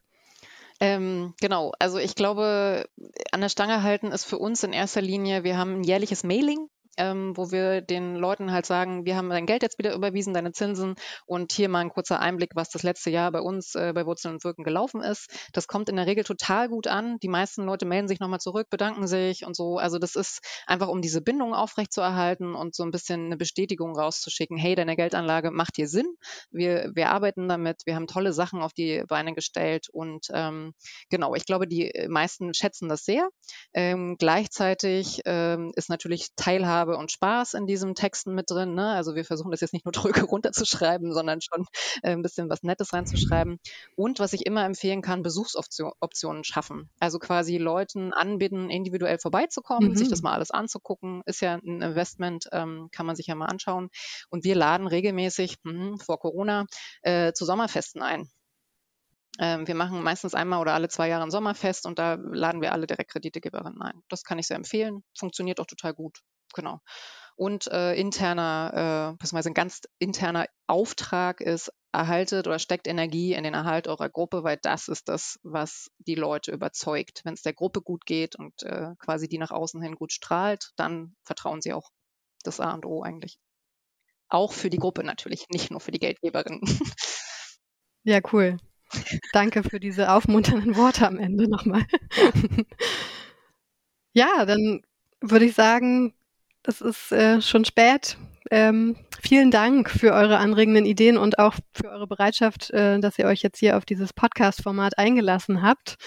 Ähm, 0.79 1.33
genau, 1.41 1.73
also 1.79 1.97
ich 1.97 2.15
glaube, 2.15 2.87
an 3.31 3.41
der 3.41 3.49
Stange 3.49 3.81
halten 3.81 4.11
ist 4.11 4.25
für 4.25 4.37
uns 4.37 4.63
in 4.63 4.71
erster 4.71 5.01
Linie, 5.01 5.43
wir 5.43 5.57
haben 5.57 5.81
ein 5.81 5.83
jährliches 5.83 6.23
Mailing 6.23 6.69
ähm, 6.99 7.35
wo 7.35 7.51
wir 7.51 7.81
den 7.81 8.15
Leuten 8.15 8.51
halt 8.51 8.65
sagen, 8.65 9.05
wir 9.05 9.15
haben 9.15 9.29
dein 9.29 9.45
Geld 9.45 9.63
jetzt 9.63 9.79
wieder 9.79 9.95
überwiesen, 9.95 10.33
deine 10.33 10.51
Zinsen 10.51 10.95
und 11.25 11.53
hier 11.53 11.69
mal 11.69 11.79
ein 11.79 11.89
kurzer 11.89 12.19
Einblick, 12.19 12.51
was 12.55 12.69
das 12.69 12.83
letzte 12.83 13.09
Jahr 13.09 13.31
bei 13.31 13.39
uns 13.39 13.73
äh, 13.75 13.93
bei 13.95 14.05
Wurzeln 14.05 14.35
und 14.35 14.43
Wirken 14.43 14.63
gelaufen 14.63 15.01
ist. 15.01 15.29
Das 15.53 15.67
kommt 15.67 15.89
in 15.89 15.95
der 15.95 16.05
Regel 16.05 16.23
total 16.23 16.67
gut 16.67 16.87
an. 16.87 17.17
Die 17.19 17.29
meisten 17.29 17.63
Leute 17.63 17.85
melden 17.85 18.07
sich 18.07 18.19
nochmal 18.19 18.39
zurück, 18.39 18.67
bedanken 18.69 19.07
sich 19.07 19.45
und 19.45 19.55
so. 19.55 19.77
Also 19.77 19.97
das 19.97 20.15
ist 20.15 20.41
einfach, 20.67 20.89
um 20.89 21.01
diese 21.01 21.21
Bindung 21.21 21.53
aufrechtzuerhalten 21.53 22.53
und 22.53 22.75
so 22.75 22.83
ein 22.83 22.91
bisschen 22.91 23.27
eine 23.27 23.37
Bestätigung 23.37 23.95
rauszuschicken. 23.95 24.57
Hey, 24.57 24.75
deine 24.75 24.95
Geldanlage 24.95 25.51
macht 25.51 25.77
dir 25.77 25.87
Sinn. 25.87 26.07
Wir, 26.51 26.91
wir 26.93 27.09
arbeiten 27.09 27.47
damit. 27.47 27.81
Wir 27.85 27.95
haben 27.95 28.07
tolle 28.07 28.33
Sachen 28.33 28.61
auf 28.61 28.73
die 28.73 29.03
Beine 29.07 29.33
gestellt 29.33 29.87
und 29.91 30.27
ähm, 30.33 30.73
genau, 31.09 31.35
ich 31.35 31.45
glaube, 31.45 31.67
die 31.67 32.07
meisten 32.09 32.53
schätzen 32.53 32.89
das 32.89 33.05
sehr. 33.05 33.29
Ähm, 33.73 34.17
gleichzeitig 34.17 35.21
ähm, 35.25 35.71
ist 35.75 35.89
natürlich 35.89 36.29
Teilhabe 36.35 36.88
und 36.95 37.11
Spaß 37.11 37.53
in 37.53 37.67
diesen 37.67 37.95
Texten 37.95 38.33
mit 38.33 38.49
drin. 38.49 38.75
Ne? 38.75 38.89
Also 38.89 39.15
wir 39.15 39.25
versuchen 39.25 39.51
das 39.51 39.61
jetzt 39.61 39.73
nicht 39.73 39.85
nur 39.85 39.91
drücke 40.21 40.23
runterzuschreiben, 40.23 41.13
sondern 41.13 41.39
schon 41.41 41.65
äh, 42.03 42.11
ein 42.11 42.21
bisschen 42.21 42.49
was 42.49 42.63
Nettes 42.63 42.93
reinzuschreiben. 42.93 43.59
Und 43.95 44.19
was 44.19 44.33
ich 44.33 44.45
immer 44.45 44.65
empfehlen 44.65 45.01
kann, 45.01 45.23
Besuchsoptionen 45.23 46.43
schaffen. 46.43 46.89
Also 46.99 47.19
quasi 47.19 47.57
Leuten 47.57 48.13
anbieten, 48.13 48.69
individuell 48.69 49.19
vorbeizukommen, 49.19 49.89
mhm. 49.89 49.95
sich 49.95 50.09
das 50.09 50.21
mal 50.21 50.33
alles 50.33 50.51
anzugucken. 50.51 51.21
Ist 51.25 51.41
ja 51.41 51.55
ein 51.55 51.81
Investment, 51.81 52.47
ähm, 52.51 52.89
kann 52.91 53.05
man 53.05 53.15
sich 53.15 53.27
ja 53.27 53.35
mal 53.35 53.47
anschauen. 53.47 53.89
Und 54.29 54.43
wir 54.43 54.55
laden 54.55 54.87
regelmäßig 54.87 55.57
mh, 55.63 55.97
vor 56.03 56.19
Corona 56.19 56.65
äh, 57.01 57.33
zu 57.33 57.45
Sommerfesten 57.45 58.01
ein. 58.01 58.29
Ähm, 59.39 59.65
wir 59.67 59.75
machen 59.75 60.03
meistens 60.03 60.33
einmal 60.33 60.59
oder 60.59 60.73
alle 60.73 60.89
zwei 60.89 61.07
Jahre 61.07 61.23
ein 61.23 61.31
Sommerfest 61.31 61.85
und 61.85 61.97
da 61.97 62.15
laden 62.15 62.61
wir 62.61 62.73
alle 62.73 62.87
Direktkreditegeberinnen 62.87 63.81
ein. 63.81 64.03
Das 64.09 64.23
kann 64.23 64.37
ich 64.37 64.47
sehr 64.47 64.57
empfehlen. 64.57 65.03
Funktioniert 65.17 65.61
auch 65.61 65.65
total 65.65 65.93
gut. 65.93 66.19
Genau. 66.53 66.79
Und 67.35 67.67
äh, 67.67 67.93
interner, 67.95 69.13
äh, 69.13 69.17
beziehungsweise 69.17 69.49
ein 69.49 69.53
ganz 69.53 69.81
interner 69.97 70.47
Auftrag 70.67 71.39
ist, 71.39 71.71
erhaltet 71.91 72.47
oder 72.47 72.59
steckt 72.59 72.87
Energie 72.87 73.33
in 73.33 73.43
den 73.43 73.53
Erhalt 73.53 73.87
eurer 73.87 74.09
Gruppe, 74.09 74.43
weil 74.43 74.57
das 74.61 74.87
ist 74.89 75.09
das, 75.09 75.39
was 75.41 75.89
die 75.99 76.15
Leute 76.15 76.51
überzeugt. 76.51 77.21
Wenn 77.23 77.33
es 77.33 77.41
der 77.41 77.53
Gruppe 77.53 77.81
gut 77.81 78.05
geht 78.05 78.35
und 78.35 78.61
äh, 78.63 78.93
quasi 78.99 79.27
die 79.27 79.37
nach 79.37 79.51
außen 79.51 79.81
hin 79.81 79.95
gut 79.95 80.11
strahlt, 80.11 80.71
dann 80.75 81.15
vertrauen 81.23 81.61
sie 81.61 81.73
auch 81.73 81.89
das 82.43 82.59
A 82.59 82.73
und 82.73 82.85
O 82.85 83.01
eigentlich. 83.01 83.39
Auch 84.27 84.53
für 84.53 84.69
die 84.69 84.77
Gruppe 84.77 85.03
natürlich, 85.03 85.47
nicht 85.49 85.71
nur 85.71 85.79
für 85.79 85.91
die 85.91 85.99
Geldgeberin. 85.99 86.61
Ja, 88.03 88.19
cool. 88.31 88.57
Danke 89.33 89.61
für 89.61 89.79
diese 89.79 90.11
aufmunternden 90.11 90.75
Worte 90.77 91.05
am 91.05 91.17
Ende 91.17 91.49
nochmal. 91.49 91.85
ja, 94.13 94.45
dann 94.45 94.81
würde 95.21 95.45
ich 95.45 95.53
sagen, 95.53 96.13
es 96.63 96.81
ist 96.81 97.11
äh, 97.11 97.41
schon 97.41 97.65
spät. 97.65 98.17
Ähm, 98.51 98.95
vielen 99.21 99.51
Dank 99.51 99.89
für 99.89 100.13
eure 100.13 100.37
anregenden 100.37 100.85
Ideen 100.85 101.17
und 101.17 101.39
auch 101.39 101.55
für 101.73 101.89
eure 101.89 102.07
Bereitschaft, 102.07 102.71
äh, 102.71 102.99
dass 102.99 103.19
ihr 103.19 103.25
euch 103.25 103.41
jetzt 103.41 103.59
hier 103.59 103.77
auf 103.77 103.85
dieses 103.85 104.13
Podcast-Format 104.13 104.97
eingelassen 104.97 105.61
habt. 105.61 105.97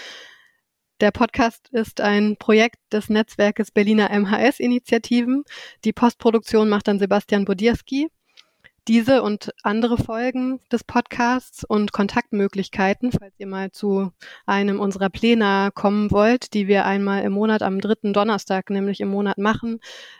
Der 1.00 1.10
Podcast 1.10 1.68
ist 1.72 2.00
ein 2.00 2.36
Projekt 2.36 2.78
des 2.92 3.08
Netzwerkes 3.08 3.70
Berliner 3.72 4.10
MHS-Initiativen. 4.10 5.44
Die 5.84 5.92
Postproduktion 5.92 6.68
macht 6.68 6.88
dann 6.88 6.98
Sebastian 6.98 7.44
Bodierski. 7.44 8.08
Diese 8.88 9.22
und 9.22 9.52
andere 9.62 9.96
Folgen 9.96 10.58
des 10.72 10.82
Podcasts 10.82 11.62
und 11.62 11.92
Kontaktmöglichkeiten, 11.92 13.12
falls 13.12 13.32
ihr 13.38 13.46
mal 13.46 13.70
zu 13.70 14.10
einem 14.44 14.80
unserer 14.80 15.08
Pläne 15.08 15.70
kommen 15.72 16.10
wollt, 16.10 16.52
die 16.52 16.66
wir 16.66 16.84
einmal 16.84 17.22
im 17.22 17.32
Monat 17.32 17.62
am 17.62 17.80
dritten 17.80 18.12
Donnerstag 18.12 18.70
nämlich 18.70 19.00
im 19.00 19.08
Monat 19.08 19.38
machen, 19.38 19.78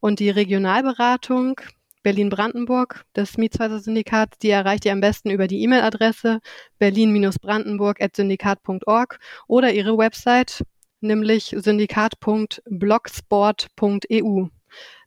und 0.00 0.20
die 0.20 0.30
Regionalberatung 0.30 1.60
Berlin-Brandenburg 2.02 3.04
des 3.14 3.36
Mietshäuser-Syndikats, 3.36 4.38
die 4.38 4.48
erreicht 4.48 4.86
ihr 4.86 4.92
am 4.92 5.00
besten 5.00 5.28
über 5.30 5.48
die 5.48 5.60
E-Mail-Adresse 5.62 6.40
berlin-brandenburg.syndikat.org 6.78 9.18
oder 9.46 9.70
ihre 9.72 9.98
Website 9.98 10.64
nämlich 11.02 11.56
syndikat.blogsport.eu. 11.58 14.46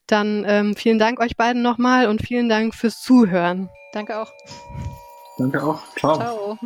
Dann 0.06 0.44
ähm, 0.46 0.76
vielen 0.76 0.98
Dank 0.98 1.20
euch 1.20 1.36
beiden 1.36 1.62
nochmal 1.62 2.08
und 2.08 2.22
vielen 2.22 2.48
Dank 2.48 2.74
fürs 2.74 3.02
Zuhören. 3.02 3.68
Danke 3.92 4.18
auch. 4.18 4.32
Danke 5.38 5.62
auch. 5.62 5.82
Ciao. 5.96 6.16
Ciao. 6.16 6.58